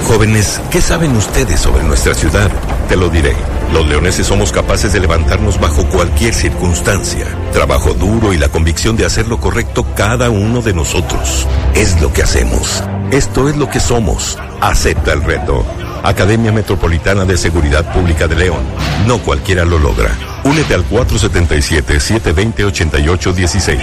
Jóvenes, 0.08 0.60
¿qué 0.70 0.82
saben 0.82 1.16
ustedes 1.16 1.60
sobre 1.60 1.84
nuestra 1.84 2.14
ciudad? 2.14 2.52
Te 2.90 2.98
lo 2.98 3.10
diré. 3.10 3.34
Los 3.72 3.88
leoneses 3.88 4.28
somos 4.28 4.52
capaces 4.52 4.92
de 4.92 5.00
levantarnos 5.00 5.58
bajo 5.58 5.86
cualquier 5.86 6.34
circunstancia. 6.34 7.26
Trabajo 7.54 7.94
duro 7.94 8.34
y 8.34 8.38
la 8.38 8.50
convicción 8.50 8.98
de 8.98 9.06
hacer 9.06 9.30
lo 9.30 9.40
correcto 9.40 9.86
cada 9.96 10.30
uno 10.30 10.62
de 10.62 10.74
nosotros. 10.74 11.48
Es 11.74 12.02
lo 12.02 12.12
que 12.12 12.24
hacemos. 12.24 12.84
Esto 13.12 13.48
es 13.48 13.56
lo 13.56 13.70
que 13.70 13.80
somos. 13.80 14.38
Acepta 14.60 15.14
el 15.14 15.24
reto. 15.24 15.66
Academia 16.04 16.52
Metropolitana 16.52 17.24
de 17.24 17.38
Seguridad 17.38 17.94
Pública 17.94 18.28
de 18.28 18.36
León. 18.36 18.64
No 19.08 19.20
cualquiera 19.20 19.64
lo 19.64 19.80
logra. 19.80 20.12
Únete 20.44 20.74
al 20.74 20.84
477-720-8816. 20.90 23.80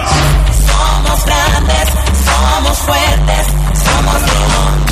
Somos 0.66 1.24
grandes, 1.24 1.88
somos 2.24 2.76
fuertes, 2.78 3.46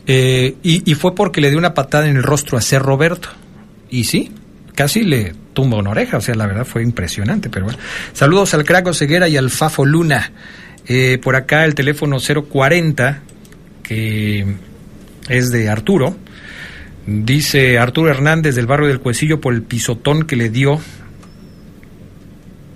eh, 0.07 0.57
y, 0.63 0.95
fue 0.95 1.15
porque 1.15 1.41
le 1.41 1.51
dio 1.51 1.59
una 1.59 1.75
patada 1.75 2.09
en 2.09 2.17
el 2.17 2.23
rostro 2.23 2.57
a 2.57 2.61
Ser 2.61 2.83
Roberto. 2.83 3.29
Y 3.91 4.05
sí, 4.05 4.33
casi 4.75 5.03
le 5.03 5.35
tumba 5.53 5.79
una 5.79 5.91
oreja, 5.91 6.19
o 6.19 6.21
sea, 6.21 6.35
la 6.35 6.47
verdad 6.47 6.65
fue 6.65 6.83
impresionante, 6.83 7.49
pero 7.49 7.67
bueno. 7.67 7.79
Saludos 8.13 8.55
al 8.55 8.65
Craco 8.65 8.93
Ceguera 8.93 9.29
y 9.29 9.37
al 9.37 9.51
Fafo 9.51 9.85
Luna. 9.85 10.33
Eh, 10.87 11.19
por 11.23 11.37
acá 11.37 11.65
el 11.65 11.75
teléfono 11.75 12.19
040, 12.19 13.23
que 13.83 14.47
es 15.29 15.51
de 15.51 15.69
Arturo. 15.69 16.17
Dice 17.07 17.79
Arturo 17.79 18.11
Hernández 18.11 18.55
del 18.55 18.67
barrio 18.67 18.89
del 18.89 19.01
Cuecillo 19.01 19.41
por 19.41 19.55
el 19.55 19.63
pisotón 19.63 20.25
que 20.25 20.37
le 20.37 20.49
dio 20.49 20.81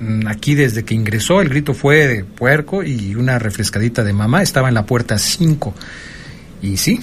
mm, 0.00 0.26
aquí 0.26 0.54
desde 0.54 0.84
que 0.84 0.94
ingresó. 0.94 1.40
El 1.40 1.48
grito 1.48 1.74
fue 1.74 2.06
de 2.06 2.24
puerco 2.24 2.82
y 2.82 3.14
una 3.14 3.38
refrescadita 3.38 4.04
de 4.04 4.12
mamá. 4.12 4.42
Estaba 4.42 4.68
en 4.68 4.74
la 4.74 4.86
puerta 4.86 5.18
5. 5.18 5.74
Y 6.62 6.76
sí, 6.76 7.00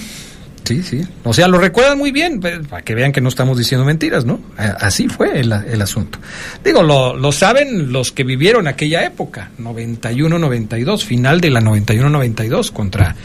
sí, 0.66 0.84
sí. 0.84 1.02
O 1.24 1.34
sea, 1.34 1.48
lo 1.48 1.58
recuerdan 1.58 1.98
muy 1.98 2.12
bien, 2.12 2.40
para 2.40 2.82
que 2.82 2.96
vean 2.96 3.12
que 3.12 3.22
no 3.22 3.30
estamos 3.30 3.58
diciendo 3.58 3.86
mentiras, 3.86 4.26
¿no? 4.26 4.40
Así 4.58 5.08
fue 5.08 5.40
el, 5.40 5.52
el 5.52 5.82
asunto. 5.82 6.20
Digo, 6.64 6.84
lo, 6.84 7.16
lo, 7.16 7.32
saben 7.32 7.92
los 7.92 8.12
que 8.12 8.24
vivieron 8.24 8.68
aquella 8.68 9.06
época, 9.06 9.52
91-92, 9.60 11.04
final 11.04 11.40
de 11.40 11.50
la 11.50 11.62
91-92 11.62 12.72
contra 12.72 13.16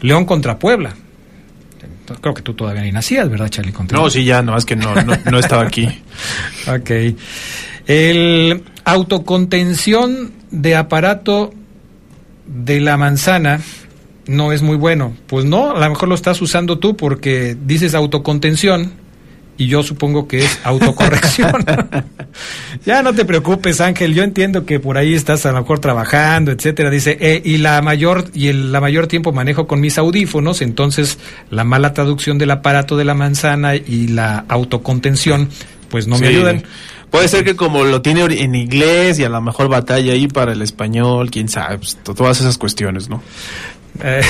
León 0.00 0.24
contra 0.24 0.58
Puebla. 0.58 0.94
Creo 2.20 2.34
que 2.34 2.42
tú 2.42 2.54
todavía 2.54 2.82
ni 2.82 2.92
nacías, 2.92 3.28
¿verdad, 3.28 3.48
Charlie? 3.48 3.72
Contreras? 3.72 4.04
No, 4.04 4.10
sí, 4.10 4.24
ya, 4.24 4.40
no, 4.42 4.56
es 4.56 4.64
que 4.64 4.76
no, 4.76 4.94
no, 5.02 5.16
no 5.30 5.38
estaba 5.38 5.64
aquí. 5.64 5.88
ok. 6.68 6.90
El 7.86 8.62
autocontención 8.84 10.32
de 10.50 10.76
aparato 10.76 11.52
de 12.46 12.80
la 12.80 12.96
manzana 12.96 13.60
no 14.26 14.52
es 14.52 14.62
muy 14.62 14.76
bueno. 14.76 15.14
Pues 15.26 15.44
no, 15.44 15.70
a 15.76 15.80
lo 15.80 15.88
mejor 15.90 16.08
lo 16.08 16.14
estás 16.14 16.40
usando 16.42 16.78
tú 16.78 16.96
porque 16.96 17.56
dices 17.66 17.94
autocontención 17.94 18.92
y 19.58 19.68
yo 19.68 19.82
supongo 19.82 20.28
que 20.28 20.38
es 20.44 20.60
autocorrección. 20.64 21.64
ya 22.84 23.02
no 23.02 23.14
te 23.14 23.24
preocupes, 23.24 23.80
Ángel, 23.80 24.14
yo 24.14 24.22
entiendo 24.22 24.66
que 24.66 24.80
por 24.80 24.98
ahí 24.98 25.14
estás 25.14 25.46
a 25.46 25.52
lo 25.52 25.60
mejor 25.60 25.78
trabajando, 25.78 26.50
etcétera. 26.52 26.90
Dice, 26.90 27.16
eh, 27.20 27.40
y 27.44 27.56
la 27.58 27.80
mayor 27.82 28.26
y 28.34 28.48
el 28.48 28.70
la 28.72 28.80
mayor 28.80 29.06
tiempo 29.06 29.32
manejo 29.32 29.66
con 29.66 29.80
mis 29.80 29.96
audífonos, 29.98 30.60
entonces 30.60 31.18
la 31.50 31.64
mala 31.64 31.94
traducción 31.94 32.36
del 32.36 32.50
aparato 32.50 32.96
de 32.96 33.04
la 33.06 33.14
manzana 33.14 33.74
y 33.76 34.08
la 34.08 34.44
autocontención 34.48 35.48
pues 35.88 36.06
no 36.06 36.18
me 36.18 36.26
ayudan. 36.28 36.62
Puede 37.10 37.28
ser 37.28 37.44
que 37.44 37.54
como 37.56 37.84
lo 37.84 38.02
tiene 38.02 38.24
en 38.24 38.54
inglés 38.56 39.18
y 39.20 39.24
a 39.24 39.28
lo 39.28 39.40
mejor 39.40 39.68
batalla 39.68 40.12
ahí 40.12 40.26
para 40.26 40.52
el 40.52 40.60
español, 40.60 41.30
quién 41.30 41.48
sabe, 41.48 41.78
pues, 41.78 41.96
to- 42.02 42.14
todas 42.14 42.40
esas 42.40 42.58
cuestiones, 42.58 43.08
¿no? 43.08 43.22
Eh, 44.02 44.22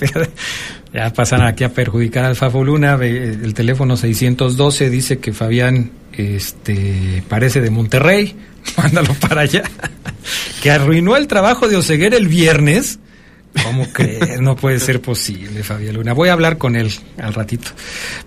ya 0.92 1.12
pasan 1.12 1.42
aquí 1.42 1.64
a 1.64 1.72
perjudicar 1.72 2.24
al 2.24 2.36
Fafo 2.36 2.64
Luna. 2.64 2.94
El 2.94 3.54
teléfono 3.54 3.96
612 3.96 4.90
dice 4.90 5.18
que 5.18 5.32
Fabián 5.32 5.90
este, 6.12 7.22
parece 7.28 7.60
de 7.60 7.70
Monterrey. 7.70 8.36
Mándalo 8.76 9.14
para 9.14 9.42
allá. 9.42 9.62
que 10.62 10.70
arruinó 10.70 11.16
el 11.16 11.26
trabajo 11.26 11.68
de 11.68 11.76
Oseguera 11.76 12.16
el 12.16 12.28
viernes. 12.28 12.98
¿Cómo 13.64 13.84
crees? 13.92 14.40
No 14.40 14.54
puede 14.54 14.78
ser 14.78 15.00
posible, 15.00 15.64
Fabián 15.64 15.96
Luna. 15.96 16.12
Voy 16.12 16.28
a 16.28 16.34
hablar 16.34 16.56
con 16.56 16.76
él 16.76 16.92
al 17.18 17.34
ratito. 17.34 17.70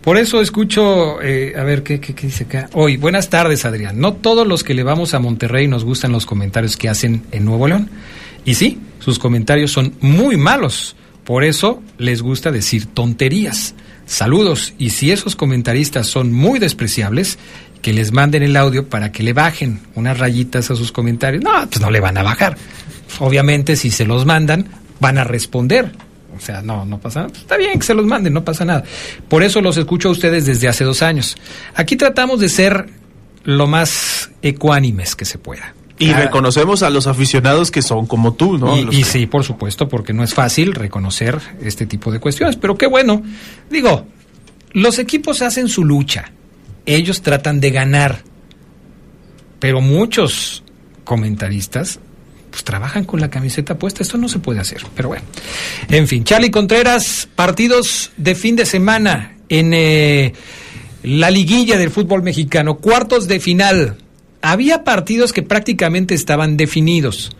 Por 0.01 0.17
eso 0.17 0.41
escucho, 0.41 1.21
eh, 1.21 1.53
a 1.57 1.63
ver, 1.63 1.81
¿qué, 1.81 2.01
qué, 2.01 2.13
qué 2.13 2.27
dice 2.27 2.43
acá? 2.43 2.69
Hoy, 2.73 2.97
buenas 2.97 3.29
tardes, 3.29 3.63
Adrián. 3.63 3.99
No 3.99 4.13
todos 4.15 4.45
los 4.45 4.65
que 4.65 4.73
le 4.73 4.83
vamos 4.83 5.13
a 5.13 5.19
Monterrey 5.19 5.67
nos 5.67 5.85
gustan 5.85 6.11
los 6.11 6.25
comentarios 6.25 6.75
que 6.75 6.89
hacen 6.89 7.23
en 7.31 7.45
Nuevo 7.45 7.69
León. 7.69 7.89
Y 8.43 8.55
sí, 8.55 8.79
sus 9.03 9.19
comentarios 9.19 9.71
son 9.71 9.95
muy 9.99 10.37
malos. 10.37 10.95
Por 11.25 11.43
eso 11.43 11.83
les 11.97 12.21
gusta 12.21 12.51
decir 12.51 12.85
tonterías. 12.85 13.75
Saludos. 14.05 14.73
Y 14.77 14.91
si 14.91 15.11
esos 15.11 15.35
comentaristas 15.35 16.07
son 16.07 16.31
muy 16.31 16.57
despreciables, 16.59 17.37
que 17.81 17.91
les 17.91 18.13
manden 18.13 18.43
el 18.43 18.55
audio 18.55 18.87
para 18.87 19.11
que 19.11 19.23
le 19.23 19.33
bajen 19.33 19.81
unas 19.95 20.17
rayitas 20.17 20.71
a 20.71 20.75
sus 20.77 20.93
comentarios. 20.93 21.43
No, 21.43 21.51
pues 21.67 21.81
no 21.81 21.91
le 21.91 21.99
van 21.99 22.17
a 22.17 22.23
bajar. 22.23 22.57
Obviamente, 23.19 23.75
si 23.75 23.91
se 23.91 24.05
los 24.05 24.25
mandan, 24.25 24.67
van 25.01 25.17
a 25.17 25.25
responder. 25.25 25.91
O 26.33 26.39
sea, 26.39 26.61
no, 26.61 26.85
no 26.85 26.99
pasa 26.99 27.23
nada. 27.23 27.33
Está 27.33 27.57
bien 27.57 27.77
que 27.79 27.85
se 27.85 27.93
los 27.93 28.05
manden, 28.05 28.31
no 28.31 28.45
pasa 28.45 28.63
nada. 28.63 28.85
Por 29.27 29.43
eso 29.43 29.59
los 29.59 29.75
escucho 29.75 30.07
a 30.07 30.11
ustedes 30.11 30.45
desde 30.45 30.69
hace 30.69 30.85
dos 30.85 31.01
años. 31.01 31.35
Aquí 31.75 31.97
tratamos 31.97 32.39
de 32.39 32.47
ser 32.47 32.89
lo 33.43 33.67
más 33.67 34.31
ecuánimes 34.41 35.17
que 35.17 35.25
se 35.25 35.37
pueda. 35.37 35.73
Y 35.99 36.11
reconocemos 36.11 36.81
a 36.83 36.89
los 36.89 37.07
aficionados 37.07 37.69
que 37.71 37.81
son 37.81 38.07
como 38.07 38.33
tú, 38.33 38.57
¿no? 38.57 38.77
y, 38.77 38.83
Los 38.85 38.95
y 38.95 38.99
que- 38.99 39.03
sí, 39.05 39.25
por 39.27 39.43
supuesto, 39.43 39.87
porque 39.87 40.11
no 40.11 40.23
es 40.23 40.33
fácil 40.33 40.73
reconocer 40.73 41.39
este 41.61 41.85
tipo 41.85 42.11
de 42.11 42.19
cuestiones. 42.19 42.55
Pero 42.55 42.77
qué 42.77 42.87
bueno. 42.87 43.21
Digo, 43.69 44.05
los 44.71 44.97
equipos 44.99 45.41
hacen 45.41 45.67
su 45.69 45.85
lucha. 45.85 46.31
Ellos 46.85 47.21
tratan 47.21 47.59
de 47.59 47.71
ganar. 47.71 48.23
Pero 49.59 49.81
muchos 49.81 50.63
comentaristas 51.03 51.99
pues 52.49 52.63
trabajan 52.63 53.03
con 53.05 53.19
la 53.19 53.29
camiseta 53.29 53.79
puesta. 53.79 54.03
Esto 54.03 54.17
no 54.17 54.27
se 54.29 54.39
puede 54.39 54.59
hacer. 54.59 54.81
Pero 54.95 55.09
bueno. 55.09 55.23
En 55.89 56.07
fin, 56.07 56.23
Charlie 56.23 56.51
Contreras, 56.51 57.27
partidos 57.35 58.11
de 58.17 58.35
fin 58.35 58.55
de 58.55 58.65
semana 58.65 59.37
en 59.49 59.73
eh, 59.73 60.33
la 61.03 61.31
liguilla 61.31 61.77
del 61.77 61.89
fútbol 61.89 62.21
mexicano, 62.23 62.77
cuartos 62.77 63.27
de 63.27 63.39
final. 63.39 63.97
Había 64.45 64.83
partidos 64.83 65.31
que 65.31 65.41
prácticamente 65.41 66.13
estaban 66.13 66.57
definidos, 66.57 67.31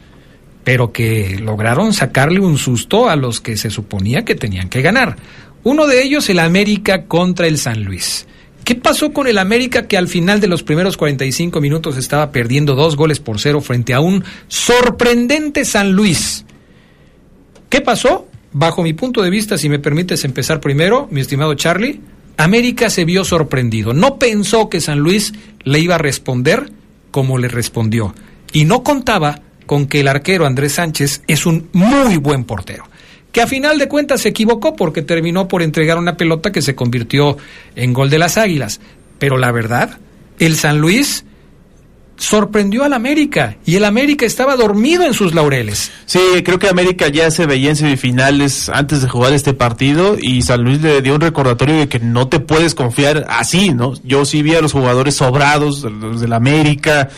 pero 0.63 0.93
que 0.93 1.37
lograron 1.37 1.91
sacarle 1.91 2.39
un 2.39 2.57
susto 2.57 3.09
a 3.09 3.17
los 3.17 3.41
que 3.41 3.57
se 3.57 3.69
suponía 3.69 4.23
que 4.23 4.35
tenían 4.35 4.69
que 4.69 4.81
ganar. 4.81 5.17
Uno 5.63 5.85
de 5.85 6.01
ellos, 6.01 6.29
el 6.29 6.39
América 6.39 7.03
contra 7.03 7.47
el 7.47 7.57
San 7.57 7.83
Luis. 7.83 8.25
¿Qué 8.63 8.75
pasó 8.75 9.11
con 9.11 9.27
el 9.27 9.37
América 9.37 9.85
que 9.85 9.97
al 9.97 10.07
final 10.07 10.39
de 10.39 10.47
los 10.47 10.63
primeros 10.63 10.95
45 10.95 11.59
minutos 11.59 11.97
estaba 11.97 12.31
perdiendo 12.31 12.73
dos 12.73 12.95
goles 12.95 13.19
por 13.19 13.37
cero 13.37 13.59
frente 13.59 13.93
a 13.93 13.99
un 13.99 14.23
sorprendente 14.47 15.65
San 15.65 15.91
Luis? 15.91 16.45
¿Qué 17.67 17.81
pasó? 17.81 18.29
Bajo 18.53 18.81
mi 18.81 18.93
punto 18.93 19.21
de 19.21 19.29
vista, 19.29 19.57
si 19.57 19.67
me 19.67 19.79
permites 19.79 20.23
empezar 20.23 20.61
primero, 20.61 21.09
mi 21.11 21.19
estimado 21.19 21.53
Charlie, 21.55 21.99
América 22.37 22.89
se 22.89 23.03
vio 23.03 23.25
sorprendido. 23.25 23.91
No 23.91 24.17
pensó 24.19 24.69
que 24.69 24.79
San 24.79 24.99
Luis 24.99 25.33
le 25.65 25.79
iba 25.81 25.95
a 25.95 25.97
responder 25.97 26.71
como 27.13 27.37
le 27.37 27.47
respondió. 27.47 28.15
Y 28.51 28.65
no 28.65 28.81
contaba 28.81 29.39
con 29.67 29.85
que 29.85 29.99
el 29.99 30.07
arquero 30.07 30.47
Andrés 30.47 30.73
Sánchez 30.73 31.21
es 31.27 31.45
un 31.45 31.69
muy 31.71 32.17
buen 32.17 32.43
portero. 32.43 32.85
Que 33.31 33.41
a 33.41 33.47
final 33.47 33.77
de 33.77 33.87
cuentas 33.87 34.21
se 34.21 34.29
equivocó 34.29 34.75
porque 34.75 35.03
terminó 35.03 35.47
por 35.47 35.61
entregar 35.61 35.99
una 35.99 36.17
pelota 36.17 36.51
que 36.51 36.63
se 36.63 36.73
convirtió 36.73 37.37
en 37.75 37.93
gol 37.93 38.09
de 38.09 38.17
las 38.17 38.39
Águilas. 38.39 38.81
Pero 39.19 39.37
la 39.37 39.51
verdad, 39.51 39.99
el 40.39 40.55
San 40.55 40.79
Luis 40.79 41.23
sorprendió 42.17 42.83
al 42.83 42.93
América 42.93 43.57
y 43.65 43.75
el 43.75 43.85
América 43.85 44.25
estaba 44.25 44.55
dormido 44.55 45.03
en 45.03 45.13
sus 45.13 45.33
laureles. 45.33 45.91
Sí, 46.05 46.19
creo 46.43 46.59
que 46.59 46.67
América 46.67 47.07
ya 47.07 47.31
se 47.31 47.45
veía 47.45 47.69
en 47.69 47.75
semifinales 47.75 48.69
antes 48.69 49.01
de 49.01 49.09
jugar 49.09 49.33
este 49.33 49.53
partido 49.53 50.17
y 50.19 50.41
San 50.41 50.63
Luis 50.63 50.81
le 50.81 51.01
dio 51.01 51.15
un 51.15 51.21
recordatorio 51.21 51.77
de 51.77 51.89
que 51.89 51.99
no 51.99 52.27
te 52.27 52.39
puedes 52.39 52.75
confiar 52.75 53.25
así, 53.29 53.73
¿no? 53.73 53.93
Yo 54.03 54.25
sí 54.25 54.41
vi 54.41 54.55
a 54.55 54.61
los 54.61 54.73
jugadores 54.73 55.15
sobrados, 55.15 55.81
del 55.81 56.33
América, 56.33 57.09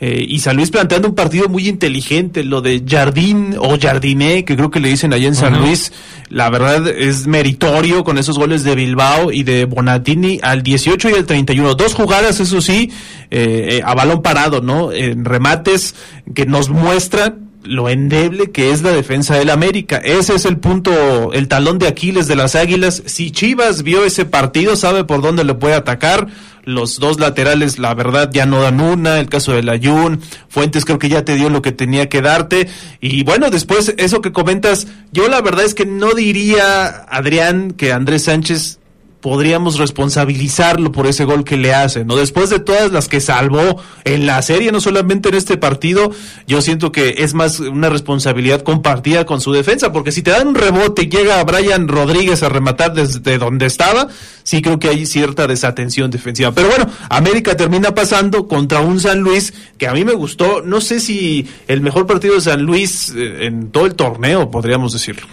eh, 0.00 0.24
y 0.26 0.40
San 0.40 0.56
Luis 0.56 0.70
planteando 0.70 1.08
un 1.08 1.14
partido 1.14 1.48
muy 1.48 1.68
inteligente, 1.68 2.44
lo 2.44 2.60
de 2.60 2.82
Jardín 2.86 3.54
o 3.58 3.78
Jardiné, 3.78 4.44
que 4.44 4.56
creo 4.56 4.70
que 4.70 4.80
le 4.80 4.88
dicen 4.88 5.12
allá 5.12 5.28
en 5.28 5.34
San. 5.34 5.60
Luis, 5.60 5.92
la 6.30 6.50
verdad 6.50 6.88
es 6.88 7.26
meritorio 7.26 8.02
con 8.04 8.18
esos 8.18 8.38
goles 8.38 8.64
de 8.64 8.74
Bilbao 8.74 9.30
y 9.30 9.44
de 9.44 9.66
Bonatini 9.66 10.40
al 10.42 10.62
18 10.62 11.10
y 11.10 11.14
al 11.14 11.26
31. 11.26 11.74
Dos 11.74 11.94
jugadas, 11.94 12.40
eso 12.40 12.60
sí, 12.60 12.90
eh, 13.30 13.78
eh, 13.78 13.82
a 13.84 13.94
balón 13.94 14.22
parado, 14.22 14.60
¿no? 14.60 14.92
En 14.92 15.24
remates 15.24 15.94
que 16.34 16.46
nos 16.46 16.70
muestran 16.70 17.44
lo 17.64 17.88
endeble 17.88 18.50
que 18.50 18.70
es 18.70 18.82
la 18.82 18.90
defensa 18.90 19.36
del 19.36 19.50
América. 19.50 19.96
Ese 19.96 20.34
es 20.34 20.44
el 20.44 20.58
punto, 20.58 21.32
el 21.32 21.48
talón 21.48 21.78
de 21.78 21.88
Aquiles 21.88 22.26
de 22.26 22.36
las 22.36 22.54
Águilas. 22.54 23.02
Si 23.06 23.30
Chivas 23.30 23.82
vio 23.82 24.04
ese 24.04 24.24
partido, 24.24 24.76
sabe 24.76 25.04
por 25.04 25.22
dónde 25.22 25.44
le 25.44 25.54
puede 25.54 25.74
atacar. 25.74 26.28
Los 26.64 26.98
dos 26.98 27.20
laterales, 27.20 27.78
la 27.78 27.94
verdad, 27.94 28.30
ya 28.32 28.46
no 28.46 28.62
dan 28.62 28.80
una. 28.80 29.18
El 29.18 29.28
caso 29.28 29.52
del 29.52 29.68
Ayun, 29.68 30.20
Fuentes 30.48 30.84
creo 30.84 30.98
que 30.98 31.08
ya 31.08 31.24
te 31.24 31.36
dio 31.36 31.50
lo 31.50 31.62
que 31.62 31.72
tenía 31.72 32.08
que 32.08 32.22
darte. 32.22 32.68
Y 33.00 33.22
bueno, 33.24 33.50
después, 33.50 33.94
eso 33.98 34.20
que 34.20 34.32
comentas, 34.32 34.86
yo 35.12 35.28
la 35.28 35.40
verdad 35.40 35.64
es 35.64 35.74
que 35.74 35.86
no 35.86 36.14
diría, 36.14 36.86
Adrián, 37.08 37.72
que 37.72 37.92
Andrés 37.92 38.24
Sánchez 38.24 38.78
podríamos 39.24 39.78
responsabilizarlo 39.78 40.92
por 40.92 41.06
ese 41.06 41.24
gol 41.24 41.44
que 41.44 41.56
le 41.56 41.72
hace, 41.72 42.04
¿no? 42.04 42.14
Después 42.14 42.50
de 42.50 42.58
todas 42.58 42.92
las 42.92 43.08
que 43.08 43.22
salvó 43.22 43.80
en 44.04 44.26
la 44.26 44.42
serie, 44.42 44.70
no 44.70 44.82
solamente 44.82 45.30
en 45.30 45.34
este 45.34 45.56
partido, 45.56 46.10
yo 46.46 46.60
siento 46.60 46.92
que 46.92 47.14
es 47.16 47.32
más 47.32 47.58
una 47.58 47.88
responsabilidad 47.88 48.60
compartida 48.60 49.24
con 49.24 49.40
su 49.40 49.50
defensa, 49.50 49.92
porque 49.92 50.12
si 50.12 50.20
te 50.20 50.30
dan 50.30 50.48
un 50.48 50.54
rebote 50.54 51.04
y 51.04 51.08
llega 51.08 51.42
Brian 51.42 51.88
Rodríguez 51.88 52.42
a 52.42 52.50
rematar 52.50 52.92
desde 52.92 53.38
donde 53.38 53.64
estaba, 53.64 54.08
sí 54.42 54.60
creo 54.60 54.78
que 54.78 54.90
hay 54.90 55.06
cierta 55.06 55.46
desatención 55.46 56.10
defensiva. 56.10 56.52
Pero 56.52 56.68
bueno, 56.68 56.86
América 57.08 57.56
termina 57.56 57.94
pasando 57.94 58.46
contra 58.46 58.80
un 58.80 59.00
San 59.00 59.20
Luis 59.20 59.54
que 59.78 59.88
a 59.88 59.94
mí 59.94 60.04
me 60.04 60.12
gustó, 60.12 60.60
no 60.60 60.82
sé 60.82 61.00
si 61.00 61.48
el 61.66 61.80
mejor 61.80 62.06
partido 62.06 62.34
de 62.34 62.42
San 62.42 62.60
Luis 62.60 63.14
eh, 63.16 63.46
en 63.46 63.70
todo 63.70 63.86
el 63.86 63.94
torneo, 63.94 64.50
podríamos 64.50 64.92
decirlo. 64.92 65.26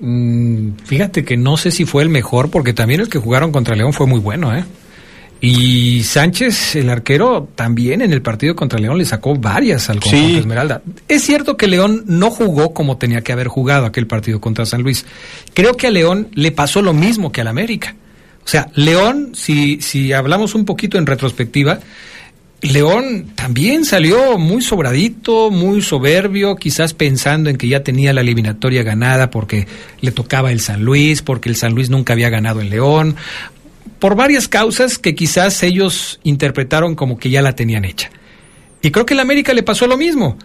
Mm, 0.00 0.70
fíjate 0.84 1.24
que 1.24 1.36
no 1.36 1.56
sé 1.56 1.70
si 1.70 1.84
fue 1.84 2.02
el 2.02 2.08
mejor, 2.08 2.50
porque 2.50 2.72
también 2.72 3.00
el 3.00 3.08
que 3.08 3.18
jugaron 3.18 3.52
contra 3.52 3.76
León 3.76 3.92
fue 3.92 4.06
muy 4.06 4.20
bueno, 4.20 4.54
¿eh? 4.56 4.64
Y 5.42 6.02
Sánchez, 6.02 6.76
el 6.76 6.90
arquero, 6.90 7.48
también 7.54 8.02
en 8.02 8.12
el 8.12 8.20
partido 8.20 8.54
contra 8.54 8.78
León 8.78 8.98
le 8.98 9.06
sacó 9.06 9.34
varias 9.36 9.88
al 9.88 9.98
conjunto 9.98 10.26
Sí. 10.28 10.36
Esmeralda. 10.36 10.82
Es 11.08 11.22
cierto 11.22 11.56
que 11.56 11.66
León 11.66 12.04
no 12.06 12.30
jugó 12.30 12.74
como 12.74 12.98
tenía 12.98 13.22
que 13.22 13.32
haber 13.32 13.48
jugado 13.48 13.86
aquel 13.86 14.06
partido 14.06 14.38
contra 14.38 14.66
San 14.66 14.82
Luis. 14.82 15.06
Creo 15.54 15.78
que 15.78 15.86
a 15.86 15.90
León 15.90 16.28
le 16.34 16.52
pasó 16.52 16.82
lo 16.82 16.92
mismo 16.92 17.32
que 17.32 17.40
al 17.40 17.48
América. 17.48 17.94
O 18.44 18.48
sea, 18.48 18.68
León, 18.74 19.30
si, 19.34 19.80
si 19.80 20.12
hablamos 20.12 20.54
un 20.54 20.66
poquito 20.66 20.98
en 20.98 21.06
retrospectiva, 21.06 21.80
León 22.62 23.32
también 23.34 23.84
salió 23.84 24.36
muy 24.36 24.60
sobradito, 24.62 25.50
muy 25.50 25.80
soberbio, 25.80 26.56
quizás 26.56 26.92
pensando 26.92 27.48
en 27.48 27.56
que 27.56 27.68
ya 27.68 27.82
tenía 27.82 28.12
la 28.12 28.20
eliminatoria 28.20 28.82
ganada 28.82 29.30
porque 29.30 29.66
le 30.00 30.12
tocaba 30.12 30.52
el 30.52 30.60
San 30.60 30.84
Luis, 30.84 31.22
porque 31.22 31.48
el 31.48 31.56
San 31.56 31.74
Luis 31.74 31.88
nunca 31.88 32.12
había 32.12 32.28
ganado 32.28 32.60
en 32.60 32.68
León, 32.68 33.16
por 33.98 34.14
varias 34.14 34.46
causas 34.46 34.98
que 34.98 35.14
quizás 35.14 35.62
ellos 35.62 36.20
interpretaron 36.22 36.94
como 36.94 37.18
que 37.18 37.30
ya 37.30 37.40
la 37.40 37.54
tenían 37.54 37.84
hecha. 37.84 38.10
Y 38.82 38.90
creo 38.90 39.06
que 39.06 39.14
el 39.14 39.20
América 39.20 39.54
le 39.54 39.62
pasó 39.62 39.86
lo 39.86 39.96
mismo. 39.96 40.36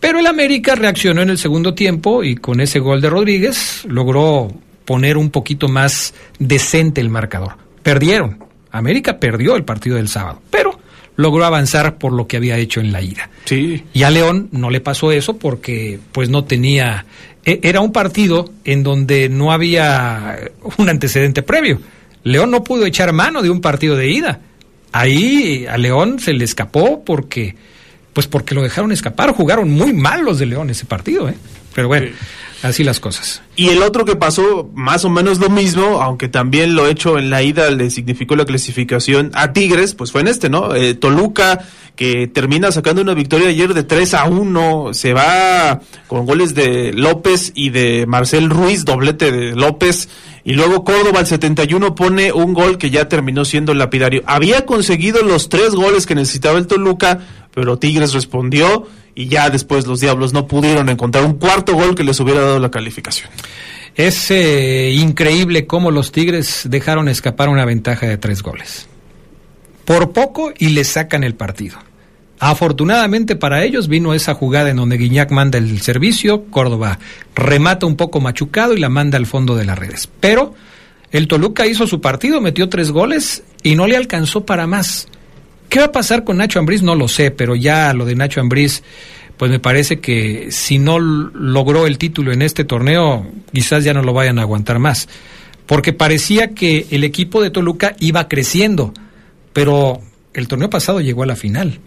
Pero 0.00 0.18
el 0.18 0.26
América 0.26 0.74
reaccionó 0.74 1.22
en 1.22 1.30
el 1.30 1.38
segundo 1.38 1.74
tiempo 1.74 2.24
y 2.24 2.34
con 2.34 2.60
ese 2.60 2.80
gol 2.80 3.00
de 3.00 3.08
Rodríguez 3.08 3.84
logró 3.86 4.52
poner 4.84 5.16
un 5.16 5.30
poquito 5.30 5.68
más 5.68 6.12
decente 6.40 7.00
el 7.00 7.08
marcador. 7.08 7.56
Perdieron. 7.84 8.44
América 8.72 9.20
perdió 9.20 9.54
el 9.54 9.64
partido 9.64 9.96
del 9.96 10.08
sábado, 10.08 10.42
pero 10.50 10.81
logró 11.16 11.44
avanzar 11.44 11.98
por 11.98 12.12
lo 12.12 12.26
que 12.26 12.36
había 12.38 12.56
hecho 12.56 12.80
en 12.80 12.92
la 12.92 13.02
ida. 13.02 13.28
Sí. 13.44 13.84
Y 13.92 14.02
a 14.04 14.10
León 14.10 14.48
no 14.52 14.70
le 14.70 14.80
pasó 14.80 15.12
eso 15.12 15.36
porque 15.36 15.98
pues 16.12 16.28
no 16.28 16.44
tenía 16.44 17.04
e- 17.44 17.60
era 17.62 17.80
un 17.80 17.92
partido 17.92 18.50
en 18.64 18.82
donde 18.82 19.28
no 19.28 19.52
había 19.52 20.38
un 20.78 20.88
antecedente 20.88 21.42
previo. 21.42 21.80
León 22.24 22.50
no 22.50 22.62
pudo 22.64 22.86
echar 22.86 23.12
mano 23.12 23.42
de 23.42 23.50
un 23.50 23.60
partido 23.60 23.96
de 23.96 24.10
ida. 24.10 24.40
Ahí 24.92 25.66
a 25.68 25.76
León 25.78 26.18
se 26.18 26.32
le 26.32 26.44
escapó 26.44 27.04
porque 27.04 27.54
pues 28.12 28.26
porque 28.26 28.54
lo 28.54 28.62
dejaron 28.62 28.92
escapar, 28.92 29.32
jugaron 29.32 29.70
muy 29.70 29.92
mal 29.94 30.22
los 30.24 30.38
de 30.38 30.44
León 30.46 30.68
ese 30.68 30.84
partido, 30.84 31.28
¿eh? 31.30 31.34
Pero 31.74 31.88
bueno, 31.88 32.08
así 32.62 32.84
las 32.84 33.00
cosas. 33.00 33.42
Y 33.56 33.68
el 33.68 33.82
otro 33.82 34.04
que 34.04 34.16
pasó 34.16 34.70
más 34.74 35.04
o 35.04 35.10
menos 35.10 35.38
lo 35.38 35.50
mismo, 35.50 36.00
aunque 36.00 36.28
también 36.28 36.74
lo 36.74 36.86
hecho 36.86 37.18
en 37.18 37.30
la 37.30 37.42
ida 37.42 37.70
le 37.70 37.90
significó 37.90 38.36
la 38.36 38.44
clasificación 38.44 39.30
a 39.34 39.52
Tigres, 39.52 39.94
pues 39.94 40.12
fue 40.12 40.22
en 40.22 40.28
este, 40.28 40.48
¿no? 40.48 40.74
Eh, 40.74 40.94
Toluca, 40.94 41.66
que 41.96 42.26
termina 42.26 42.72
sacando 42.72 43.02
una 43.02 43.14
victoria 43.14 43.48
ayer 43.48 43.74
de 43.74 43.82
3 43.82 44.14
a 44.14 44.24
1, 44.24 44.94
se 44.94 45.12
va 45.12 45.80
con 46.06 46.24
goles 46.24 46.54
de 46.54 46.92
López 46.92 47.52
y 47.54 47.70
de 47.70 48.06
Marcel 48.06 48.48
Ruiz, 48.48 48.84
doblete 48.84 49.30
de 49.30 49.54
López, 49.54 50.08
y 50.44 50.54
luego 50.54 50.84
Córdoba 50.84 51.20
al 51.20 51.26
71 51.26 51.94
pone 51.94 52.32
un 52.32 52.54
gol 52.54 52.78
que 52.78 52.90
ya 52.90 53.08
terminó 53.08 53.44
siendo 53.44 53.74
lapidario. 53.74 54.22
Había 54.26 54.66
conseguido 54.66 55.22
los 55.22 55.48
tres 55.48 55.74
goles 55.74 56.06
que 56.06 56.14
necesitaba 56.14 56.58
el 56.58 56.66
Toluca, 56.66 57.20
pero 57.54 57.78
Tigres 57.78 58.14
respondió 58.14 58.86
y 59.14 59.28
ya 59.28 59.50
después 59.50 59.86
los 59.86 60.00
Diablos 60.00 60.32
no 60.32 60.46
pudieron 60.46 60.88
encontrar 60.88 61.24
un 61.24 61.34
cuarto 61.34 61.74
gol 61.74 61.94
que 61.94 62.04
les 62.04 62.18
hubiera 62.20 62.40
dado 62.40 62.58
la 62.58 62.70
calificación. 62.70 63.30
Es 63.94 64.30
eh, 64.30 64.90
increíble 64.92 65.66
cómo 65.66 65.90
los 65.90 66.12
Tigres 66.12 66.62
dejaron 66.64 67.08
escapar 67.08 67.48
una 67.48 67.64
ventaja 67.64 68.06
de 68.06 68.16
tres 68.16 68.42
goles. 68.42 68.88
Por 69.84 70.12
poco 70.12 70.52
y 70.58 70.70
le 70.70 70.84
sacan 70.84 71.24
el 71.24 71.34
partido. 71.34 71.76
Afortunadamente 72.38 73.36
para 73.36 73.62
ellos 73.64 73.86
vino 73.86 74.14
esa 74.14 74.34
jugada 74.34 74.70
en 74.70 74.76
donde 74.76 74.96
Guiñac 74.96 75.30
manda 75.30 75.58
el 75.58 75.80
servicio, 75.80 76.46
Córdoba 76.46 76.98
remata 77.34 77.86
un 77.86 77.96
poco 77.96 78.20
machucado 78.20 78.74
y 78.74 78.80
la 78.80 78.88
manda 78.88 79.18
al 79.18 79.26
fondo 79.26 79.54
de 79.54 79.64
las 79.64 79.78
redes. 79.78 80.08
Pero 80.20 80.54
el 81.12 81.28
Toluca 81.28 81.66
hizo 81.66 81.86
su 81.86 82.00
partido, 82.00 82.40
metió 82.40 82.68
tres 82.68 82.90
goles 82.90 83.44
y 83.62 83.74
no 83.74 83.86
le 83.86 83.96
alcanzó 83.96 84.46
para 84.46 84.66
más. 84.66 85.08
¿Qué 85.72 85.78
va 85.78 85.86
a 85.86 85.92
pasar 85.92 86.22
con 86.22 86.36
Nacho 86.36 86.58
Ambriz? 86.58 86.82
No 86.82 86.94
lo 86.94 87.08
sé, 87.08 87.30
pero 87.30 87.56
ya 87.56 87.94
lo 87.94 88.04
de 88.04 88.14
Nacho 88.14 88.42
Ambriz, 88.42 88.82
pues 89.38 89.50
me 89.50 89.58
parece 89.58 90.00
que 90.00 90.48
si 90.50 90.78
no 90.78 90.98
logró 90.98 91.86
el 91.86 91.96
título 91.96 92.30
en 92.30 92.42
este 92.42 92.64
torneo, 92.64 93.26
quizás 93.54 93.82
ya 93.82 93.94
no 93.94 94.02
lo 94.02 94.12
vayan 94.12 94.38
a 94.38 94.42
aguantar 94.42 94.78
más. 94.78 95.08
Porque 95.64 95.94
parecía 95.94 96.48
que 96.48 96.88
el 96.90 97.04
equipo 97.04 97.42
de 97.42 97.48
Toluca 97.48 97.96
iba 98.00 98.28
creciendo, 98.28 98.92
pero 99.54 100.02
el 100.34 100.46
torneo 100.46 100.68
pasado 100.68 101.00
llegó 101.00 101.22
a 101.22 101.26
la 101.26 101.36
final. 101.36 101.80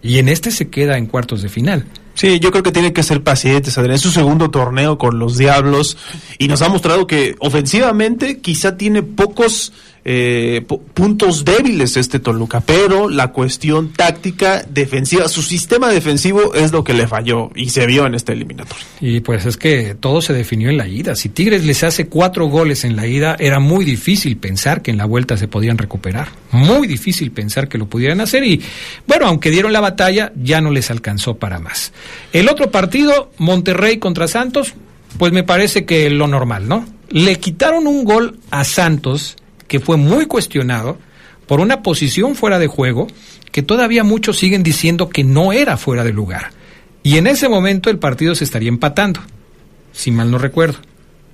Y 0.00 0.20
en 0.20 0.30
este 0.30 0.50
se 0.50 0.70
queda 0.70 0.96
en 0.96 1.04
cuartos 1.04 1.42
de 1.42 1.50
final. 1.50 1.84
Sí, 2.14 2.40
yo 2.40 2.50
creo 2.50 2.62
que 2.62 2.72
tiene 2.72 2.94
que 2.94 3.02
ser 3.02 3.22
pacientes, 3.22 3.76
Adrián. 3.76 3.96
Es 3.96 4.00
su 4.00 4.10
segundo 4.10 4.50
torneo 4.50 4.96
con 4.96 5.18
los 5.18 5.36
Diablos 5.36 5.98
y 6.38 6.48
nos 6.48 6.62
ha 6.62 6.70
mostrado 6.70 7.06
que 7.06 7.36
ofensivamente 7.40 8.38
quizá 8.38 8.78
tiene 8.78 9.02
pocos 9.02 9.74
eh, 10.10 10.64
puntos 10.94 11.44
débiles 11.44 11.98
este 11.98 12.18
Toluca, 12.18 12.62
pero 12.62 13.10
la 13.10 13.28
cuestión 13.28 13.92
táctica 13.92 14.64
defensiva, 14.66 15.28
su 15.28 15.42
sistema 15.42 15.90
defensivo 15.90 16.54
es 16.54 16.72
lo 16.72 16.82
que 16.82 16.94
le 16.94 17.06
falló 17.06 17.50
y 17.54 17.68
se 17.68 17.84
vio 17.86 18.06
en 18.06 18.14
este 18.14 18.32
eliminatorio. 18.32 18.86
Y 19.02 19.20
pues 19.20 19.44
es 19.44 19.58
que 19.58 19.94
todo 19.94 20.22
se 20.22 20.32
definió 20.32 20.70
en 20.70 20.78
la 20.78 20.88
ida. 20.88 21.14
Si 21.14 21.28
Tigres 21.28 21.62
les 21.62 21.84
hace 21.84 22.06
cuatro 22.06 22.46
goles 22.46 22.84
en 22.84 22.96
la 22.96 23.06
ida, 23.06 23.36
era 23.38 23.60
muy 23.60 23.84
difícil 23.84 24.38
pensar 24.38 24.80
que 24.80 24.90
en 24.90 24.96
la 24.96 25.04
vuelta 25.04 25.36
se 25.36 25.46
podían 25.46 25.76
recuperar. 25.76 26.28
Muy 26.52 26.86
difícil 26.86 27.30
pensar 27.30 27.68
que 27.68 27.76
lo 27.76 27.84
pudieran 27.84 28.22
hacer 28.22 28.44
y 28.44 28.62
bueno, 29.06 29.26
aunque 29.26 29.50
dieron 29.50 29.74
la 29.74 29.80
batalla, 29.80 30.32
ya 30.42 30.62
no 30.62 30.70
les 30.70 30.90
alcanzó 30.90 31.36
para 31.36 31.58
más. 31.58 31.92
El 32.32 32.48
otro 32.48 32.70
partido, 32.70 33.30
Monterrey 33.36 33.98
contra 33.98 34.26
Santos, 34.26 34.72
pues 35.18 35.34
me 35.34 35.42
parece 35.42 35.84
que 35.84 36.08
lo 36.08 36.28
normal, 36.28 36.66
¿no? 36.66 36.86
Le 37.10 37.36
quitaron 37.36 37.86
un 37.86 38.04
gol 38.04 38.38
a 38.50 38.64
Santos 38.64 39.36
que 39.68 39.80
fue 39.80 39.96
muy 39.96 40.26
cuestionado 40.26 40.98
por 41.46 41.60
una 41.60 41.82
posición 41.82 42.34
fuera 42.34 42.58
de 42.58 42.66
juego 42.66 43.06
que 43.52 43.62
todavía 43.62 44.04
muchos 44.04 44.38
siguen 44.38 44.62
diciendo 44.62 45.08
que 45.08 45.24
no 45.24 45.52
era 45.52 45.76
fuera 45.76 46.04
de 46.04 46.12
lugar. 46.12 46.50
Y 47.02 47.16
en 47.16 47.26
ese 47.26 47.48
momento 47.48 47.90
el 47.90 47.98
partido 47.98 48.34
se 48.34 48.44
estaría 48.44 48.68
empatando, 48.68 49.20
si 49.92 50.10
mal 50.10 50.30
no 50.30 50.38
recuerdo. 50.38 50.78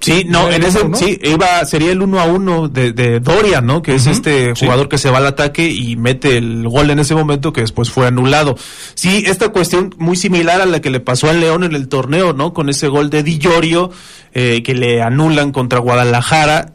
Sí, 0.01 0.27
no, 0.29 0.51
en 0.51 0.63
ese, 0.63 0.81
sí, 0.95 1.19
iba, 1.23 1.65
sería 1.65 1.91
el 1.91 2.03
uno 2.03 2.21
a 2.21 2.27
uno 2.27 2.69
de, 2.69 2.93
de 2.93 3.21
Dorian, 3.21 3.65
¿no? 3.65 3.81
Que 3.81 3.95
es 3.95 4.07
este 4.07 4.53
jugador 4.55 4.91
que 4.91 4.99
se 4.99 5.09
va 5.09 5.17
al 5.17 5.27
ataque 5.27 5.71
y 5.71 5.97
mete 5.97 6.37
el 6.37 6.69
gol 6.69 6.91
en 6.91 6.99
ese 6.99 7.15
momento 7.15 7.55
que 7.55 7.63
después 7.63 7.91
fue 7.91 8.07
anulado. 8.07 8.55
Sí, 8.95 9.25
esta 9.27 9.49
cuestión 9.49 9.95
muy 9.97 10.17
similar 10.17 10.61
a 10.61 10.67
la 10.67 10.83
que 10.83 10.91
le 10.91 11.01
pasó 11.01 11.31
al 11.31 11.41
León 11.41 11.65
en 11.65 11.75
el 11.75 11.89
torneo, 11.89 12.35
¿no? 12.35 12.53
Con 12.53 12.69
ese 12.69 12.89
gol 12.89 13.09
de 13.09 13.23
Di 13.23 13.39
Llorio, 13.39 13.93
eh, 14.35 14.63
que 14.63 14.75
le 14.75 15.01
anulan 15.01 15.53
contra 15.53 15.79
Guadalajara 15.79 16.75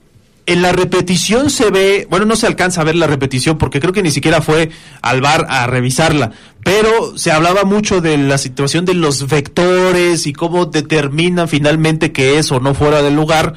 en 0.50 0.64
la 0.64 0.72
repetición 0.72 1.52
se 1.52 1.70
ve, 1.70 2.08
bueno, 2.10 2.26
no 2.26 2.36
se 2.36 2.48
alcanza 2.48 2.82
a 2.82 2.84
ver 2.84 2.96
la 2.96 3.06
repetición 3.06 3.60
porque 3.60 3.80
creo 3.80 3.94
que 3.94 4.02
ni 4.02 4.10
siquiera 4.10 4.42
fue 4.42 4.72
al 5.04 5.22
bar 5.22 5.46
a 5.48 5.68
revisarla, 5.68 6.32
pero 6.64 7.16
se 7.20 7.32
hablaba 7.32 7.66
mucho 7.66 8.02
de 8.02 8.18
la 8.18 8.40
situación 8.40 8.84
de 8.84 8.96
los 8.96 9.28
vectores 9.28 10.26
y 10.26 10.34
cómo 10.34 10.66
determinan 10.66 11.48
finalmente 11.48 12.12
que 12.12 12.40
es 12.40 12.52
o 12.52 12.60
no 12.60 12.74
fuera 12.74 13.04
del 13.04 13.16
lugar 13.16 13.54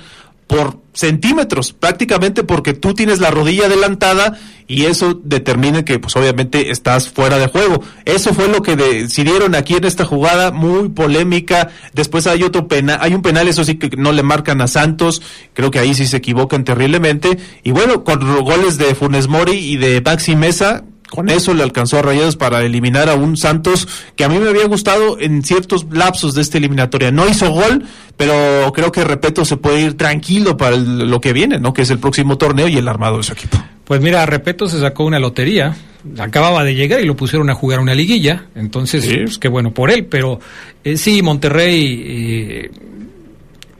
por 0.46 0.81
centímetros, 0.92 1.72
prácticamente 1.72 2.44
porque 2.44 2.74
tú 2.74 2.94
tienes 2.94 3.18
la 3.18 3.30
rodilla 3.30 3.66
adelantada 3.66 4.38
y 4.66 4.84
eso 4.84 5.20
determina 5.22 5.84
que 5.84 5.98
pues 5.98 6.14
obviamente 6.16 6.70
estás 6.70 7.08
fuera 7.08 7.38
de 7.38 7.46
juego. 7.46 7.82
Eso 8.04 8.34
fue 8.34 8.48
lo 8.48 8.62
que 8.62 8.76
decidieron 8.76 9.54
aquí 9.54 9.74
en 9.74 9.84
esta 9.84 10.04
jugada 10.04 10.50
muy 10.50 10.90
polémica. 10.90 11.70
Después 11.94 12.26
hay 12.26 12.42
otro 12.42 12.68
penal, 12.68 12.98
hay 13.00 13.14
un 13.14 13.22
penal 13.22 13.48
eso 13.48 13.64
sí 13.64 13.76
que 13.76 13.96
no 13.96 14.12
le 14.12 14.22
marcan 14.22 14.60
a 14.60 14.68
Santos, 14.68 15.22
creo 15.54 15.70
que 15.70 15.78
ahí 15.78 15.94
sí 15.94 16.06
se 16.06 16.18
equivocan 16.18 16.64
terriblemente 16.64 17.38
y 17.62 17.70
bueno, 17.70 18.04
con 18.04 18.20
goles 18.44 18.78
de 18.78 18.94
Funes 18.94 19.28
Mori 19.28 19.52
y 19.52 19.76
de 19.76 20.00
Maxi 20.00 20.36
Mesa 20.36 20.84
con 21.12 21.28
eso 21.28 21.52
le 21.52 21.62
alcanzó 21.62 21.98
a 21.98 22.02
Rayados 22.02 22.36
para 22.36 22.62
eliminar 22.62 23.10
a 23.10 23.14
un 23.14 23.36
Santos 23.36 23.86
que 24.16 24.24
a 24.24 24.30
mí 24.30 24.38
me 24.38 24.48
había 24.48 24.66
gustado 24.66 25.20
en 25.20 25.42
ciertos 25.42 25.84
lapsos 25.92 26.34
de 26.34 26.40
esta 26.40 26.56
eliminatoria. 26.56 27.10
No 27.10 27.28
hizo 27.28 27.50
gol, 27.50 27.84
pero 28.16 28.72
creo 28.74 28.90
que 28.90 29.04
Repeto 29.04 29.44
se 29.44 29.58
puede 29.58 29.82
ir 29.82 29.98
tranquilo 29.98 30.56
para 30.56 30.74
lo 30.74 31.20
que 31.20 31.34
viene, 31.34 31.58
¿no? 31.58 31.74
Que 31.74 31.82
es 31.82 31.90
el 31.90 31.98
próximo 31.98 32.38
torneo 32.38 32.66
y 32.66 32.78
el 32.78 32.88
armado 32.88 33.18
de 33.18 33.24
su 33.24 33.34
equipo. 33.34 33.62
Pues 33.84 34.00
mira, 34.00 34.24
Repeto 34.24 34.68
se 34.68 34.80
sacó 34.80 35.04
una 35.04 35.18
lotería, 35.18 35.76
acababa 36.18 36.64
de 36.64 36.74
llegar 36.74 37.02
y 37.02 37.04
lo 37.04 37.14
pusieron 37.14 37.50
a 37.50 37.54
jugar 37.54 37.80
una 37.80 37.94
liguilla, 37.94 38.46
entonces, 38.54 39.04
pues, 39.06 39.36
qué 39.36 39.48
bueno 39.48 39.74
por 39.74 39.90
él, 39.90 40.06
pero 40.06 40.40
eh, 40.82 40.96
sí, 40.96 41.20
Monterrey 41.20 42.04
eh, 42.06 42.70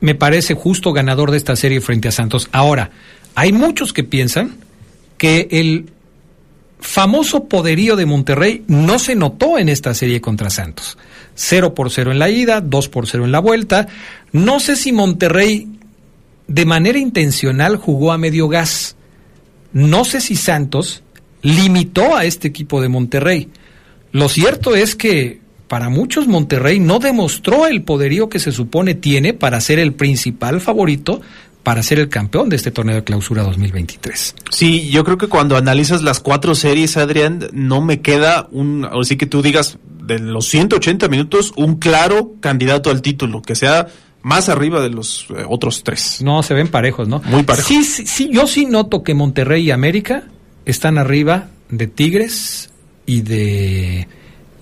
me 0.01 0.15
parece 0.15 0.53
justo 0.53 0.93
ganador 0.93 1.31
de 1.31 1.39
esta 1.39 1.57
serie 1.57 1.81
frente 1.81 2.09
a 2.09 2.13
Santos. 2.13 2.51
Ahora, 2.53 2.91
hay 3.35 3.55
muchos 3.55 3.95
que 3.95 4.05
piensan 4.05 4.57
que 5.17 5.49
el 5.51 5.87
famoso 6.83 7.45
poderío 7.45 7.97
de 7.97 8.07
Monterrey 8.07 8.65
no 8.67 8.99
se 8.99 9.15
notó 9.15 9.59
en 9.59 9.69
esta 9.69 9.95
serie 9.95 10.21
contra 10.21 10.51
Santos. 10.51 10.99
0 11.35 11.75
por 11.75 11.91
0 11.91 12.13
en 12.13 12.19
la 12.19 12.29
ida, 12.29 12.61
2 12.61 12.89
por 12.89 13.07
0 13.07 13.25
en 13.25 13.33
la 13.33 13.39
vuelta. 13.39 13.89
No 14.33 14.61
sé 14.61 14.77
si 14.77 14.93
Monterrey 14.93 15.69
de 16.47 16.65
manera 16.67 16.99
intencional 16.99 17.77
jugó 17.77 18.13
a 18.13 18.19
medio 18.19 18.49
gas. 18.49 18.97
No 19.73 20.05
sé 20.05 20.21
si 20.21 20.37
Santos 20.37 21.03
limitó 21.41 22.17
a 22.17 22.25
este 22.25 22.49
equipo 22.49 22.83
de 22.83 22.89
Monterrey. 22.89 23.49
Lo 24.11 24.29
cierto 24.29 24.77
es 24.77 24.95
que 24.95 25.41
para 25.69 25.89
muchos 25.89 26.29
Monterrey 26.29 26.79
no 26.79 26.99
demostró 26.99 27.67
el 27.67 27.83
poderío 27.83 28.29
que 28.29 28.39
se 28.39 28.53
supone 28.53 28.95
tiene 28.95 29.33
para 29.33 29.61
ser 29.61 29.79
el 29.79 29.95
principal 29.95 30.61
favorito 30.61 31.23
para 31.63 31.83
ser 31.83 31.99
el 31.99 32.09
campeón 32.09 32.49
de 32.49 32.57
este 32.57 32.71
torneo 32.71 32.97
de 32.97 33.05
clausura 33.05 33.43
2023. 33.45 34.35
Sí, 34.51 34.91
yo 34.91 35.05
creo 35.05 35.19
que 35.19 35.29
cuando 35.29 35.57
analizas 35.57 36.03
las 36.03 36.21
cuatro 36.21 36.55
series, 36.55 36.97
Adrián, 36.97 37.49
no 37.53 37.81
me 37.81 38.01
queda 38.01 38.49
un, 38.51 38.85
así 38.85 39.17
que 39.17 39.27
tú 39.27 39.43
digas, 39.43 39.79
de 40.03 40.19
los 40.19 40.47
180 40.47 41.09
minutos, 41.09 41.53
un 41.57 41.77
claro 41.77 42.35
candidato 42.41 42.91
al 42.91 43.03
título, 43.03 43.43
que 43.43 43.55
sea 43.55 43.87
más 44.23 44.49
arriba 44.49 44.81
de 44.81 44.91
los 44.91 45.27
eh, 45.31 45.45
otros 45.49 45.85
tres. 45.85 46.21
No, 46.23 46.43
se 46.43 46.55
ven 46.55 46.69
parejos, 46.69 47.09
¿no? 47.09 47.23
Muy 47.27 47.45
parejos. 47.45 47.69
Sí, 47.69 47.85
sí, 47.85 48.07
sí, 48.07 48.31
yo 48.33 48.47
sí 48.47 48.67
noto 48.67 49.03
que 49.03 49.15
Monterrey 49.15 49.65
y 49.65 49.71
América 49.71 50.25
están 50.65 50.99
arriba 50.99 51.49
de 51.69 51.87
Tigres 51.87 52.71
y 53.07 53.23
de, 53.23 54.09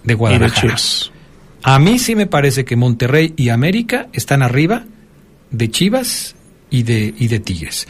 de 0.04 0.14
Guadalajara. 0.14 0.76
A 1.62 1.78
mí 1.78 1.98
sí 1.98 2.14
me 2.14 2.26
parece 2.26 2.64
que 2.64 2.76
Monterrey 2.76 3.34
y 3.36 3.50
América 3.50 4.08
están 4.12 4.42
arriba 4.42 4.84
de 5.50 5.70
Chivas 5.70 6.36
y 6.70 6.84
de, 6.84 7.12
y 7.18 7.28
de 7.28 7.40
Tigres. 7.40 7.86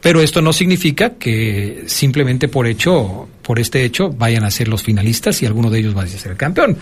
Pero 0.00 0.20
esto 0.20 0.42
no 0.42 0.52
significa 0.52 1.14
que 1.14 1.84
simplemente 1.86 2.48
por 2.48 2.66
hecho, 2.66 3.28
por 3.42 3.58
este 3.58 3.84
hecho, 3.84 4.10
vayan 4.10 4.44
a 4.44 4.50
ser 4.50 4.68
los 4.68 4.82
finalistas 4.82 5.42
y 5.42 5.46
alguno 5.46 5.70
de 5.70 5.78
ellos 5.78 5.94
vaya 5.94 6.14
a 6.14 6.18
ser 6.18 6.32
el 6.32 6.38
campeón. 6.38 6.76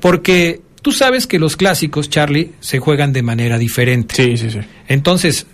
Porque 0.00 0.60
tú 0.82 0.92
sabes 0.92 1.26
que 1.26 1.38
los 1.38 1.56
clásicos, 1.56 2.10
Charlie, 2.10 2.52
se 2.60 2.78
juegan 2.78 3.12
de 3.12 3.22
manera 3.22 3.58
diferente. 3.58 4.14
Sí, 4.14 4.36
sí, 4.36 4.50
sí. 4.50 4.60
Entonces, 4.88 5.46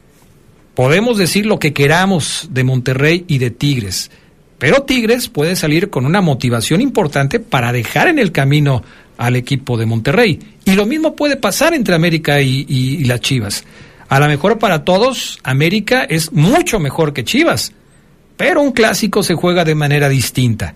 podemos 0.75 1.19
decir 1.19 1.47
lo 1.47 1.59
que 1.59 1.73
queramos 1.73 2.49
de 2.51 2.65
Monterrey 2.65 3.25
y 3.29 3.39
de 3.39 3.51
Tigres, 3.51 4.11
pero 4.59 4.83
Tigres 4.83 5.29
puede 5.29 5.55
salir 5.55 5.89
con 5.89 6.05
una 6.05 6.21
motivación 6.21 6.81
importante 6.81 7.39
para 7.39 7.73
dejar 7.73 8.09
en 8.09 8.19
el 8.19 8.33
camino 8.33 8.83
al 9.17 9.37
equipo 9.37 9.77
de 9.77 9.87
Monterrey. 9.87 10.41
Y 10.65 10.73
lo 10.73 10.85
mismo 10.85 11.15
puede 11.15 11.37
pasar 11.37 11.75
entre 11.75 11.95
América 11.95 12.41
y, 12.41 12.67
y 12.69 13.05
las 13.05 13.21
Chivas. 13.21 13.65
A 14.09 14.19
lo 14.19 14.27
mejor 14.27 14.59
para 14.59 14.85
todos, 14.85 15.39
América 15.43 16.05
es 16.05 16.33
mucho 16.33 16.79
mejor 16.79 17.13
que 17.13 17.25
Chivas, 17.25 17.73
pero 18.37 18.63
un 18.63 18.73
clásico 18.73 19.23
se 19.23 19.35
juega 19.35 19.65
de 19.65 19.75
manera 19.75 20.09
distinta. 20.09 20.75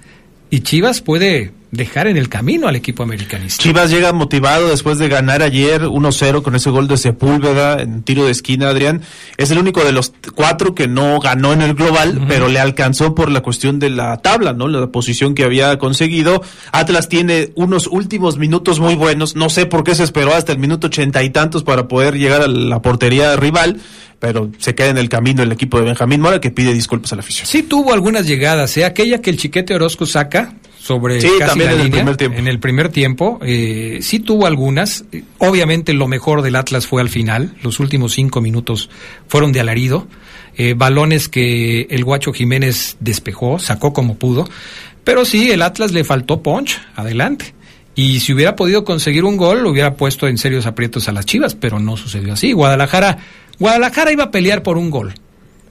Y 0.50 0.60
Chivas 0.60 1.00
puede 1.00 1.52
dejar 1.72 2.06
en 2.06 2.18
el 2.18 2.28
camino 2.28 2.68
al 2.68 2.76
equipo 2.76 3.02
americanista. 3.02 3.62
Chivas 3.62 3.90
llega 3.90 4.12
motivado 4.12 4.68
después 4.68 4.98
de 4.98 5.08
ganar 5.08 5.42
ayer 5.42 5.84
1-0 5.84 6.42
con 6.42 6.54
ese 6.54 6.68
gol 6.68 6.86
de 6.86 6.98
Sepúlveda 6.98 7.80
en 7.80 8.02
tiro 8.02 8.26
de 8.26 8.30
esquina, 8.30 8.68
Adrián. 8.68 9.00
Es 9.38 9.50
el 9.50 9.58
único 9.58 9.82
de 9.82 9.92
los 9.92 10.12
cuatro 10.34 10.74
que 10.74 10.86
no 10.86 11.18
ganó 11.18 11.54
en 11.54 11.62
el 11.62 11.72
global, 11.72 12.26
pero 12.28 12.48
le 12.48 12.60
alcanzó 12.60 13.14
por 13.14 13.30
la 13.30 13.40
cuestión 13.40 13.78
de 13.78 13.88
la 13.88 14.18
tabla, 14.18 14.52
¿no? 14.52 14.68
La 14.68 14.86
posición 14.88 15.34
que 15.34 15.44
había 15.44 15.78
conseguido. 15.78 16.42
Atlas 16.72 17.08
tiene 17.08 17.52
unos 17.54 17.86
últimos 17.86 18.36
minutos 18.36 18.78
muy 18.78 18.94
buenos. 18.94 19.34
No 19.34 19.48
sé 19.48 19.64
por 19.64 19.82
qué 19.82 19.94
se 19.94 20.04
esperó 20.04 20.34
hasta 20.34 20.52
el 20.52 20.58
minuto 20.58 20.88
ochenta 20.88 21.22
y 21.22 21.30
tantos 21.30 21.64
para 21.64 21.88
poder 21.88 22.18
llegar 22.18 22.42
a 22.42 22.48
la 22.48 22.82
portería 22.82 23.34
rival 23.36 23.80
pero 24.18 24.52
se 24.58 24.76
queda 24.76 24.86
en 24.86 24.98
el 24.98 25.08
camino 25.08 25.42
el 25.42 25.50
equipo 25.50 25.78
de 25.78 25.84
Benjamín 25.84 26.20
Mora 26.20 26.40
que 26.40 26.52
pide 26.52 26.72
disculpas 26.72 27.12
a 27.12 27.16
la 27.16 27.22
afición. 27.22 27.44
Sí 27.44 27.64
tuvo 27.64 27.92
algunas 27.92 28.24
llegadas, 28.24 28.76
¿eh? 28.76 28.84
aquella 28.84 29.20
que 29.20 29.30
el 29.30 29.36
chiquete 29.36 29.74
Orozco 29.74 30.06
saca 30.06 30.54
sobre 30.82 31.20
sí, 31.20 31.28
casi 31.38 31.60
la 31.60 31.66
en 31.66 31.70
el 31.70 31.84
línea, 31.84 32.00
primer 32.00 32.16
tiempo. 32.16 32.38
en 32.38 32.48
el 32.48 32.58
primer 32.58 32.88
tiempo, 32.88 33.38
eh, 33.44 33.98
sí 34.02 34.18
tuvo 34.18 34.46
algunas. 34.46 35.04
Obviamente 35.38 35.92
lo 35.92 36.08
mejor 36.08 36.42
del 36.42 36.56
Atlas 36.56 36.88
fue 36.88 37.00
al 37.00 37.08
final. 37.08 37.54
Los 37.62 37.78
últimos 37.78 38.14
cinco 38.14 38.40
minutos 38.40 38.90
fueron 39.28 39.52
de 39.52 39.60
alarido. 39.60 40.08
Eh, 40.56 40.74
balones 40.76 41.28
que 41.28 41.82
el 41.82 42.04
Guacho 42.04 42.32
Jiménez 42.32 42.96
despejó, 42.98 43.60
sacó 43.60 43.92
como 43.92 44.16
pudo. 44.16 44.48
Pero 45.04 45.24
sí, 45.24 45.52
el 45.52 45.62
Atlas 45.62 45.92
le 45.92 46.02
faltó 46.02 46.42
punch 46.42 46.80
adelante. 46.96 47.54
Y 47.94 48.18
si 48.18 48.32
hubiera 48.32 48.56
podido 48.56 48.84
conseguir 48.84 49.24
un 49.24 49.36
gol, 49.36 49.62
lo 49.62 49.70
hubiera 49.70 49.94
puesto 49.94 50.26
en 50.26 50.36
serios 50.36 50.66
aprietos 50.66 51.08
a 51.08 51.12
las 51.12 51.26
Chivas, 51.26 51.54
pero 51.54 51.78
no 51.78 51.96
sucedió 51.96 52.32
así. 52.32 52.52
Guadalajara, 52.52 53.18
Guadalajara 53.60 54.10
iba 54.10 54.24
a 54.24 54.30
pelear 54.32 54.64
por 54.64 54.78
un 54.78 54.90
gol. 54.90 55.14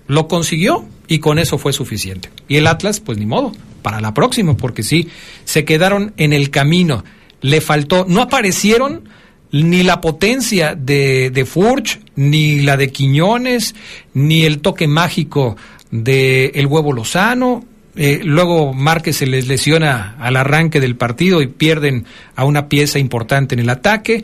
Lo 0.07 0.29
consiguió 0.29 0.85
y 1.07 1.19
con 1.19 1.37
eso 1.37 1.57
fue 1.57 1.73
suficiente. 1.73 2.29
Y 2.47 2.55
el 2.55 2.67
Atlas, 2.67 3.01
pues 3.01 3.17
ni 3.17 3.25
modo, 3.25 3.51
para 3.81 4.01
la 4.01 4.13
próxima, 4.13 4.55
porque 4.55 4.83
sí, 4.83 5.09
se 5.45 5.65
quedaron 5.65 6.13
en 6.17 6.33
el 6.33 6.49
camino. 6.49 7.03
Le 7.41 7.61
faltó, 7.61 8.05
no 8.07 8.21
aparecieron 8.21 9.09
ni 9.51 9.83
la 9.83 9.99
potencia 9.99 10.75
de, 10.75 11.29
de 11.29 11.45
Furch, 11.45 11.99
ni 12.15 12.61
la 12.61 12.77
de 12.77 12.91
Quiñones, 12.91 13.75
ni 14.13 14.43
el 14.43 14.59
toque 14.59 14.87
mágico 14.87 15.57
de 15.91 16.51
el 16.55 16.67
huevo 16.67 16.93
Lozano. 16.93 17.65
Eh, 17.95 18.21
luego 18.23 18.73
Márquez 18.73 19.17
se 19.17 19.27
les 19.27 19.47
lesiona 19.47 20.15
al 20.19 20.37
arranque 20.37 20.79
del 20.79 20.95
partido 20.95 21.41
y 21.41 21.47
pierden 21.47 22.05
a 22.35 22.45
una 22.45 22.69
pieza 22.69 22.99
importante 22.99 23.55
en 23.55 23.59
el 23.59 23.69
ataque. 23.69 24.23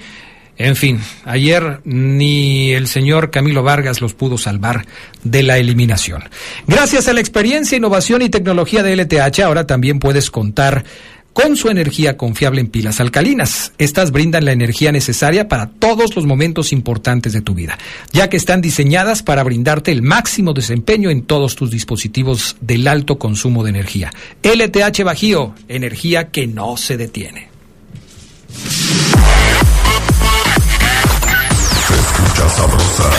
En 0.57 0.75
fin, 0.75 0.99
ayer 1.23 1.81
ni 1.85 2.71
el 2.71 2.87
señor 2.87 3.29
Camilo 3.29 3.61
Vargas 3.61 4.01
los 4.01 4.13
pudo 4.13 4.37
salvar 4.37 4.85
de 5.23 5.43
la 5.43 5.57
eliminación. 5.59 6.23
Gracias 6.65 7.07
a 7.07 7.13
la 7.13 7.19
experiencia, 7.19 7.77
innovación 7.77 8.23
y 8.23 8.29
tecnología 8.29 8.81
de 8.81 8.95
LTH, 8.95 9.41
ahora 9.41 9.67
también 9.67 9.99
puedes 9.99 10.31
contar 10.31 10.83
con 11.37 11.55
su 11.55 11.69
energía 11.69 12.17
confiable 12.17 12.61
en 12.61 12.67
pilas 12.67 12.99
alcalinas. 12.99 13.71
Estas 13.77 14.09
brindan 14.09 14.45
la 14.45 14.53
energía 14.53 14.91
necesaria 14.91 15.47
para 15.47 15.67
todos 15.67 16.15
los 16.15 16.25
momentos 16.25 16.73
importantes 16.73 17.31
de 17.31 17.41
tu 17.41 17.53
vida, 17.53 17.77
ya 18.11 18.27
que 18.27 18.37
están 18.37 18.59
diseñadas 18.59 19.21
para 19.21 19.43
brindarte 19.43 19.91
el 19.91 20.01
máximo 20.01 20.53
desempeño 20.53 21.11
en 21.11 21.21
todos 21.21 21.55
tus 21.55 21.69
dispositivos 21.69 22.57
del 22.59 22.87
alto 22.87 23.19
consumo 23.19 23.63
de 23.63 23.69
energía. 23.69 24.11
LTH 24.41 25.03
Bajío, 25.03 25.53
energía 25.67 26.31
que 26.31 26.47
no 26.47 26.75
se 26.75 26.97
detiene. 26.97 27.49
Sabrosa, 32.57 33.09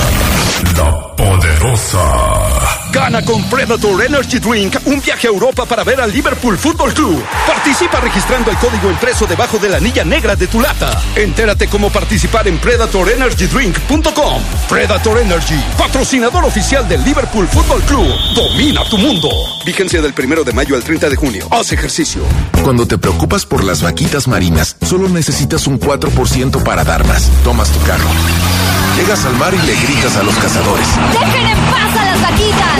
la 0.76 1.14
poderosa. 1.16 2.67
Gana 2.92 3.22
con 3.22 3.42
Predator 3.50 4.04
Energy 4.04 4.38
Drink 4.38 4.76
un 4.86 5.00
viaje 5.00 5.26
a 5.26 5.30
Europa 5.30 5.66
para 5.66 5.84
ver 5.84 6.00
al 6.00 6.12
Liverpool 6.12 6.56
Football 6.56 6.94
Club. 6.94 7.22
Participa 7.46 8.00
registrando 8.00 8.50
el 8.50 8.56
código 8.58 8.90
impreso 8.90 9.26
debajo 9.26 9.58
de 9.58 9.68
la 9.68 9.76
anilla 9.76 10.04
negra 10.04 10.36
de 10.36 10.46
tu 10.46 10.60
lata. 10.60 11.00
Entérate 11.14 11.68
cómo 11.68 11.90
participar 11.90 12.48
en 12.48 12.58
PredatorEnergyDrink.com. 12.58 14.42
Predator 14.68 15.18
Energy, 15.18 15.62
patrocinador 15.76 16.44
oficial 16.44 16.88
del 16.88 17.04
Liverpool 17.04 17.46
Football 17.48 17.82
Club. 17.82 18.08
Domina 18.34 18.84
tu 18.84 18.98
mundo. 18.98 19.28
Vigencia 19.66 20.00
del 20.00 20.14
primero 20.14 20.44
de 20.44 20.52
mayo 20.52 20.74
al 20.74 20.82
30 20.82 21.10
de 21.10 21.16
junio. 21.16 21.46
Haz 21.50 21.72
ejercicio. 21.72 22.22
Cuando 22.62 22.86
te 22.86 22.98
preocupas 22.98 23.44
por 23.44 23.64
las 23.64 23.82
vaquitas 23.82 24.28
marinas, 24.28 24.76
solo 24.86 25.08
necesitas 25.08 25.66
un 25.66 25.78
4% 25.78 26.62
para 26.62 26.84
dar 26.84 27.06
más. 27.06 27.30
Tomas 27.44 27.70
tu 27.70 27.80
carro. 27.82 28.08
Llegas 28.96 29.24
al 29.24 29.36
mar 29.36 29.54
y 29.54 29.66
le 29.66 29.74
gritas 29.76 30.16
a 30.16 30.22
los 30.22 30.34
cazadores. 30.36 30.88
¡Dejen 31.12 31.46
en 31.46 31.58
paz 31.70 31.96
a 31.96 32.04
las 32.04 32.20
vaquitas! 32.20 32.77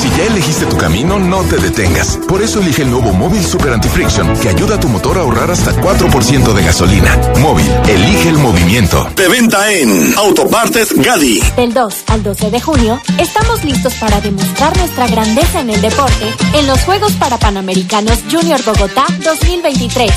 Si 0.00 0.10
ya 0.10 0.24
elegiste 0.24 0.66
tu 0.66 0.76
camino, 0.76 1.18
no 1.18 1.42
te 1.42 1.56
detengas. 1.56 2.18
Por 2.28 2.42
eso 2.42 2.60
elige 2.60 2.82
el 2.82 2.90
nuevo 2.90 3.12
Móvil 3.12 3.42
Super 3.44 3.72
Anti-Friction, 3.72 4.36
que 4.38 4.48
ayuda 4.48 4.76
a 4.76 4.80
tu 4.80 4.88
motor 4.88 5.16
a 5.18 5.22
ahorrar 5.22 5.50
hasta 5.50 5.72
4% 5.72 6.52
de 6.52 6.62
gasolina. 6.62 7.18
Móvil, 7.40 7.66
elige 7.88 8.28
el 8.28 8.38
movimiento. 8.38 9.08
De 9.16 9.28
venta 9.28 9.72
en 9.72 10.14
Autopartes 10.18 10.94
Gadi. 10.94 11.40
Del 11.56 11.72
2 11.72 11.94
al 12.08 12.22
12 12.22 12.50
de 12.50 12.60
junio, 12.60 13.00
estamos 13.18 13.64
listos 13.64 13.94
para 13.94 14.20
demostrar 14.20 14.76
nuestra 14.76 15.06
grandeza 15.06 15.60
en 15.60 15.70
el 15.70 15.80
deporte 15.80 16.34
en 16.54 16.66
los 16.66 16.80
Juegos 16.80 17.12
Parapanamericanos 17.12 18.18
Junior 18.30 18.62
Bogotá 18.64 19.06
2023. 19.24 20.10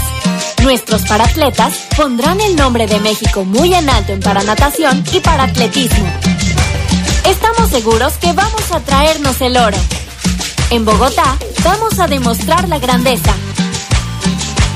Nuestros 0.63 1.03
paratletas 1.03 1.87
pondrán 1.95 2.41
el 2.41 2.55
nombre 2.55 2.87
de 2.87 2.99
México 2.99 3.45
muy 3.45 3.73
en 3.73 3.89
alto 3.89 4.11
en 4.11 4.19
paranatación 4.19 5.03
y 5.13 5.19
para 5.19 5.43
atletismo. 5.43 6.05
Seguros 7.77 8.13
que 8.13 8.33
vamos 8.33 8.71
a 8.71 8.79
traernos 8.79 9.39
el 9.39 9.55
oro. 9.55 9.77
En 10.71 10.83
Bogotá 10.83 11.37
vamos 11.63 11.99
a 11.99 12.07
demostrar 12.07 12.67
la 12.67 12.79
grandeza. 12.79 13.31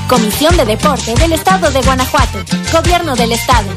Comisión 0.08 0.56
de 0.56 0.64
Deporte 0.64 1.12
del 1.16 1.32
Estado 1.32 1.72
de 1.72 1.82
Guanajuato. 1.82 2.38
Gobierno 2.72 3.16
del 3.16 3.32
Estado. 3.32 3.70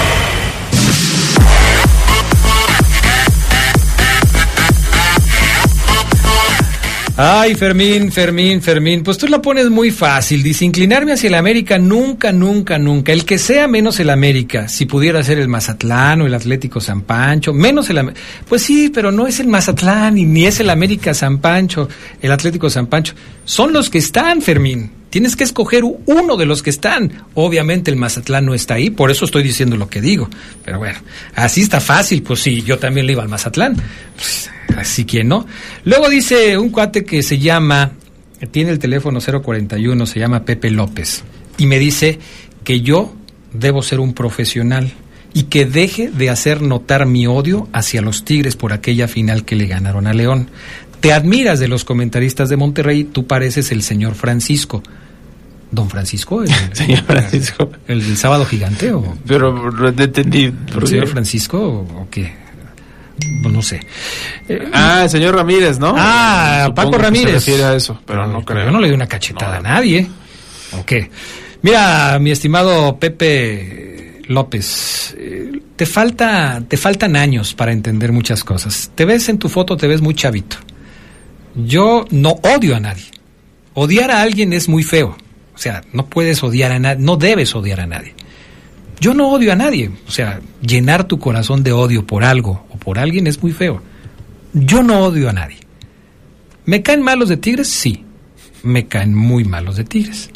Ay, 7.20 7.56
Fermín, 7.56 8.12
Fermín, 8.12 8.62
Fermín, 8.62 9.02
pues 9.02 9.18
tú 9.18 9.28
la 9.28 9.42
pones 9.42 9.72
muy 9.72 9.90
fácil. 9.90 10.44
Dice, 10.44 10.66
inclinarme 10.66 11.14
hacia 11.14 11.30
el 11.30 11.34
América 11.34 11.80
nunca, 11.80 12.32
nunca, 12.32 12.78
nunca. 12.78 13.12
El 13.12 13.26
que 13.26 13.40
sea 13.40 13.68
menos 13.68 14.00
el 14.00 14.12
América, 14.12 14.68
si 14.68 14.86
pudiera 14.86 15.24
ser 15.24 15.40
el 15.40 15.48
Mazatlán 15.48 16.22
o 16.22 16.28
el 16.28 16.36
Atlético 16.36 16.80
San 16.80 17.02
Pancho, 17.02 17.54
menos 17.54 17.90
el 17.90 17.98
América. 17.98 18.22
Pues 18.48 18.62
sí, 18.62 18.92
pero 18.94 19.12
no 19.12 19.26
es 19.26 19.40
el 19.40 19.48
Mazatlán 19.48 20.20
y 20.20 20.26
ni 20.26 20.46
es 20.46 20.60
el 20.60 20.70
América 20.70 21.16
San 21.16 21.40
Pancho, 21.40 21.90
el 22.22 22.32
Atlético 22.32 22.70
San 22.70 22.86
Pancho. 22.86 23.16
Son 23.46 23.74
los 23.74 23.90
que 23.90 23.98
están, 23.98 24.44
Fermín. 24.44 24.97
Tienes 25.18 25.36
que 25.36 25.46
escoger 25.46 25.82
uno 25.84 26.38
de 26.38 26.46
los 26.46 26.62
que 26.62 26.70
están. 26.70 27.12
Obviamente 27.34 27.90
el 27.90 27.98
Mazatlán 27.98 28.46
no 28.46 28.54
está 28.54 28.76
ahí, 28.76 28.92
por 28.92 29.10
eso 29.10 29.26
estoy 29.26 29.42
diciendo 29.42 29.76
lo 29.76 29.90
que 29.90 30.00
digo. 30.00 30.30
Pero 30.64 30.78
bueno, 30.78 31.00
así 31.34 31.62
está 31.62 31.80
fácil, 31.80 32.22
pues 32.22 32.42
sí, 32.42 32.62
yo 32.62 32.78
también 32.78 33.08
le 33.08 33.14
iba 33.14 33.24
al 33.24 33.28
Mazatlán. 33.28 33.76
Pues, 34.14 34.52
así 34.78 35.06
que 35.06 35.24
no. 35.24 35.48
Luego 35.86 36.08
dice 36.08 36.56
un 36.60 36.70
cuate 36.70 37.04
que 37.04 37.24
se 37.24 37.40
llama, 37.40 37.94
tiene 38.52 38.70
el 38.70 38.78
teléfono 38.78 39.20
041, 39.20 40.06
se 40.06 40.20
llama 40.20 40.46
Pepe 40.46 40.70
López, 40.70 41.24
y 41.58 41.66
me 41.66 41.80
dice 41.80 42.20
que 42.64 42.82
yo 42.82 43.12
debo 43.54 43.82
ser 43.82 44.00
un 44.00 44.14
profesional 44.14 44.94
y 45.34 45.46
que 45.46 45.66
deje 45.66 46.12
de 46.12 46.30
hacer 46.30 46.62
notar 46.62 47.08
mi 47.08 47.26
odio 47.26 47.68
hacia 47.74 48.04
los 48.04 48.24
Tigres 48.24 48.56
por 48.56 48.72
aquella 48.72 49.08
final 49.08 49.46
que 49.46 49.56
le 49.56 49.66
ganaron 49.66 50.06
a 50.06 50.14
León. 50.14 50.52
Te 51.00 51.12
admiras 51.12 51.60
de 51.60 51.68
los 51.68 51.86
comentaristas 51.86 52.50
de 52.50 52.58
Monterrey, 52.58 53.04
tú 53.04 53.26
pareces 53.26 53.72
el 53.72 53.82
señor 53.82 54.14
Francisco. 54.14 54.84
¿Don 55.72 55.90
Francisco? 55.90 56.44
El, 56.44 56.50
señor 56.74 57.04
Francisco. 57.04 57.70
El, 57.88 58.18
sábado 58.18 58.46
gigante? 58.46 58.92
O, 58.94 59.18
Pero 59.26 59.72
no 59.72 59.88
entendí. 59.88 60.54
¿El 60.76 60.88
señor 60.88 61.08
Francisco 61.08 61.60
o 61.60 62.08
qué? 62.10 62.48
Pues 63.42 63.54
no 63.54 63.62
sé. 63.62 63.82
Eh, 64.48 64.70
ah, 64.74 65.02
el 65.04 65.10
señor 65.10 65.36
Ramírez, 65.36 65.80
¿no? 65.80 65.94
Ah, 65.98 66.72
Paco 66.76 66.98
Ramírez. 66.98 67.44
Se 67.44 67.64
a 67.64 67.76
eso, 67.76 68.00
pero 68.06 68.28
no 68.28 68.46
creo. 68.46 68.66
Yo 68.66 68.72
no 68.72 68.80
le 68.80 68.88
di 68.88 68.94
una 68.94 69.08
cachetada 69.08 69.58
a 69.58 69.62
nadie. 69.62 70.08
Ok. 70.80 70.94
Mira, 71.64 72.18
mi 72.20 72.32
estimado 72.32 72.98
Pepe 72.98 74.22
López, 74.28 75.16
eh, 75.18 75.52
te 75.76 75.86
falta, 75.86 76.62
te 76.68 76.78
faltan 76.78 77.16
años 77.16 77.54
para 77.54 77.72
entender 77.72 78.12
muchas 78.12 78.44
cosas. 78.44 78.92
Te 78.94 79.06
ves 79.06 79.30
en 79.30 79.40
tu 79.40 79.50
foto, 79.50 79.76
te 79.76 79.88
ves 79.88 80.02
muy 80.02 80.14
chavito. 80.14 80.58
Yo 81.56 82.06
no 82.12 82.36
odio 82.44 82.76
a 82.76 82.80
nadie. 82.80 83.06
Odiar 83.74 84.12
a 84.12 84.22
alguien 84.22 84.54
es 84.54 84.70
muy 84.70 84.84
feo. 84.84 85.18
O 85.58 85.60
sea, 85.60 85.82
no 85.92 86.06
puedes 86.06 86.44
odiar 86.44 86.72
a 86.72 86.78
nadie, 86.78 87.04
no 87.04 87.18
debes 87.18 87.56
odiar 87.56 87.80
a 87.80 87.88
nadie. 87.88 88.14
Yo 89.00 89.16
no 89.16 89.30
odio 89.30 89.52
a 89.52 89.56
nadie. 89.56 89.90
O 90.08 90.12
sea, 90.12 90.40
llenar 90.62 91.06
tu 91.06 91.18
corazón 91.18 91.64
de 91.64 91.72
odio 91.72 92.06
por 92.06 92.24
algo 92.24 92.68
o 92.70 92.78
por 92.78 93.00
alguien 93.00 93.26
es 93.26 93.42
muy 93.42 93.54
feo. 93.54 93.82
Yo 94.54 94.84
no 94.84 95.00
odio 95.00 95.30
a 95.30 95.34
nadie. 95.34 95.58
¿Me 96.66 96.84
caen 96.84 97.02
malos 97.02 97.30
de 97.30 97.38
Tigres? 97.38 97.70
Sí. 97.70 98.06
Me 98.62 98.86
caen 98.86 99.16
muy 99.16 99.46
malos 99.46 99.78
de 99.78 99.84
Tigres. 99.84 100.30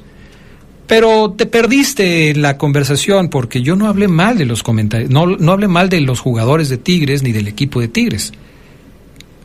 Pero 0.88 1.34
te 1.38 1.46
perdiste 1.46 2.34
la 2.34 2.58
conversación 2.58 3.30
porque 3.30 3.62
yo 3.62 3.76
no 3.76 3.88
hablé 3.88 4.08
mal 4.08 4.40
de 4.40 4.46
los 4.46 4.64
comentarios, 4.64 5.12
no, 5.12 5.28
no 5.28 5.52
hablé 5.52 5.68
mal 5.68 5.88
de 5.88 6.02
los 6.02 6.20
jugadores 6.20 6.68
de 6.70 6.78
Tigres 6.78 7.22
ni 7.22 7.32
del 7.32 7.48
equipo 7.48 7.80
de 7.80 7.90
Tigres. 7.90 8.34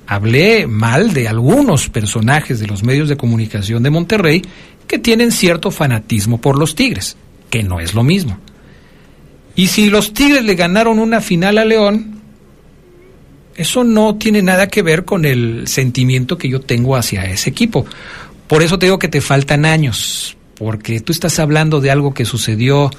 Hablé 0.07 0.67
mal 0.67 1.13
de 1.13 1.29
algunos 1.29 1.89
personajes 1.89 2.61
de 2.61 2.67
los 2.67 2.83
medios 2.83 3.09
de 3.09 3.17
comunicación 3.17 3.83
de 3.83 3.91
Monterrey 3.91 4.43
que 4.87 4.99
tienen 4.99 5.33
cierto 5.33 5.71
fanatismo 5.71 6.41
por 6.41 6.59
los 6.59 6.75
Tigres, 6.75 7.17
que 7.51 7.63
no 7.63 7.81
es 7.81 7.95
lo 7.95 8.03
mismo. 8.03 8.39
Y 9.57 9.69
si 9.69 9.91
los 9.91 10.13
Tigres 10.13 10.45
le 10.45 10.55
ganaron 10.55 10.99
una 10.99 11.21
final 11.21 11.59
a 11.59 11.65
León, 11.65 12.21
eso 13.57 13.85
no 13.85 14.17
tiene 14.17 14.43
nada 14.43 14.69
que 14.69 14.83
ver 14.83 15.05
con 15.05 15.25
el 15.25 15.67
sentimiento 15.67 16.37
que 16.37 16.49
yo 16.49 16.61
tengo 16.61 16.95
hacia 16.95 17.25
ese 17.25 17.51
equipo. 17.51 17.87
Por 18.47 18.63
eso 18.63 18.79
te 18.79 18.87
digo 18.87 18.99
que 18.99 19.09
te 19.09 19.21
faltan 19.21 19.65
años, 19.65 20.37
porque 20.57 21.01
tú 21.01 21.13
estás 21.13 21.39
hablando 21.39 21.81
de 21.81 21.91
algo 21.91 22.13
que 22.13 22.27
sucedió. 22.27 22.91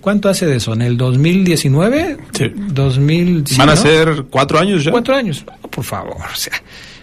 ¿Cuánto 0.00 0.28
hace 0.28 0.46
de 0.46 0.56
eso? 0.56 0.72
¿En 0.72 0.82
el 0.82 0.96
2019? 0.96 2.16
Sí. 2.32 2.52
2000, 2.54 3.44
Van 3.58 3.68
a 3.68 3.76
ser 3.76 4.24
cuatro 4.30 4.58
años 4.58 4.84
ya. 4.84 4.90
Cuatro 4.90 5.14
años. 5.14 5.44
por 5.70 5.84
favor, 5.84 6.16
o 6.16 6.36
sea, 6.36 6.54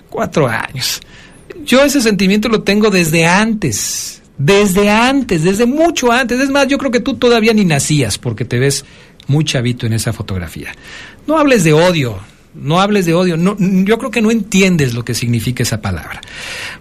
cuatro 0.09 0.47
años. 0.47 0.99
Yo 1.65 1.83
ese 1.83 2.01
sentimiento 2.01 2.49
lo 2.49 2.63
tengo 2.63 2.89
desde 2.89 3.25
antes. 3.25 4.21
Desde 4.37 4.89
antes, 4.89 5.43
desde 5.43 5.65
mucho 5.65 6.11
antes. 6.11 6.39
Es 6.39 6.49
más, 6.49 6.67
yo 6.67 6.77
creo 6.77 6.91
que 6.91 6.99
tú 6.99 7.15
todavía 7.15 7.53
ni 7.53 7.65
nacías 7.65 8.17
porque 8.17 8.45
te 8.45 8.59
ves 8.59 8.85
muy 9.27 9.43
chavito 9.43 9.85
en 9.85 9.93
esa 9.93 10.13
fotografía. 10.13 10.71
No 11.25 11.37
hables 11.37 11.63
de 11.63 11.73
odio, 11.73 12.19
no 12.59 12.81
hables 12.81 13.05
de 13.05 13.13
odio. 13.13 13.37
No, 13.37 13.55
yo 13.59 13.97
creo 13.97 14.11
que 14.11 14.21
no 14.21 14.31
entiendes 14.31 14.93
lo 14.93 15.05
que 15.05 15.13
significa 15.13 15.63
esa 15.63 15.81
palabra. 15.81 16.21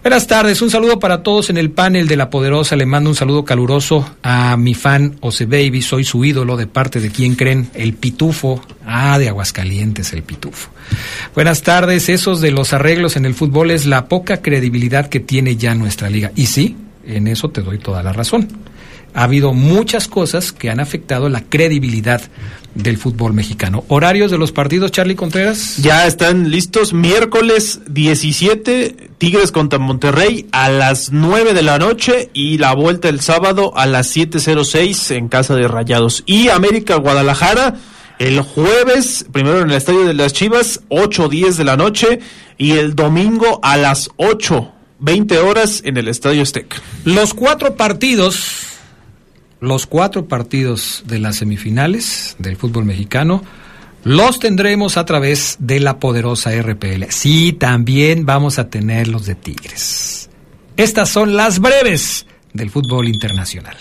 Buenas 0.01 0.27
tardes, 0.27 0.61
un 0.61 0.69
saludo 0.69 0.99
para 0.99 1.23
todos 1.23 1.49
en 1.49 1.57
el 1.57 1.71
panel 1.71 2.07
de 2.07 2.17
La 2.17 2.29
Poderosa. 2.29 2.75
Le 2.75 2.85
mando 2.85 3.09
un 3.09 3.15
saludo 3.15 3.45
caluroso 3.45 4.15
a 4.23 4.57
mi 4.57 4.73
fan 4.73 5.17
Ose 5.21 5.45
Baby. 5.45 5.81
Soy 5.81 6.03
su 6.03 6.23
ídolo 6.25 6.57
de 6.57 6.67
parte 6.67 6.99
de 6.99 7.09
quien 7.09 7.35
creen, 7.35 7.69
el 7.73 7.93
Pitufo. 7.93 8.61
Ah, 8.85 9.19
de 9.19 9.29
Aguascalientes, 9.29 10.13
el 10.13 10.23
Pitufo. 10.23 10.69
Buenas 11.35 11.61
tardes, 11.61 12.09
esos 12.09 12.41
de 12.41 12.51
los 12.51 12.73
arreglos 12.73 13.15
en 13.17 13.25
el 13.25 13.33
fútbol 13.33 13.71
es 13.71 13.85
la 13.85 14.07
poca 14.07 14.41
credibilidad 14.41 15.09
que 15.09 15.19
tiene 15.19 15.57
ya 15.57 15.75
nuestra 15.75 16.09
liga. 16.09 16.31
Y 16.35 16.47
sí, 16.47 16.75
en 17.05 17.27
eso 17.27 17.49
te 17.49 17.61
doy 17.61 17.77
toda 17.77 18.03
la 18.03 18.13
razón. 18.13 18.47
Ha 19.13 19.23
habido 19.23 19.53
muchas 19.53 20.07
cosas 20.07 20.51
que 20.51 20.69
han 20.69 20.79
afectado 20.79 21.27
la 21.29 21.41
credibilidad 21.41 22.21
del 22.77 22.97
fútbol 22.97 23.33
mexicano. 23.33 23.83
¿Horarios 23.87 24.31
de 24.31 24.37
los 24.37 24.51
partidos, 24.51 24.91
Charlie 24.91 25.15
Contreras? 25.15 25.77
Ya 25.77 26.07
están 26.07 26.49
listos. 26.49 26.93
Miércoles 26.93 27.81
17, 27.87 29.09
Tigres 29.17 29.51
contra 29.51 29.79
Monterrey 29.79 30.47
a 30.51 30.69
las 30.69 31.11
9 31.11 31.53
de 31.53 31.63
la 31.63 31.79
noche 31.79 32.29
y 32.33 32.57
la 32.57 32.73
vuelta 32.73 33.09
el 33.09 33.19
sábado 33.19 33.73
a 33.75 33.85
las 33.85 34.15
7.06 34.15 35.15
en 35.15 35.27
Casa 35.27 35.55
de 35.55 35.67
Rayados. 35.67 36.23
Y 36.25 36.49
América 36.49 36.95
Guadalajara 36.95 37.75
el 38.19 38.41
jueves, 38.41 39.25
primero 39.31 39.59
en 39.59 39.69
el 39.69 39.75
Estadio 39.75 40.05
de 40.05 40.13
las 40.15 40.33
Chivas, 40.33 40.81
8.10 40.89 41.55
de 41.55 41.63
la 41.63 41.77
noche 41.77 42.19
y 42.57 42.71
el 42.71 42.95
domingo 42.95 43.59
a 43.61 43.77
las 43.77 44.09
8 44.17 44.73
20 44.99 45.37
horas 45.39 45.81
en 45.85 45.97
el 45.97 46.07
Estadio 46.07 46.41
Azteca. 46.41 46.77
Los 47.05 47.33
cuatro 47.33 47.75
partidos, 47.75 48.76
los 49.59 49.87
cuatro 49.87 50.27
partidos 50.27 51.03
de 51.05 51.19
las 51.19 51.37
semifinales 51.37 52.35
del 52.39 52.57
fútbol 52.57 52.85
mexicano, 52.85 53.43
los 54.03 54.39
tendremos 54.39 54.97
a 54.97 55.05
través 55.05 55.57
de 55.59 55.79
la 55.79 55.99
poderosa 55.99 56.51
RPL. 56.51 57.05
Sí, 57.09 57.53
también 57.53 58.25
vamos 58.25 58.59
a 58.59 58.69
tener 58.69 59.07
los 59.07 59.25
de 59.25 59.35
Tigres. 59.35 60.29
Estas 60.77 61.09
son 61.09 61.35
las 61.35 61.59
breves 61.59 62.25
del 62.53 62.69
fútbol 62.69 63.07
internacional. 63.07 63.77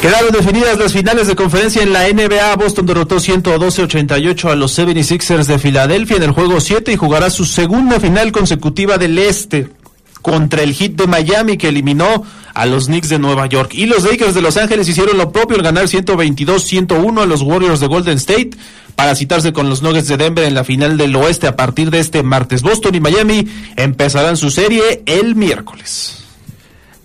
Quedaron 0.00 0.30
definidas 0.30 0.78
las 0.78 0.92
finales 0.92 1.26
de 1.26 1.34
conferencia 1.34 1.82
en 1.82 1.92
la 1.92 2.06
NBA. 2.06 2.54
Boston 2.56 2.86
derrotó 2.86 3.16
112-88 3.16 4.50
a 4.50 4.54
los 4.54 4.78
76ers 4.78 5.46
de 5.46 5.58
Filadelfia 5.58 6.18
en 6.18 6.22
el 6.22 6.30
juego 6.32 6.60
7 6.60 6.92
y 6.92 6.96
jugará 6.96 7.30
su 7.30 7.44
segunda 7.44 7.98
final 7.98 8.30
consecutiva 8.30 8.98
del 8.98 9.18
Este 9.18 9.68
contra 10.26 10.64
el 10.64 10.74
Heat 10.74 10.94
de 10.94 11.06
Miami 11.06 11.56
que 11.56 11.68
eliminó 11.68 12.24
a 12.52 12.66
los 12.66 12.86
Knicks 12.86 13.08
de 13.08 13.20
Nueva 13.20 13.46
York. 13.46 13.74
Y 13.74 13.86
los 13.86 14.02
Lakers 14.02 14.34
de 14.34 14.42
Los 14.42 14.56
Ángeles 14.56 14.88
hicieron 14.88 15.18
lo 15.18 15.30
propio 15.30 15.56
al 15.56 15.62
ganar 15.62 15.84
122-101 15.84 17.22
a 17.22 17.26
los 17.26 17.42
Warriors 17.42 17.78
de 17.78 17.86
Golden 17.86 18.16
State 18.16 18.50
para 18.96 19.14
citarse 19.14 19.52
con 19.52 19.68
los 19.68 19.82
Nuggets 19.82 20.08
de 20.08 20.16
Denver 20.16 20.44
en 20.44 20.54
la 20.54 20.64
final 20.64 20.96
del 20.96 21.14
oeste 21.14 21.46
a 21.46 21.54
partir 21.54 21.92
de 21.92 22.00
este 22.00 22.24
martes. 22.24 22.62
Boston 22.62 22.96
y 22.96 23.00
Miami 23.00 23.46
empezarán 23.76 24.36
su 24.36 24.50
serie 24.50 25.04
el 25.06 25.36
miércoles. 25.36 26.25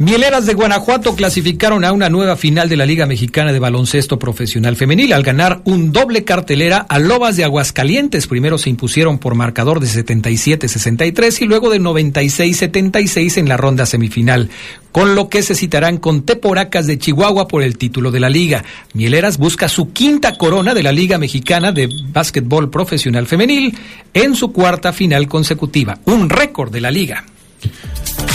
Mieleras 0.01 0.47
de 0.47 0.55
Guanajuato 0.55 1.15
clasificaron 1.15 1.85
a 1.85 1.91
una 1.91 2.09
nueva 2.09 2.35
final 2.35 2.67
de 2.67 2.75
la 2.75 2.87
Liga 2.87 3.05
Mexicana 3.05 3.53
de 3.53 3.59
Baloncesto 3.59 4.17
Profesional 4.17 4.75
Femenil 4.75 5.13
al 5.13 5.21
ganar 5.21 5.61
un 5.63 5.91
doble 5.91 6.23
cartelera 6.23 6.87
a 6.89 6.97
Lobas 6.97 7.37
de 7.37 7.43
Aguascalientes. 7.43 8.25
Primero 8.25 8.57
se 8.57 8.71
impusieron 8.71 9.19
por 9.19 9.35
marcador 9.35 9.79
de 9.79 9.85
77-63 9.85 11.43
y 11.43 11.45
luego 11.45 11.69
de 11.69 11.79
96-76 11.79 13.37
en 13.37 13.47
la 13.47 13.57
ronda 13.57 13.85
semifinal, 13.85 14.49
con 14.91 15.13
lo 15.13 15.29
que 15.29 15.43
se 15.43 15.53
citarán 15.53 15.97
con 15.97 16.23
Teporacas 16.23 16.87
de 16.87 16.97
Chihuahua 16.97 17.47
por 17.47 17.61
el 17.61 17.77
título 17.77 18.09
de 18.09 18.21
la 18.21 18.31
liga. 18.31 18.63
Mieleras 18.95 19.37
busca 19.37 19.69
su 19.69 19.93
quinta 19.93 20.35
corona 20.35 20.73
de 20.73 20.81
la 20.81 20.91
Liga 20.91 21.19
Mexicana 21.19 21.71
de 21.71 21.87
Básquetbol 22.11 22.71
Profesional 22.71 23.27
Femenil 23.27 23.77
en 24.15 24.33
su 24.33 24.51
cuarta 24.51 24.93
final 24.93 25.27
consecutiva, 25.27 25.99
un 26.05 26.27
récord 26.27 26.71
de 26.71 26.81
la 26.81 26.89
liga. 26.89 27.23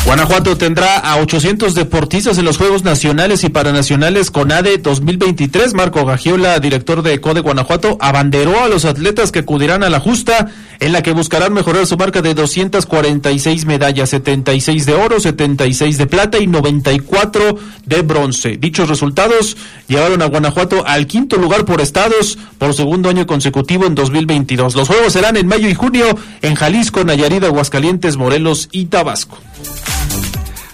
Guanajuato 0.07 0.57
tendrá 0.57 0.99
a 0.99 1.17
800 1.17 1.75
deportistas 1.75 2.39
en 2.39 2.45
los 2.45 2.59
Juegos 2.59 2.85
Nacionales 2.85 3.43
y 3.43 3.49
Paranacionales 3.49 4.31
con 4.31 4.53
ADE 4.53 4.79
2023. 4.79 5.75
Marco 5.75 6.05
Gagiola, 6.05 6.61
director 6.61 7.03
de 7.03 7.21
CODE 7.21 7.41
Guanajuato, 7.41 7.99
abanderó 8.01 8.63
a 8.63 8.69
los 8.69 8.85
atletas 8.85 9.33
que 9.33 9.41
acudirán 9.41 9.83
a 9.83 9.91
la 9.91 9.99
justa, 9.99 10.47
en 10.79 10.93
la 10.93 11.03
que 11.03 11.11
buscarán 11.11 11.53
mejorar 11.53 11.87
su 11.87 11.97
marca 11.97 12.23
de 12.23 12.35
246 12.35 13.67
medallas, 13.67 14.11
76 14.11 14.87
de 14.87 14.95
oro, 14.95 15.19
76 15.19 15.99
de 15.99 16.07
plata 16.07 16.39
y 16.39 16.47
94 16.47 17.59
de 17.85 18.03
bronce. 18.03 18.59
Dichos 18.59 18.89
resultados 18.89 19.57
llevaron 19.89 20.23
a 20.23 20.27
Guanajuato 20.27 20.87
al 20.87 21.09
quinto 21.09 21.37
lugar 21.37 21.65
por 21.65 21.81
estados 21.81 22.39
por 22.59 22.75
segundo 22.75 23.09
año 23.09 23.27
consecutivo 23.27 23.87
en 23.87 23.97
2022. 23.97 24.77
Los 24.77 24.87
Juegos 24.87 25.15
serán 25.15 25.37
en 25.37 25.49
mayo 25.49 25.69
y 25.69 25.75
junio 25.75 26.17
en 26.43 26.55
Jalisco, 26.55 27.03
Nayarit, 27.03 27.43
Aguascalientes, 27.43 28.17
Morelos 28.17 28.69
y 28.71 28.87
Tabasco. 28.87 29.39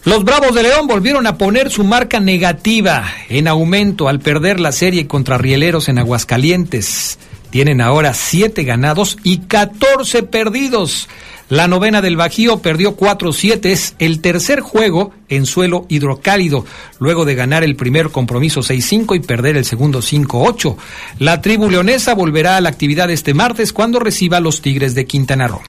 Los 0.04 0.24
Bravos 0.24 0.52
de 0.54 0.64
León 0.64 0.88
volvieron 0.88 1.28
a 1.28 1.38
poner 1.38 1.70
su 1.70 1.84
marca 1.84 2.18
negativa 2.18 3.04
en 3.28 3.46
aumento 3.46 4.08
al 4.08 4.18
perder 4.18 4.58
la 4.58 4.72
serie 4.72 5.06
contra 5.06 5.38
Rieleros 5.38 5.88
en 5.88 5.98
Aguascalientes. 5.98 7.18
Tienen 7.50 7.80
ahora 7.80 8.12
siete 8.12 8.64
ganados 8.64 9.16
y 9.22 9.38
14 9.38 10.24
perdidos. 10.24 11.08
La 11.48 11.68
novena 11.68 12.00
del 12.00 12.16
Bajío 12.16 12.58
perdió 12.58 12.96
4-7, 12.96 13.66
es 13.66 13.94
el 13.98 14.20
tercer 14.20 14.60
juego 14.60 15.12
en 15.28 15.46
suelo 15.46 15.86
hidrocálido, 15.88 16.64
luego 16.98 17.24
de 17.24 17.34
ganar 17.34 17.62
el 17.62 17.76
primer 17.76 18.10
compromiso 18.10 18.62
6-5 18.62 19.16
y 19.16 19.20
perder 19.20 19.56
el 19.56 19.64
segundo 19.64 20.00
5-8. 20.00 20.76
La 21.20 21.42
tribu 21.42 21.70
leonesa 21.70 22.14
volverá 22.14 22.56
a 22.56 22.60
la 22.60 22.70
actividad 22.70 23.10
este 23.10 23.34
martes 23.34 23.72
cuando 23.72 24.00
reciba 24.00 24.38
a 24.38 24.40
los 24.40 24.62
Tigres 24.62 24.94
de 24.94 25.04
Quintana 25.04 25.46
Roo. 25.46 25.62